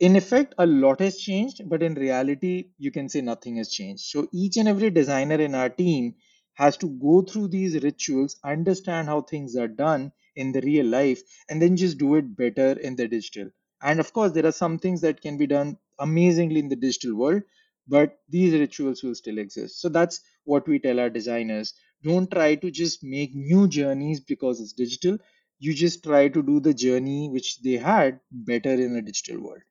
in 0.00 0.16
effect, 0.16 0.54
a 0.58 0.66
lot 0.66 1.00
has 1.00 1.18
changed, 1.18 1.62
but 1.68 1.82
in 1.82 1.94
reality, 1.94 2.70
you 2.78 2.90
can 2.90 3.08
say 3.08 3.20
nothing 3.22 3.56
has 3.56 3.70
changed. 3.70 4.04
So 4.04 4.28
each 4.32 4.56
and 4.58 4.68
every 4.68 4.90
designer 4.90 5.36
in 5.40 5.54
our 5.54 5.68
team 5.70 6.16
has 6.54 6.76
to 6.78 6.88
go 6.88 7.22
through 7.22 7.48
these 7.48 7.82
rituals, 7.82 8.36
understand 8.44 9.08
how 9.08 9.22
things 9.22 9.56
are 9.56 9.68
done 9.68 10.12
in 10.36 10.52
the 10.52 10.60
real 10.62 10.86
life, 10.86 11.22
and 11.48 11.60
then 11.60 11.76
just 11.76 11.98
do 11.98 12.14
it 12.16 12.36
better 12.36 12.72
in 12.80 12.96
the 12.96 13.08
digital. 13.08 13.50
And 13.82 14.00
of 14.00 14.12
course, 14.12 14.32
there 14.32 14.46
are 14.46 14.52
some 14.52 14.78
things 14.78 15.00
that 15.02 15.20
can 15.20 15.36
be 15.38 15.46
done 15.46 15.78
amazingly 15.98 16.60
in 16.60 16.68
the 16.68 16.76
digital 16.76 17.16
world, 17.16 17.42
but 17.88 18.18
these 18.28 18.52
rituals 18.54 19.02
will 19.02 19.14
still 19.14 19.38
exist. 19.38 19.80
So 19.80 19.88
that's 19.88 20.20
what 20.44 20.66
we 20.68 20.78
tell 20.78 21.00
our 21.00 21.10
designers. 21.10 21.74
Don't 22.02 22.30
try 22.30 22.54
to 22.54 22.70
just 22.70 23.02
make 23.04 23.34
new 23.34 23.68
journeys 23.68 24.20
because 24.20 24.60
it's 24.60 24.72
digital. 24.72 25.18
You 25.58 25.74
just 25.74 26.02
try 26.04 26.28
to 26.28 26.42
do 26.42 26.60
the 26.60 26.72
journey 26.74 27.28
which 27.30 27.60
they 27.62 27.76
had 27.76 28.20
better 28.30 28.72
in 28.72 28.96
a 28.96 29.02
digital 29.02 29.42
world. 29.42 29.62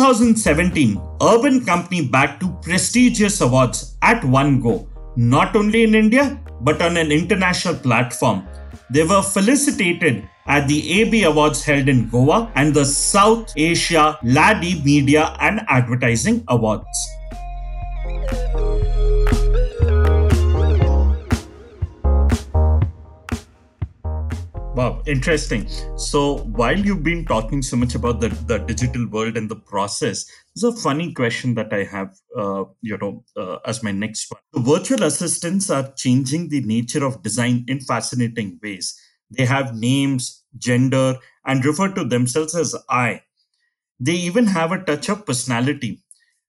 2017, 0.00 0.98
Urban 1.20 1.62
Company 1.62 2.06
bagged 2.06 2.40
two 2.40 2.48
prestigious 2.62 3.42
awards 3.42 3.98
at 4.00 4.24
one 4.24 4.58
go, 4.58 4.88
not 5.14 5.54
only 5.54 5.82
in 5.82 5.94
India 5.94 6.40
but 6.62 6.80
on 6.80 6.96
an 6.96 7.12
international 7.12 7.74
platform. 7.74 8.48
They 8.88 9.04
were 9.04 9.20
felicitated 9.20 10.26
at 10.46 10.66
the 10.68 11.02
Abby 11.02 11.24
Awards 11.24 11.62
held 11.62 11.90
in 11.90 12.08
Goa 12.08 12.50
and 12.54 12.72
the 12.72 12.86
South 12.86 13.52
Asia 13.58 14.18
LADI 14.22 14.82
Media 14.84 15.36
and 15.38 15.60
Advertising 15.68 16.44
Awards. 16.48 17.19
Wow, 24.80 25.02
interesting. 25.06 25.68
So 25.98 26.38
while 26.56 26.78
you've 26.78 27.02
been 27.02 27.26
talking 27.26 27.60
so 27.60 27.76
much 27.76 27.94
about 27.94 28.18
the, 28.22 28.30
the 28.30 28.56
digital 28.56 29.06
world 29.10 29.36
and 29.36 29.46
the 29.46 29.56
process, 29.56 30.24
there's 30.54 30.74
a 30.74 30.80
funny 30.80 31.12
question 31.12 31.54
that 31.56 31.70
I 31.70 31.84
have, 31.84 32.16
uh, 32.34 32.64
you 32.80 32.96
know, 32.96 33.22
uh, 33.36 33.58
as 33.66 33.82
my 33.82 33.92
next 33.92 34.32
one. 34.32 34.40
The 34.54 34.60
virtual 34.60 35.02
assistants 35.02 35.68
are 35.68 35.92
changing 35.98 36.48
the 36.48 36.62
nature 36.62 37.04
of 37.04 37.22
design 37.22 37.66
in 37.68 37.80
fascinating 37.80 38.58
ways. 38.62 38.98
They 39.30 39.44
have 39.44 39.76
names, 39.76 40.44
gender, 40.56 41.18
and 41.44 41.62
refer 41.62 41.88
to 41.88 42.04
themselves 42.04 42.54
as 42.54 42.74
I. 42.88 43.20
They 43.98 44.14
even 44.14 44.46
have 44.46 44.72
a 44.72 44.82
touch 44.82 45.10
of 45.10 45.26
personality. 45.26 46.02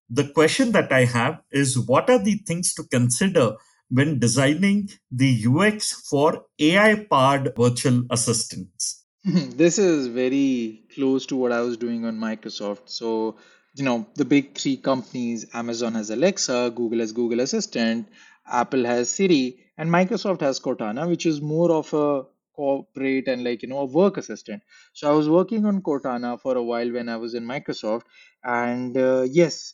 The 0.10 0.30
question 0.30 0.72
that 0.72 0.94
I 0.94 1.04
have 1.04 1.42
is 1.52 1.78
what 1.78 2.10
are 2.10 2.24
the 2.24 2.36
things 2.48 2.74
to 2.76 2.84
consider 2.84 3.58
when 3.92 4.20
designing 4.20 4.90
the 5.12 5.46
UX 5.48 6.08
for 6.10 6.46
AI 6.60 7.06
powered 7.10 7.54
virtual 7.56 8.04
assistants? 8.10 9.06
this 9.24 9.78
is 9.78 10.08
very 10.08 10.84
close 10.96 11.26
to 11.28 11.36
what 11.36 11.52
I 11.52 11.62
was 11.62 11.78
doing 11.78 12.06
on 12.06 12.18
Microsoft. 12.18 12.90
So, 12.90 13.36
you 13.76 13.84
know, 13.84 14.08
the 14.16 14.26
big 14.26 14.58
three 14.58 14.78
companies 14.78 15.46
Amazon 15.54 15.94
has 15.96 16.10
Alexa, 16.10 16.72
Google 16.76 17.00
has 17.00 17.12
Google 17.12 17.42
Assistant, 17.42 18.08
Apple 18.48 18.86
has 18.86 19.10
Siri, 19.10 19.60
and 19.78 19.92
Microsoft 19.92 20.42
has 20.42 20.60
Cortana, 20.60 21.08
which 21.08 21.26
is 21.26 21.42
more 21.42 21.72
of 21.72 21.94
a 21.94 22.24
corporate 22.56 23.28
and 23.28 23.44
like, 23.44 23.62
you 23.62 23.70
know, 23.70 23.80
a 23.80 23.86
work 23.86 24.18
assistant. 24.18 24.64
So, 24.94 25.12
I 25.12 25.14
was 25.14 25.30
working 25.30 25.66
on 25.66 25.82
Cortana 25.82 26.40
for 26.42 26.56
a 26.56 26.64
while 26.64 26.92
when 26.92 27.10
I 27.10 27.18
was 27.18 27.36
in 27.36 27.46
Microsoft. 27.46 28.04
And 28.44 28.98
uh, 28.98 29.28
yes, 29.30 29.74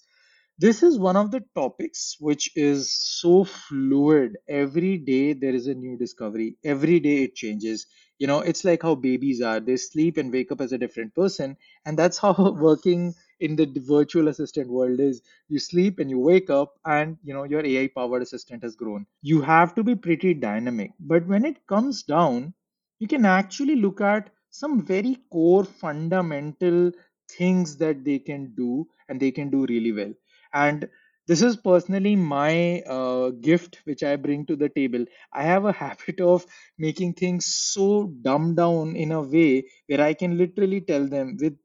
this 0.60 0.82
is 0.84 0.98
one 0.98 1.16
of 1.16 1.32
the 1.32 1.44
topics 1.56 2.16
which 2.20 2.50
is 2.56 2.92
so 2.92 3.44
fluid. 3.44 4.38
Every 4.48 4.98
day 4.98 5.34
there 5.34 5.54
is 5.54 5.68
a 5.68 5.76
new 5.76 5.98
discovery. 5.98 6.58
Every 6.64 7.00
day 7.00 7.24
it 7.24 7.36
changes. 7.36 7.86
You 8.18 8.28
know, 8.28 8.40
it's 8.40 8.66
like 8.66 8.82
how 8.82 8.96
babies 8.96 9.42
are. 9.42 9.60
They 9.60 9.78
sleep 9.78 10.18
and 10.18 10.32
wake 10.32 10.52
up 10.52 10.62
as 10.62 10.72
a 10.72 10.78
different 10.78 11.14
person. 11.14 11.58
And 11.86 11.98
that's 11.98 12.18
how 12.18 12.34
working 12.60 13.14
in 13.40 13.56
the 13.56 13.68
virtual 13.88 14.28
assistant 14.30 14.70
world 14.70 15.00
is. 15.00 15.22
You 15.48 15.60
sleep 15.60 16.00
and 16.00 16.10
you 16.10 16.20
wake 16.20 16.50
up, 16.50 16.74
and 16.86 17.18
you 17.24 17.34
know, 17.34 17.44
your 17.44 17.64
AI 17.64 17.88
powered 17.88 18.24
assistant 18.24 18.64
has 18.64 18.76
grown. 18.76 19.06
You 19.22 19.42
have 19.42 19.76
to 19.76 19.84
be 19.84 19.96
pretty 19.96 20.34
dynamic. 20.34 20.92
But 21.00 21.28
when 21.28 21.46
it 21.46 21.68
comes 21.68 22.02
down, 22.04 22.54
you 23.00 23.08
can 23.08 23.26
actually 23.26 23.76
look 23.76 24.02
at 24.02 24.32
some 24.50 24.84
very 24.84 25.18
core 25.32 25.64
fundamental 25.64 26.92
things 27.30 27.78
that 27.78 28.04
they 28.04 28.18
can 28.20 28.54
do 28.56 28.88
and 29.10 29.20
they 29.20 29.32
can 29.32 29.50
do 29.50 29.66
really 29.68 29.92
well 29.92 30.14
and 30.54 30.88
this 31.28 31.42
is 31.42 31.58
personally 31.58 32.16
my 32.16 32.82
uh, 32.82 33.30
gift 33.48 33.82
which 33.84 34.02
i 34.04 34.16
bring 34.16 34.46
to 34.46 34.56
the 34.56 34.70
table. 34.70 35.06
I 35.34 35.44
have 35.44 35.66
a 35.66 35.72
habit 35.84 36.22
of 36.22 36.46
making 36.78 37.14
things 37.14 37.46
so 37.46 38.14
dumbed 38.22 38.58
down 38.58 38.96
in 38.96 39.12
a 39.12 39.22
way 39.22 39.70
where 39.88 40.02
i 40.02 40.14
can 40.14 40.38
literally 40.38 40.82
tell 40.82 41.08
them 41.08 41.38
with 41.40 41.58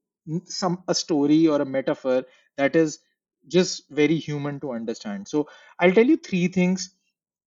some 0.46 0.82
a 0.88 0.94
story 0.94 1.46
or 1.48 1.60
a 1.60 1.64
metaphor 1.64 2.24
that 2.56 2.76
is 2.76 2.98
just 3.48 3.90
very 3.90 4.16
human 4.18 4.60
to 4.60 4.72
understand. 4.72 5.28
So 5.28 5.48
i'll 5.80 5.92
tell 5.92 6.06
you 6.06 6.16
three 6.16 6.48
things 6.48 6.94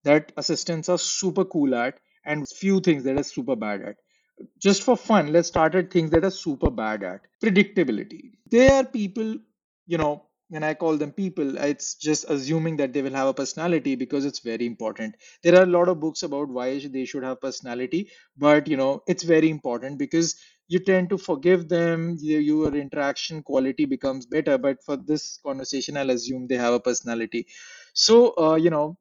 that 0.03 0.31
assistants 0.37 0.89
are 0.89 0.97
super 0.97 1.45
cool 1.45 1.75
at 1.75 1.99
and 2.25 2.47
few 2.47 2.79
things 2.79 3.03
that 3.03 3.17
are 3.19 3.23
super 3.23 3.55
bad 3.55 3.81
at. 3.81 3.95
Just 4.59 4.83
for 4.83 4.97
fun, 4.97 5.31
let's 5.31 5.47
start 5.47 5.75
at 5.75 5.91
things 5.91 6.11
that 6.11 6.25
are 6.25 6.31
super 6.31 6.69
bad 6.69 7.03
at. 7.03 7.21
Predictability. 7.43 8.33
They 8.51 8.69
are 8.69 8.85
people, 8.85 9.37
you 9.87 9.97
know, 9.97 10.27
when 10.49 10.63
I 10.63 10.73
call 10.73 10.97
them 10.97 11.11
people, 11.11 11.57
it's 11.57 11.95
just 11.95 12.25
assuming 12.29 12.77
that 12.77 12.93
they 12.93 13.01
will 13.01 13.13
have 13.13 13.27
a 13.27 13.33
personality 13.33 13.95
because 13.95 14.25
it's 14.25 14.39
very 14.39 14.65
important. 14.65 15.15
There 15.43 15.55
are 15.57 15.63
a 15.63 15.67
lot 15.77 15.89
of 15.89 15.99
books 15.99 16.23
about 16.23 16.49
why 16.49 16.79
they 16.79 17.05
should 17.05 17.23
have 17.23 17.41
personality, 17.41 18.11
but 18.37 18.67
you 18.67 18.77
know, 18.77 19.01
it's 19.07 19.23
very 19.23 19.49
important 19.49 19.97
because 19.99 20.35
you 20.67 20.79
tend 20.79 21.09
to 21.09 21.17
forgive 21.17 21.67
them, 21.69 22.17
your 22.19 22.75
interaction 22.75 23.43
quality 23.43 23.85
becomes 23.85 24.25
better. 24.25 24.57
But 24.57 24.83
for 24.83 24.97
this 24.97 25.37
conversation, 25.45 25.97
I'll 25.97 26.09
assume 26.11 26.47
they 26.47 26.55
have 26.57 26.73
a 26.73 26.79
personality. 26.79 27.47
So, 27.93 28.33
uh, 28.37 28.55
you 28.55 28.69
know, 28.69 28.97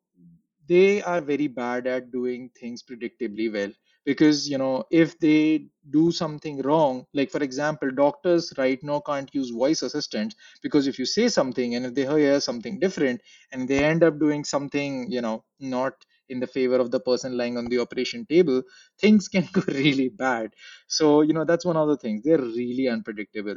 they 0.69 1.03
are 1.03 1.21
very 1.21 1.47
bad 1.49 1.87
at 1.87 2.11
doing 2.11 2.51
things 2.59 2.83
predictably 2.83 3.53
well 3.53 3.73
because 4.05 4.49
you 4.49 4.59
know 4.59 4.85
if 4.91 5.19
they 5.19 5.67
do 5.91 6.11
something 6.13 6.61
wrong 6.63 7.07
like 7.15 7.31
for 7.31 7.43
example 7.43 7.91
doctors 7.91 8.53
right 8.59 8.83
now 8.83 9.01
can't 9.01 9.35
use 9.35 9.51
voice 9.51 9.83
assistants 9.83 10.35
because 10.63 10.87
if 10.87 10.99
you 10.99 11.07
say 11.07 11.29
something 11.29 11.75
and 11.75 11.87
if 11.87 11.95
they 11.95 12.07
hear 12.07 12.41
something 12.41 12.79
different 12.79 13.21
and 13.53 13.69
they 13.69 13.83
end 13.85 14.03
up 14.03 14.19
doing 14.19 14.45
something 14.45 15.11
you 15.11 15.21
know 15.21 15.45
not 15.61 15.93
in 16.29 16.41
the 16.41 16.47
favor 16.47 16.77
of 16.77 16.91
the 16.91 17.01
person 17.01 17.37
lying 17.37 17.57
on 17.59 17.67
the 17.67 17.79
operation 17.79 18.25
table 18.27 18.63
things 18.99 19.29
can 19.35 19.49
go 19.53 19.63
really 19.69 20.09
bad. 20.09 20.53
So 20.87 21.21
you 21.23 21.33
know 21.33 21.45
that's 21.45 21.65
one 21.65 21.77
of 21.77 21.89
the 21.89 21.97
things. 21.97 22.23
They're 22.25 22.39
really 22.39 22.89
unpredictable. 22.89 23.57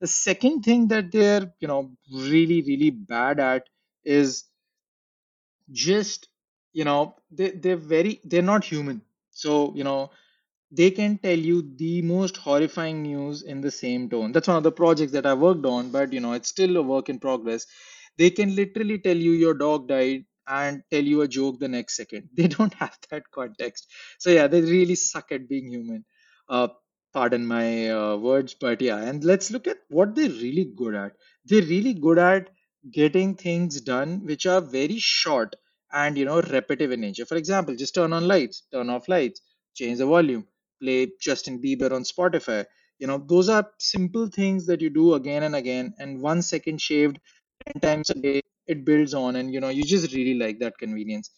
The 0.00 0.06
second 0.06 0.62
thing 0.62 0.88
that 0.88 1.10
they're 1.12 1.52
you 1.60 1.68
know 1.68 1.92
really 2.12 2.62
really 2.62 2.90
bad 2.90 3.40
at 3.40 3.68
is 4.04 4.44
just 5.70 6.28
you 6.72 6.84
know 6.84 7.16
they, 7.30 7.50
they're 7.50 7.76
very 7.76 8.20
they're 8.24 8.42
not 8.42 8.64
human 8.64 9.02
so 9.34 9.74
you 9.76 9.84
know 9.84 10.10
they 10.70 10.90
can 10.90 11.18
tell 11.18 11.38
you 11.38 11.62
the 11.76 12.02
most 12.02 12.36
horrifying 12.36 13.02
news 13.02 13.42
in 13.42 13.60
the 13.60 13.70
same 13.70 14.10
tone. 14.10 14.32
That's 14.32 14.48
one 14.48 14.56
of 14.58 14.62
the 14.62 14.72
projects 14.72 15.12
that 15.12 15.26
i 15.26 15.34
worked 15.34 15.64
on 15.66 15.90
but 15.90 16.12
you 16.12 16.20
know 16.20 16.32
it's 16.32 16.48
still 16.48 16.76
a 16.76 16.82
work 16.82 17.08
in 17.08 17.18
progress. 17.20 17.66
They 18.18 18.30
can 18.30 18.54
literally 18.54 18.98
tell 18.98 19.16
you 19.16 19.32
your 19.32 19.54
dog 19.54 19.88
died 19.88 20.24
and 20.46 20.82
tell 20.90 21.02
you 21.04 21.22
a 21.22 21.28
joke 21.28 21.58
the 21.60 21.68
next 21.68 21.96
second. 21.96 22.28
They 22.36 22.48
don't 22.48 22.74
have 22.74 22.96
that 23.10 23.30
context. 23.32 23.86
So 24.18 24.30
yeah 24.30 24.46
they 24.48 24.60
really 24.60 24.94
suck 24.96 25.32
at 25.32 25.48
being 25.48 25.68
human. 25.70 26.04
Uh 26.48 26.68
pardon 27.14 27.46
my 27.46 27.90
uh, 27.90 28.16
words 28.16 28.54
but 28.54 28.80
yeah 28.82 28.98
and 28.98 29.22
let's 29.24 29.50
look 29.52 29.66
at 29.68 29.78
what 29.88 30.14
they're 30.14 30.28
really 30.46 30.64
good 30.76 30.94
at. 30.94 31.12
They're 31.44 31.62
really 31.74 31.94
good 31.94 32.18
at 32.18 32.50
getting 32.90 33.34
things 33.36 33.80
done 33.80 34.24
which 34.26 34.46
are 34.46 34.60
very 34.60 34.98
short 34.98 35.56
and 35.94 36.18
you 36.18 36.24
know 36.24 36.40
repetitive 36.42 36.92
in 36.92 37.00
nature 37.00 37.26
for 37.26 37.36
example 37.36 37.74
just 37.82 37.94
turn 37.94 38.12
on 38.12 38.28
lights 38.28 38.62
turn 38.72 38.90
off 38.90 39.08
lights 39.08 39.40
change 39.74 39.98
the 39.98 40.06
volume 40.06 40.46
play 40.82 41.00
justin 41.20 41.60
bieber 41.64 41.90
on 41.98 42.02
spotify 42.12 42.64
you 42.98 43.06
know 43.06 43.18
those 43.34 43.48
are 43.48 43.64
simple 43.78 44.26
things 44.26 44.66
that 44.66 44.80
you 44.80 44.90
do 44.90 45.14
again 45.14 45.42
and 45.44 45.56
again 45.56 45.94
and 45.98 46.20
one 46.20 46.42
second 46.42 46.80
shaved 46.80 47.18
10 47.66 47.80
times 47.80 48.10
a 48.10 48.14
day 48.14 48.40
it 48.66 48.84
builds 48.84 49.14
on 49.14 49.36
and 49.36 49.52
you 49.54 49.60
know 49.60 49.68
you 49.68 49.84
just 49.84 50.12
really 50.14 50.34
like 50.44 50.58
that 50.58 50.78
convenience 50.78 51.30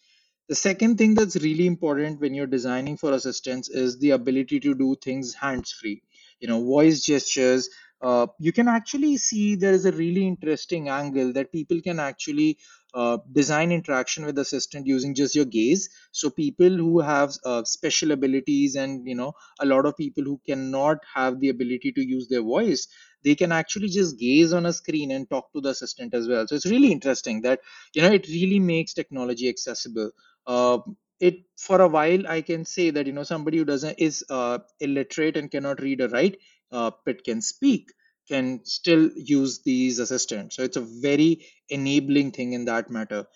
the 0.49 0.55
second 0.55 0.97
thing 0.99 1.15
that's 1.15 1.37
really 1.37 1.67
important 1.67 2.21
when 2.21 2.35
you're 2.35 2.47
designing 2.47 2.97
for 2.97 3.13
assistants 3.13 3.69
is 3.69 3.99
the 3.99 4.11
ability 4.11 4.61
to 4.61 4.75
do 4.75 4.97
things 5.03 5.35
hands 5.35 5.73
free. 5.73 6.03
You 6.41 6.49
know, 6.49 6.65
voice 6.65 7.01
gestures. 7.03 7.69
Uh, 8.01 8.29
you 8.39 8.53
can 8.53 8.69
actually 8.69 9.17
see 9.17 9.57
there 9.57 9.73
is 9.73 9.87
a 9.87 9.93
really 9.93 10.27
interesting 10.27 10.89
angle 10.89 11.33
that 11.33 11.51
people 11.51 11.81
can 11.81 11.99
actually 11.99 12.59
uh, 12.95 13.19
design 13.33 13.73
interaction 13.73 14.25
with 14.25 14.39
assistant 14.39 14.87
using 14.87 15.15
just 15.15 15.35
your 15.35 15.45
gaze. 15.45 15.89
So 16.13 16.31
people 16.31 16.71
who 16.71 17.01
have 17.01 17.35
uh, 17.45 17.65
special 17.65 18.13
abilities 18.13 18.75
and 18.77 19.07
you 19.07 19.15
know 19.15 19.33
a 19.61 19.67
lot 19.67 19.87
of 19.87 19.97
people 19.97 20.25
who 20.25 20.41
cannot 20.47 20.99
have 21.15 21.41
the 21.41 21.49
ability 21.51 21.93
to 21.93 22.05
use 22.07 22.29
their 22.29 22.43
voice, 22.43 22.89
they 23.25 23.35
can 23.35 23.53
actually 23.53 23.89
just 23.89 24.19
gaze 24.19 24.53
on 24.53 24.67
a 24.67 24.73
screen 24.73 25.11
and 25.11 25.29
talk 25.29 25.53
to 25.53 25.61
the 25.61 25.71
assistant 25.71 26.15
as 26.15 26.29
well. 26.29 26.47
So 26.47 26.55
it's 26.55 26.67
really 26.67 26.93
interesting 26.93 27.43
that 27.43 27.61
you 27.95 28.03
know 28.03 28.13
it 28.13 28.27
really 28.29 28.61
makes 28.61 28.95
technology 28.95 29.49
accessible 29.49 30.11
uh, 30.47 30.79
it 31.19 31.37
for 31.59 31.81
a 31.81 31.89
while 31.89 32.27
i 32.29 32.41
can 32.43 32.65
say 32.65 32.91
that 32.91 33.07
you 33.07 33.13
know 33.13 33.23
somebody 33.23 33.57
who 33.59 33.65
doesn't 33.65 33.99
is 33.99 34.23
uh, 34.29 34.59
illiterate 34.81 35.37
and 35.37 35.51
cannot 35.51 35.81
read 35.81 36.01
or 36.03 36.09
write 36.09 36.37
uh, 36.73 36.91
but 37.07 37.25
can 37.25 37.41
speak 37.41 37.93
can 38.29 38.65
still 38.65 39.11
use 39.17 39.61
these 39.63 39.99
assistants 39.99 40.57
so 40.57 40.63
it's 40.63 40.77
a 40.77 40.81
very 41.09 41.47
enabling 41.69 42.31
thing 42.33 42.53
in 42.53 42.65
that 42.67 42.91
matter. 42.91 43.27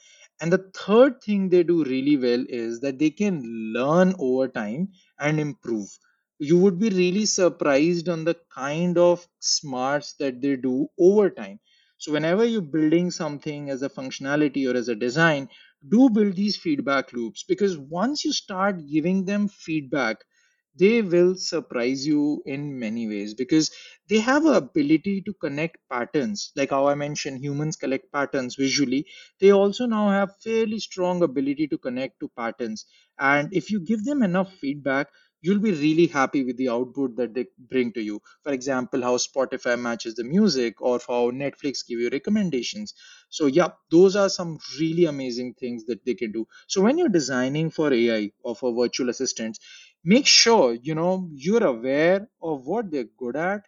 And 0.41 0.53
the 0.53 0.71
third 0.75 1.23
thing 1.23 1.49
they 1.49 1.63
do 1.63 1.85
really 1.85 2.17
well 2.17 2.45
is 2.49 2.81
that 2.81 2.99
they 2.99 3.11
can 3.11 3.43
learn 3.73 4.15
over 4.19 4.49
time 4.49 4.93
and 5.19 5.39
improve. 5.41 5.89
You 6.39 6.59
would 6.59 6.79
be 6.79 6.89
really 6.91 7.25
surprised 7.27 8.09
on 8.09 8.25
the 8.25 8.37
kind 8.55 8.99
of 8.99 9.27
smarts 9.39 10.15
that 10.15 10.41
they 10.43 10.57
do 10.57 10.89
over 10.99 11.31
time. 11.31 11.61
So 11.99 12.13
whenever 12.13 12.45
you're 12.45 12.61
building 12.63 13.11
something 13.11 13.71
as 13.71 13.83
a 13.83 13.89
functionality 13.91 14.71
or 14.71 14.77
as 14.77 14.89
a 14.89 14.95
design 14.97 15.49
do 15.89 16.11
build 16.11 16.37
these 16.37 16.57
feedback 16.57 17.13
loops. 17.13 17.45
Because 17.45 17.79
once 17.79 18.25
you 18.25 18.33
start 18.33 18.87
giving 18.87 19.25
them 19.25 19.49
feedback 19.49 20.19
they 20.81 21.03
will 21.03 21.35
surprise 21.37 22.07
you 22.07 22.43
in 22.47 22.79
many 22.79 23.07
ways 23.09 23.35
because 23.35 23.71
they 24.09 24.19
have 24.21 24.45
a 24.47 24.53
ability 24.55 25.23
to 25.23 25.33
connect 25.35 25.79
patterns. 25.91 26.51
Like 26.57 26.71
how 26.71 26.87
i 26.89 26.95
mentioned 26.95 27.41
humans 27.45 27.77
collect 27.77 28.13
patterns 28.13 28.57
visually. 28.57 29.07
They 29.41 29.53
also 29.53 29.87
now 29.87 30.09
have 30.11 30.37
fairly 30.43 30.79
strong 30.81 31.23
ability 31.23 31.69
to 31.69 31.79
connect 31.79 32.21
to 32.21 32.31
patterns. 32.37 32.87
And 33.19 33.53
if 33.53 33.71
you 33.71 33.81
give 33.81 34.05
them 34.05 34.23
enough 34.23 34.53
feedback 34.55 35.09
you'll 35.43 35.59
be 35.59 35.73
really 35.73 36.07
happy 36.07 36.45
with 36.45 36.59
the 36.59 36.69
output 36.69 37.17
that 37.17 37.33
they 37.33 37.47
bring 37.59 37.91
to 37.95 38.03
you. 38.03 38.21
For 38.45 38.53
example 38.53 39.03
how 39.03 39.17
spotify 39.17 39.81
matches 39.81 40.15
the 40.15 40.25
music 40.25 40.81
or 40.83 41.01
how 41.09 41.31
netflix 41.31 41.79
give 41.87 41.99
you 41.99 42.11
recommendations. 42.11 42.93
So 43.31 43.47
yeah 43.47 43.69
those 43.91 44.17
are 44.17 44.29
some 44.29 44.59
really 44.79 45.07
amazing 45.07 45.55
things 45.55 45.85
that 45.87 46.05
they 46.05 46.15
can 46.15 46.33
do. 46.33 46.47
So 46.69 46.83
when 46.83 46.99
you're 46.99 47.09
designing 47.09 47.71
for 47.71 47.93
ai 47.93 48.33
or 48.43 48.55
for 48.55 48.75
virtual 48.75 49.09
assistants 49.09 49.61
make 50.05 50.27
sure 50.27 50.75
you 50.75 50.95
know 50.95 51.29
you're 51.33 51.65
aware 51.67 52.29
of 52.43 52.67
what 52.67 52.91
they're 52.91 53.13
good 53.19 53.37
at 53.37 53.63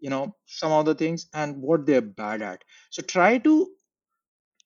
you 0.00 0.10
know 0.10 0.34
some 0.46 0.72
of 0.72 0.84
the 0.86 0.94
things 0.94 1.26
and 1.34 1.62
what 1.62 1.86
they're 1.86 2.02
bad 2.02 2.42
at. 2.42 2.62
So 2.90 3.02
try 3.02 3.38
to 3.38 3.68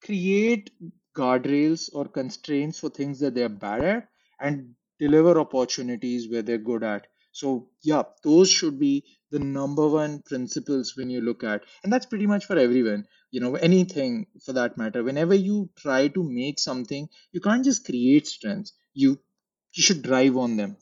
create 0.04 0.70
guardrails 1.16 1.90
or 1.92 2.06
constraints 2.06 2.78
for 2.80 2.90
things 2.90 3.20
that 3.20 3.34
they're 3.34 3.48
bad 3.48 3.84
at 3.84 4.08
and 4.40 4.74
deliver 4.98 5.38
opportunities 5.40 6.30
where 6.30 6.42
they're 6.42 6.58
good 6.70 6.82
at. 6.84 7.06
So 7.32 7.70
yeah 7.82 8.02
those 8.24 8.50
should 8.50 8.78
be 8.78 9.04
the 9.30 9.38
number 9.40 9.86
one 9.88 10.22
principles 10.22 10.94
when 10.96 11.10
you 11.10 11.20
look 11.20 11.44
at 11.44 11.64
and 11.84 11.92
that's 11.92 12.06
pretty 12.06 12.26
much 12.26 12.46
for 12.46 12.56
everyone 12.58 13.04
you 13.30 13.40
know 13.40 13.56
anything 13.56 14.26
for 14.44 14.54
that 14.54 14.78
matter. 14.78 15.04
Whenever 15.04 15.34
you 15.34 15.70
try 15.76 16.08
to 16.08 16.22
make 16.22 16.58
something 16.58 17.08
you 17.32 17.40
can't 17.40 17.64
just 17.64 17.84
create 17.84 18.26
strengths. 18.26 18.72
You 18.94 19.18
you 19.74 19.82
should 19.82 20.02
drive 20.02 20.36
on 20.38 20.56
them 20.56 20.76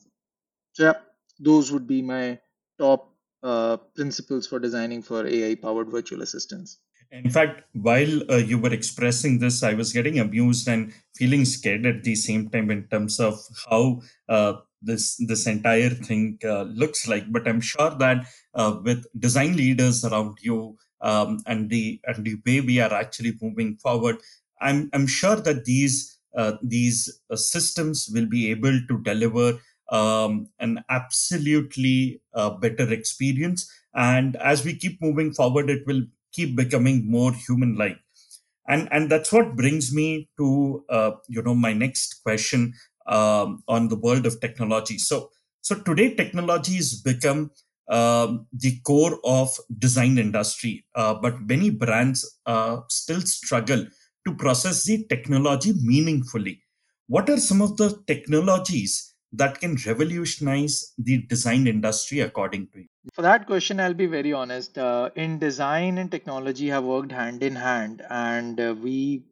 so 0.75 0.83
yeah 0.87 0.99
those 1.39 1.71
would 1.71 1.87
be 1.87 2.01
my 2.01 2.39
top 2.83 3.01
uh, 3.43 3.77
principles 3.99 4.47
for 4.47 4.59
designing 4.59 5.01
for 5.09 5.25
ai 5.27 5.53
powered 5.67 5.89
virtual 5.97 6.21
assistants 6.27 6.79
In 7.11 7.29
fact, 7.29 7.63
while 7.73 8.31
uh, 8.31 8.37
you 8.37 8.57
were 8.57 8.73
expressing 8.73 9.39
this, 9.39 9.63
I 9.63 9.73
was 9.73 9.93
getting 9.93 10.19
amused 10.19 10.67
and 10.67 10.91
feeling 11.15 11.45
scared 11.45 11.85
at 11.85 12.03
the 12.03 12.15
same 12.15 12.49
time 12.49 12.71
in 12.71 12.87
terms 12.87 13.19
of 13.19 13.39
how 13.69 14.01
uh, 14.27 14.53
this 14.81 15.15
this 15.17 15.47
entire 15.47 15.91
thing 15.91 16.39
uh, 16.43 16.63
looks 16.63 17.07
like. 17.07 17.31
But 17.31 17.47
I'm 17.47 17.61
sure 17.61 17.91
that 18.03 18.25
uh, 18.53 18.79
with 18.83 19.05
design 19.17 19.55
leaders 19.55 20.03
around 20.03 20.39
you 20.41 20.77
um, 21.01 21.39
and 21.45 21.69
the 21.69 22.01
and 22.05 22.25
the 22.25 22.35
way 22.45 22.61
we 22.61 22.79
are 22.79 22.93
actually 22.93 23.33
moving 23.41 23.77
forward, 23.77 24.17
I'm 24.59 24.89
I'm 24.91 25.07
sure 25.07 25.37
that 25.37 25.65
these 25.65 26.19
uh, 26.35 26.53
these 26.61 27.21
systems 27.35 28.09
will 28.13 28.25
be 28.25 28.51
able 28.51 28.77
to 28.89 29.01
deliver 29.03 29.59
um, 29.89 30.49
an 30.59 30.83
absolutely 30.89 32.21
uh, 32.33 32.51
better 32.51 32.91
experience. 32.91 33.69
And 33.93 34.35
as 34.37 34.65
we 34.65 34.75
keep 34.75 35.01
moving 35.01 35.33
forward, 35.33 35.69
it 35.69 35.85
will 35.87 36.03
keep 36.33 36.55
becoming 36.55 37.09
more 37.09 37.31
human 37.33 37.75
like 37.77 37.97
and 38.67 38.87
and 38.91 39.09
that's 39.09 39.31
what 39.31 39.55
brings 39.55 39.93
me 39.93 40.29
to 40.37 40.83
uh, 40.89 41.11
you 41.27 41.41
know 41.41 41.55
my 41.55 41.73
next 41.73 42.21
question 42.23 42.73
um, 43.07 43.63
on 43.67 43.87
the 43.87 43.95
world 43.95 44.25
of 44.25 44.39
technology 44.41 44.97
so 44.97 45.29
so 45.61 45.75
today 45.75 46.13
technology 46.15 46.75
has 46.75 47.01
become 47.01 47.51
um, 47.87 48.47
the 48.51 48.79
core 48.83 49.19
of 49.23 49.55
design 49.77 50.17
industry, 50.17 50.83
uh, 50.95 51.13
but 51.13 51.39
many 51.41 51.69
brands 51.69 52.39
uh, 52.47 52.79
still 52.89 53.21
struggle 53.21 53.85
to 54.25 54.35
process 54.35 54.85
the 54.85 55.05
technology 55.07 55.71
meaningfully. 55.83 56.63
What 57.07 57.29
are 57.29 57.37
some 57.37 57.61
of 57.61 57.77
the 57.77 58.01
technologies 58.07 59.13
that 59.33 59.59
can 59.59 59.75
revolutionize 59.85 60.93
the 60.97 61.23
design 61.23 61.67
industry 61.67 62.19
according 62.21 62.67
to 62.69 62.79
you? 62.79 62.87
For 63.13 63.21
that 63.21 63.45
question, 63.45 63.79
I'll 63.79 63.93
be 63.93 64.07
very 64.07 64.33
honest. 64.33 64.77
Uh, 64.77 65.09
in 65.15 65.39
design 65.39 65.97
and 65.97 66.09
technology 66.09 66.67
have 66.69 66.83
worked 66.83 67.11
hand 67.11 67.43
in 67.43 67.55
hand, 67.55 68.01
and 68.09 68.59
uh, 68.59 68.75
we 68.81 69.23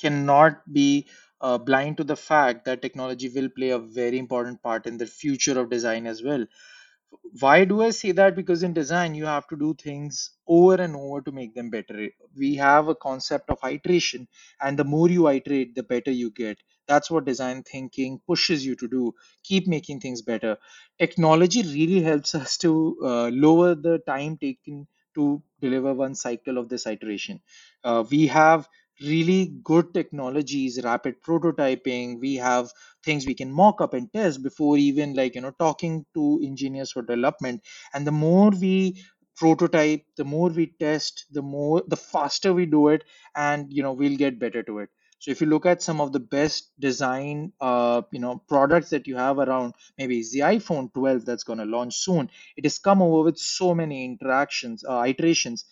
cannot 0.00 0.60
be 0.72 1.06
uh, 1.40 1.58
blind 1.58 1.96
to 1.98 2.04
the 2.04 2.16
fact 2.16 2.64
that 2.64 2.82
technology 2.82 3.28
will 3.28 3.48
play 3.48 3.70
a 3.70 3.78
very 3.78 4.18
important 4.18 4.62
part 4.62 4.86
in 4.86 4.98
the 4.98 5.06
future 5.06 5.58
of 5.58 5.70
design 5.70 6.06
as 6.06 6.22
well. 6.22 6.44
Why 7.40 7.64
do 7.64 7.82
I 7.82 7.90
say 7.90 8.12
that? 8.12 8.36
Because 8.36 8.62
in 8.62 8.72
design, 8.72 9.14
you 9.14 9.26
have 9.26 9.46
to 9.48 9.56
do 9.56 9.74
things 9.74 10.32
over 10.46 10.74
and 10.74 10.96
over 10.96 11.20
to 11.22 11.32
make 11.32 11.54
them 11.54 11.70
better. 11.70 12.08
We 12.36 12.56
have 12.56 12.88
a 12.88 12.94
concept 12.94 13.50
of 13.50 13.58
iteration, 13.64 14.28
and 14.60 14.78
the 14.78 14.84
more 14.84 15.08
you 15.08 15.28
iterate, 15.28 15.74
the 15.74 15.82
better 15.82 16.10
you 16.10 16.30
get. 16.30 16.58
That's 16.88 17.10
what 17.10 17.24
design 17.24 17.62
thinking 17.62 18.20
pushes 18.26 18.64
you 18.64 18.76
to 18.76 18.88
do. 18.88 19.12
Keep 19.44 19.66
making 19.66 20.00
things 20.00 20.22
better. 20.22 20.56
Technology 20.98 21.62
really 21.62 22.02
helps 22.02 22.34
us 22.34 22.56
to 22.58 22.96
uh, 23.02 23.28
lower 23.28 23.74
the 23.74 23.98
time 24.06 24.36
taken 24.38 24.86
to 25.14 25.42
deliver 25.60 25.94
one 25.94 26.14
cycle 26.14 26.58
of 26.58 26.68
this 26.68 26.86
iteration. 26.86 27.40
Uh, 27.84 28.04
we 28.10 28.26
have 28.26 28.68
really 29.02 29.54
good 29.62 29.92
technologies, 29.92 30.80
rapid 30.82 31.22
prototyping. 31.22 32.18
We 32.20 32.36
have 32.36 32.70
things 33.04 33.26
we 33.26 33.34
can 33.34 33.52
mock 33.52 33.80
up 33.80 33.94
and 33.94 34.12
test 34.12 34.42
before 34.42 34.76
even 34.78 35.14
like 35.14 35.34
you 35.34 35.40
know 35.42 35.52
talking 35.58 36.04
to 36.14 36.40
engineers 36.44 36.92
for 36.92 37.02
development. 37.02 37.62
And 37.94 38.06
the 38.06 38.12
more 38.12 38.50
we 38.50 39.02
prototype, 39.36 40.02
the 40.16 40.24
more 40.24 40.48
we 40.48 40.74
test, 40.80 41.26
the 41.30 41.42
more 41.42 41.82
the 41.86 41.96
faster 41.96 42.52
we 42.54 42.66
do 42.66 42.88
it, 42.88 43.04
and 43.34 43.72
you 43.72 43.82
know 43.82 43.92
we'll 43.92 44.16
get 44.16 44.38
better 44.38 44.62
to 44.62 44.78
it. 44.80 44.88
So 45.18 45.30
if 45.30 45.40
you 45.40 45.46
look 45.46 45.66
at 45.66 45.82
some 45.82 46.00
of 46.00 46.12
the 46.12 46.20
best 46.20 46.70
design, 46.78 47.52
uh, 47.60 48.02
you 48.10 48.20
know, 48.20 48.42
products 48.48 48.90
that 48.90 49.06
you 49.06 49.16
have 49.16 49.38
around, 49.38 49.74
maybe 49.98 50.22
the 50.32 50.40
iPhone 50.40 50.92
12 50.92 51.24
that's 51.24 51.44
going 51.44 51.58
to 51.58 51.64
launch 51.64 51.96
soon. 51.96 52.30
It 52.56 52.64
has 52.64 52.78
come 52.78 53.00
over 53.00 53.24
with 53.24 53.38
so 53.38 53.74
many 53.74 54.04
interactions, 54.04 54.84
uh, 54.84 55.04
iterations. 55.06 55.64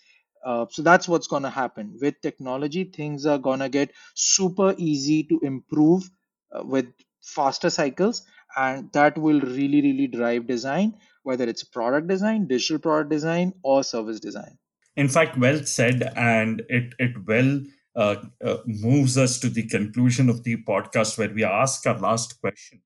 Uh, 0.45 0.67
so 0.71 0.83
that's 0.83 1.09
what's 1.09 1.27
going 1.27 1.43
to 1.43 1.51
happen 1.51 1.97
with 2.01 2.21
technology. 2.21 2.85
Things 2.85 3.27
are 3.27 3.39
going 3.39 3.61
to 3.61 3.69
get 3.69 3.93
super 4.15 4.75
easy 4.77 5.25
to 5.25 5.41
improve 5.43 6.11
uh, 6.53 6.65
with 6.65 6.87
faster 7.23 7.71
cycles, 7.71 8.23
and 8.57 8.93
that 8.93 9.17
will 9.17 9.41
really, 9.41 9.81
really 9.81 10.07
drive 10.07 10.47
design, 10.47 10.95
whether 11.23 11.49
it's 11.49 11.65
product 11.65 12.09
design, 12.09 12.47
digital 12.47 12.79
product 12.79 13.11
design, 13.11 13.55
or 13.63 13.83
service 13.83 14.21
design. 14.21 14.59
In 14.97 15.09
fact, 15.09 15.39
well 15.39 15.65
said, 15.65 16.13
and 16.15 16.63
it 16.69 16.95
it 16.99 17.27
well 17.27 17.61
uh, 17.97 18.17
uh, 18.45 18.57
moves 18.67 19.17
us 19.17 19.39
to 19.39 19.49
the 19.49 19.67
conclusion 19.69 20.29
of 20.29 20.43
the 20.45 20.57
podcast 20.65 21.17
where 21.19 21.33
we 21.33 21.45
ask 21.45 21.87
our 21.87 21.99
last 21.99 22.41
question. 22.41 22.81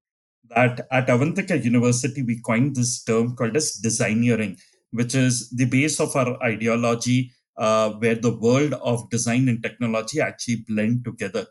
That 0.51 0.87
at 0.91 1.09
Avantika 1.09 1.63
University, 1.63 2.23
we 2.23 2.41
coined 2.41 2.77
this 2.77 3.03
term 3.03 3.37
called 3.37 3.57
as 3.57 3.81
designeering, 3.83 4.59
which 4.91 5.15
is 5.15 5.51
the 5.51 5.67
base 5.67 6.01
of 6.01 6.17
our 6.17 6.43
ideology, 6.43 7.33
uh, 7.57 7.91
where 7.91 8.15
the 8.15 8.35
world 8.35 8.75
of 8.75 9.11
design 9.11 9.49
and 9.49 9.63
technology 9.63 10.21
actually 10.21 10.65
blend 10.69 11.05
together. 11.05 11.47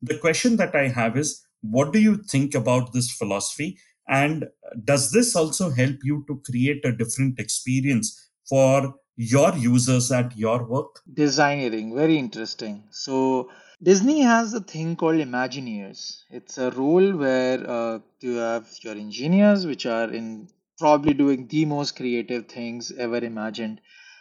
The 0.00 0.18
question 0.18 0.56
that 0.56 0.74
I 0.74 0.88
have 0.88 1.16
is 1.16 1.44
what 1.60 1.92
do 1.92 1.98
you 1.98 2.16
think 2.16 2.54
about 2.54 2.92
this 2.92 3.10
philosophy? 3.10 3.78
And 4.08 4.46
does 4.84 5.10
this 5.10 5.36
also 5.36 5.70
help 5.70 5.96
you 6.02 6.24
to 6.28 6.40
create 6.50 6.84
a 6.84 6.92
different 6.92 7.38
experience 7.38 8.30
for 8.48 8.94
your 9.18 9.54
users 9.56 10.12
at 10.12 10.38
your 10.38 10.64
work? 10.64 11.02
Designeering, 11.12 11.94
very 11.94 12.16
interesting. 12.16 12.84
So 12.90 13.50
Disney 13.82 14.20
has 14.22 14.54
a 14.54 14.60
thing 14.60 14.94
called 14.96 15.16
Imagineers. 15.16 16.22
It's 16.30 16.56
a 16.56 16.70
role 16.70 17.16
where 17.16 17.68
uh, 17.68 17.98
you 18.20 18.36
have 18.36 18.68
your 18.82 18.94
engineers, 18.94 19.66
which 19.66 19.86
are 19.86 20.08
in 20.10 20.48
probably 20.78 21.14
doing 21.14 21.48
the 21.48 21.64
most 21.64 21.96
creative 21.96 22.46
things 22.46 22.92
ever 22.92 23.18
imagined. 23.18 23.80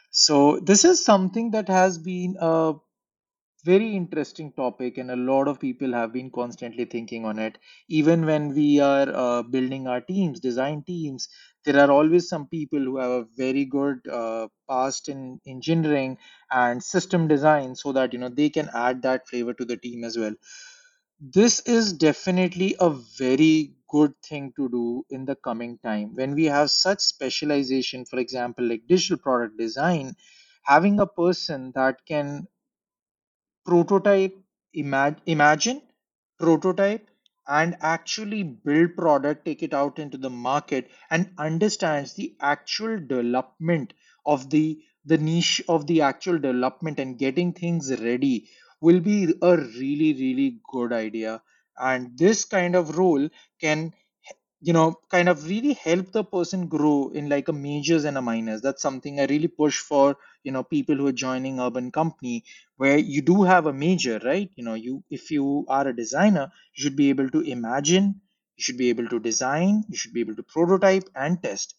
So 0.10 0.60
this 0.60 0.84
is 0.84 1.06
something 1.06 1.52
that 1.52 1.70
has 1.70 2.00
been 2.00 2.36
a 2.39 2.74
very 3.70 3.95
interesting 3.95 4.51
topic 4.53 4.97
and 4.97 5.11
a 5.11 5.15
lot 5.15 5.47
of 5.47 5.59
people 5.59 5.93
have 5.93 6.11
been 6.13 6.30
constantly 6.32 6.86
thinking 6.86 7.26
on 7.26 7.39
it. 7.39 7.57
Even 7.89 8.26
when 8.26 8.53
we 8.53 8.80
are 8.80 9.07
uh, 9.13 9.43
building 9.43 9.88
our 9.88 10.01
teams 10.01 10.39
design 10.39 10.84
teams 10.84 11.28
there 11.65 11.80
are 11.84 11.91
always 11.91 12.30
some 12.30 12.47
people 12.47 12.80
who 12.80 12.97
have 12.97 13.11
a 13.11 13.26
very 13.36 13.65
good 13.65 14.07
uh, 14.07 14.47
past 14.70 15.09
in 15.09 15.39
engineering 15.45 16.18
and 16.51 16.82
system 16.82 17.28
design 17.28 17.76
so 17.76 17.91
that 17.91 18.13
you 18.13 18.20
know 18.20 18.30
they 18.30 18.49
can 18.49 18.70
add 18.74 19.01
that 19.01 19.28
flavor 19.28 19.53
to 19.53 19.65
the 19.65 19.76
team 19.78 20.03
as 20.05 20.18
well. 20.18 20.34
This 21.22 21.59
is 21.61 21.93
definitely 21.93 22.76
a 22.80 22.89
very 22.89 23.76
good 23.88 24.13
thing 24.24 24.51
to 24.55 24.68
do 24.70 25.05
in 25.11 25.26
the 25.26 25.36
coming 25.36 25.78
time. 25.80 26.15
When 26.15 26.34
we 26.34 26.45
have 26.45 26.72
such 26.72 27.01
specialization 27.01 28.03
for 28.05 28.18
example 28.20 28.65
like 28.68 28.88
digital 28.88 29.18
product 29.18 29.57
design 29.59 30.15
having 30.63 30.99
a 30.99 31.05
person 31.05 31.72
that 31.76 32.03
can 32.07 32.47
prototype, 33.68 34.36
imag- 34.76 35.22
imagine, 35.28 35.82
prototype, 36.39 37.07
and 37.47 37.78
actually 37.82 38.43
build 38.43 38.95
product, 38.97 39.45
take 39.45 39.61
it 39.63 39.74
out 39.74 39.99
into 39.99 40.18
the 40.18 40.30
market, 40.30 40.89
and 41.11 41.32
understands 41.38 42.13
the 42.15 42.36
actual 42.41 42.97
development 42.99 43.93
of 44.26 44.49
the 44.49 44.82
the 45.05 45.18
niche 45.18 45.61
of 45.70 45.88
the 45.88 46.01
actual 46.01 46.39
development 46.39 46.99
and 46.99 47.20
getting 47.20 47.53
things 47.53 47.91
ready 48.01 48.49
will 48.82 48.99
be 48.99 49.34
a 49.41 49.57
really 49.57 50.13
really 50.13 50.59
good 50.72 50.91
idea. 50.93 51.41
And 51.80 52.18
this 52.18 52.45
kind 52.45 52.76
of 52.76 52.97
role 52.97 53.30
can 53.61 53.93
you 54.62 54.74
know 54.74 54.95
kind 55.10 55.30
of 55.30 55.47
really 55.47 55.74
help 55.74 56.12
the 56.12 56.24
person 56.24 56.68
grow 56.68 57.10
in 57.14 57.30
like 57.30 57.47
a 57.47 57.53
majors 57.53 58.05
and 58.05 58.18
a 58.18 58.22
minors. 58.22 58.62
That's 58.62 58.82
something 58.82 59.20
i 59.20 59.26
really 59.26 59.47
push 59.47 59.80
for 59.80 60.18
you 60.43 60.51
know 60.51 60.64
people 60.64 60.95
who 60.95 61.08
are 61.08 61.12
joining 61.24 61.60
urban 61.60 61.91
company 61.91 62.43
where 62.78 62.97
you 62.97 63.22
do 63.22 63.43
have 63.43 63.66
a 63.68 63.74
major 63.74 64.20
right? 64.24 64.49
You 64.55 64.64
know 64.64 64.74
you 64.74 65.03
if 65.10 65.32
you 65.32 65.66
are 65.70 65.88
a 65.88 65.95
designer 65.95 66.51
you 66.76 66.84
should 66.84 66.95
be 66.95 67.10
able 67.10 67.30
to 67.30 67.41
imagine 67.41 68.22
you 68.58 68.64
should 68.64 68.78
be 68.78 68.89
able 68.89 69.08
to 69.10 69.20
design 69.20 69.84
you 69.89 69.97
should 69.97 70.14
be 70.14 70.22
able 70.22 70.36
to 70.36 70.43
prototype 70.43 71.10
and 71.16 71.41
test 71.41 71.76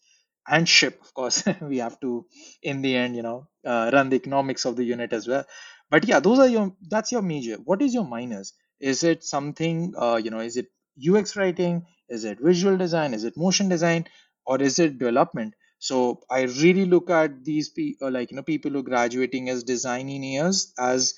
and 0.47 0.67
ship 0.67 0.99
of 1.01 1.13
course. 1.13 1.43
We 1.61 1.77
have 1.79 1.99
to 2.01 2.25
in 2.61 2.81
the 2.81 2.95
end 2.95 3.15
you 3.15 3.21
know 3.23 3.47
uh, 3.65 3.89
run 3.93 4.09
the 4.09 4.15
economics 4.15 4.65
of 4.65 4.75
the 4.75 4.83
unit 4.83 5.13
as 5.13 5.27
well. 5.27 5.45
But 5.89 6.07
yeah 6.07 6.19
those 6.19 6.39
are 6.39 6.47
your 6.47 6.75
that's 6.89 7.11
your 7.11 7.21
major. 7.21 7.57
What 7.57 7.81
is 7.81 7.93
your 7.93 8.05
minors? 8.05 8.53
Is 8.79 9.03
it 9.03 9.23
something 9.23 9.93
uh, 9.97 10.19
you 10.23 10.31
know 10.31 10.39
is 10.39 10.57
it 10.57 10.67
ux 11.09 11.35
writing 11.35 11.85
is 12.09 12.25
it 12.25 12.39
visual 12.41 12.77
design? 12.77 13.13
Is 13.13 13.23
it 13.23 13.37
motion 13.37 13.69
design? 13.69 14.05
Or 14.45 14.61
is 14.61 14.79
it 14.79 14.97
development? 14.99 15.53
So 15.79 16.21
I 16.29 16.41
really 16.43 16.85
look 16.85 17.09
at 17.09 17.43
these 17.45 17.69
people, 17.69 18.07
uh, 18.07 18.11
like 18.11 18.31
you 18.31 18.37
know, 18.37 18.43
people 18.43 18.71
who 18.71 18.79
are 18.79 18.83
graduating 18.83 19.49
as 19.49 19.63
design 19.63 20.01
engineers, 20.09 20.73
as 20.79 21.13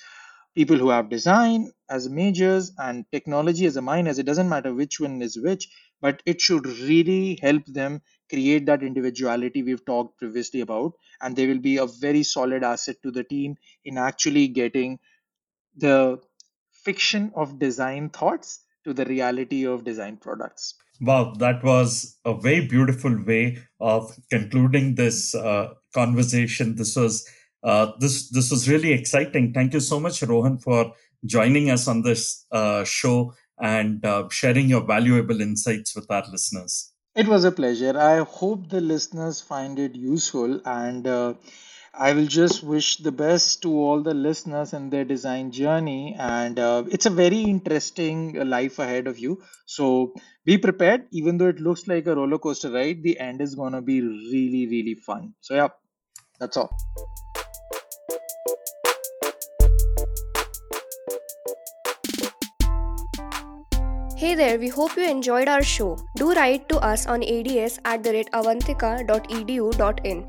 people 0.55 0.77
who 0.77 0.89
have 0.89 1.09
design 1.09 1.71
as 1.89 2.09
majors 2.09 2.71
and 2.77 3.05
technology 3.11 3.65
as 3.65 3.77
a 3.77 3.81
minors. 3.81 4.19
It 4.19 4.25
doesn't 4.25 4.49
matter 4.49 4.73
which 4.73 4.99
one 4.99 5.21
is 5.21 5.37
which, 5.39 5.69
but 6.01 6.21
it 6.25 6.41
should 6.41 6.65
really 6.67 7.39
help 7.41 7.65
them 7.65 8.01
create 8.29 8.65
that 8.65 8.83
individuality 8.83 9.63
we've 9.63 9.85
talked 9.85 10.17
previously 10.19 10.61
about, 10.61 10.93
and 11.21 11.35
they 11.35 11.47
will 11.47 11.59
be 11.59 11.77
a 11.77 11.85
very 11.85 12.23
solid 12.23 12.63
asset 12.63 12.97
to 13.03 13.11
the 13.11 13.23
team 13.23 13.55
in 13.85 13.97
actually 13.97 14.47
getting 14.47 14.99
the 15.75 16.19
fiction 16.71 17.31
of 17.35 17.59
design 17.59 18.09
thoughts 18.09 18.61
to 18.83 18.93
the 18.93 19.05
reality 19.05 19.65
of 19.65 19.83
design 19.83 20.17
products. 20.17 20.75
Wow, 20.99 21.33
that 21.39 21.63
was 21.63 22.17
a 22.25 22.33
very 22.35 22.67
beautiful 22.67 23.23
way 23.23 23.57
of 23.79 24.15
concluding 24.29 24.95
this 24.95 25.33
uh, 25.33 25.73
conversation. 25.93 26.75
This 26.75 26.95
was 26.95 27.27
uh, 27.63 27.91
this 27.99 28.29
this 28.29 28.51
was 28.51 28.69
really 28.69 28.91
exciting. 28.91 29.53
Thank 29.53 29.73
you 29.73 29.79
so 29.79 29.99
much, 29.99 30.21
Rohan, 30.21 30.57
for 30.59 30.93
joining 31.25 31.69
us 31.69 31.87
on 31.87 32.01
this 32.01 32.45
uh, 32.51 32.83
show 32.83 33.33
and 33.59 34.05
uh, 34.05 34.27
sharing 34.29 34.69
your 34.69 34.83
valuable 34.83 35.41
insights 35.41 35.95
with 35.95 36.09
our 36.09 36.23
listeners. 36.31 36.91
It 37.15 37.27
was 37.27 37.43
a 37.43 37.51
pleasure. 37.51 37.97
I 37.99 38.19
hope 38.23 38.69
the 38.69 38.81
listeners 38.81 39.41
find 39.41 39.77
it 39.77 39.95
useful 39.95 40.61
and 40.65 41.05
uh, 41.05 41.33
I 41.93 42.13
will 42.13 42.25
just 42.25 42.63
wish 42.63 42.97
the 42.97 43.11
best 43.11 43.63
to 43.63 43.73
all 43.73 44.01
the 44.01 44.13
listeners 44.13 44.71
in 44.71 44.89
their 44.89 45.03
design 45.03 45.51
journey. 45.51 46.15
And 46.17 46.57
uh, 46.57 46.85
it's 46.89 47.05
a 47.05 47.09
very 47.09 47.41
interesting 47.41 48.33
life 48.49 48.79
ahead 48.79 49.07
of 49.07 49.19
you. 49.19 49.43
So 49.65 50.13
be 50.45 50.57
prepared. 50.57 51.07
Even 51.11 51.37
though 51.37 51.47
it 51.47 51.59
looks 51.59 51.87
like 51.87 52.07
a 52.07 52.15
roller 52.15 52.37
coaster 52.37 52.71
ride, 52.71 53.03
the 53.03 53.19
end 53.19 53.41
is 53.41 53.55
going 53.55 53.73
to 53.73 53.81
be 53.81 54.01
really, 54.01 54.67
really 54.67 54.95
fun. 54.95 55.33
So, 55.41 55.55
yeah, 55.55 55.67
that's 56.39 56.55
all. 56.55 56.71
Hey 64.15 64.35
there, 64.35 64.59
we 64.59 64.69
hope 64.69 64.95
you 64.95 65.03
enjoyed 65.09 65.47
our 65.49 65.63
show. 65.63 65.97
Do 66.15 66.31
write 66.33 66.69
to 66.69 66.77
us 66.77 67.07
on 67.07 67.23
ads 67.23 67.79
at 67.83 68.03
the 68.03 68.11
rate 68.13 68.29
avantika.edu.in. 68.31 70.27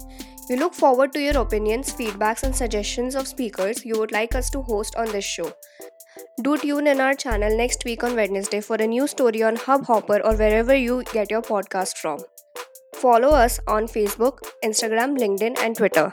We 0.49 0.57
look 0.57 0.75
forward 0.75 1.13
to 1.13 1.21
your 1.21 1.39
opinions, 1.39 1.93
feedbacks, 1.93 2.43
and 2.43 2.55
suggestions 2.55 3.15
of 3.15 3.29
speakers 3.29 3.85
you 3.85 3.99
would 3.99 4.13
like 4.13 4.35
us 4.35 4.51
to 4.51 4.63
host 4.63 4.97
on 4.97 5.11
this 5.13 5.25
show. 5.25 5.53
Do 6.43 6.59
tune 6.59 6.87
in 6.87 7.01
our 7.01 7.15
channel 7.15 7.57
next 7.57 7.85
week 7.85 8.03
on 8.03 8.17
Wednesday 8.17 8.61
for 8.61 8.77
a 8.77 8.87
new 8.87 9.07
story 9.07 9.43
on 9.43 9.57
Hubhopper 9.57 10.21
or 10.25 10.37
wherever 10.37 10.75
you 10.75 11.05
get 11.13 11.31
your 11.31 11.43
podcast 11.43 11.97
from. 11.99 12.19
Follow 12.97 13.29
us 13.29 13.61
on 13.67 13.87
Facebook, 13.87 14.39
Instagram, 14.65 15.17
LinkedIn, 15.19 15.59
and 15.59 15.77
Twitter. 15.77 16.11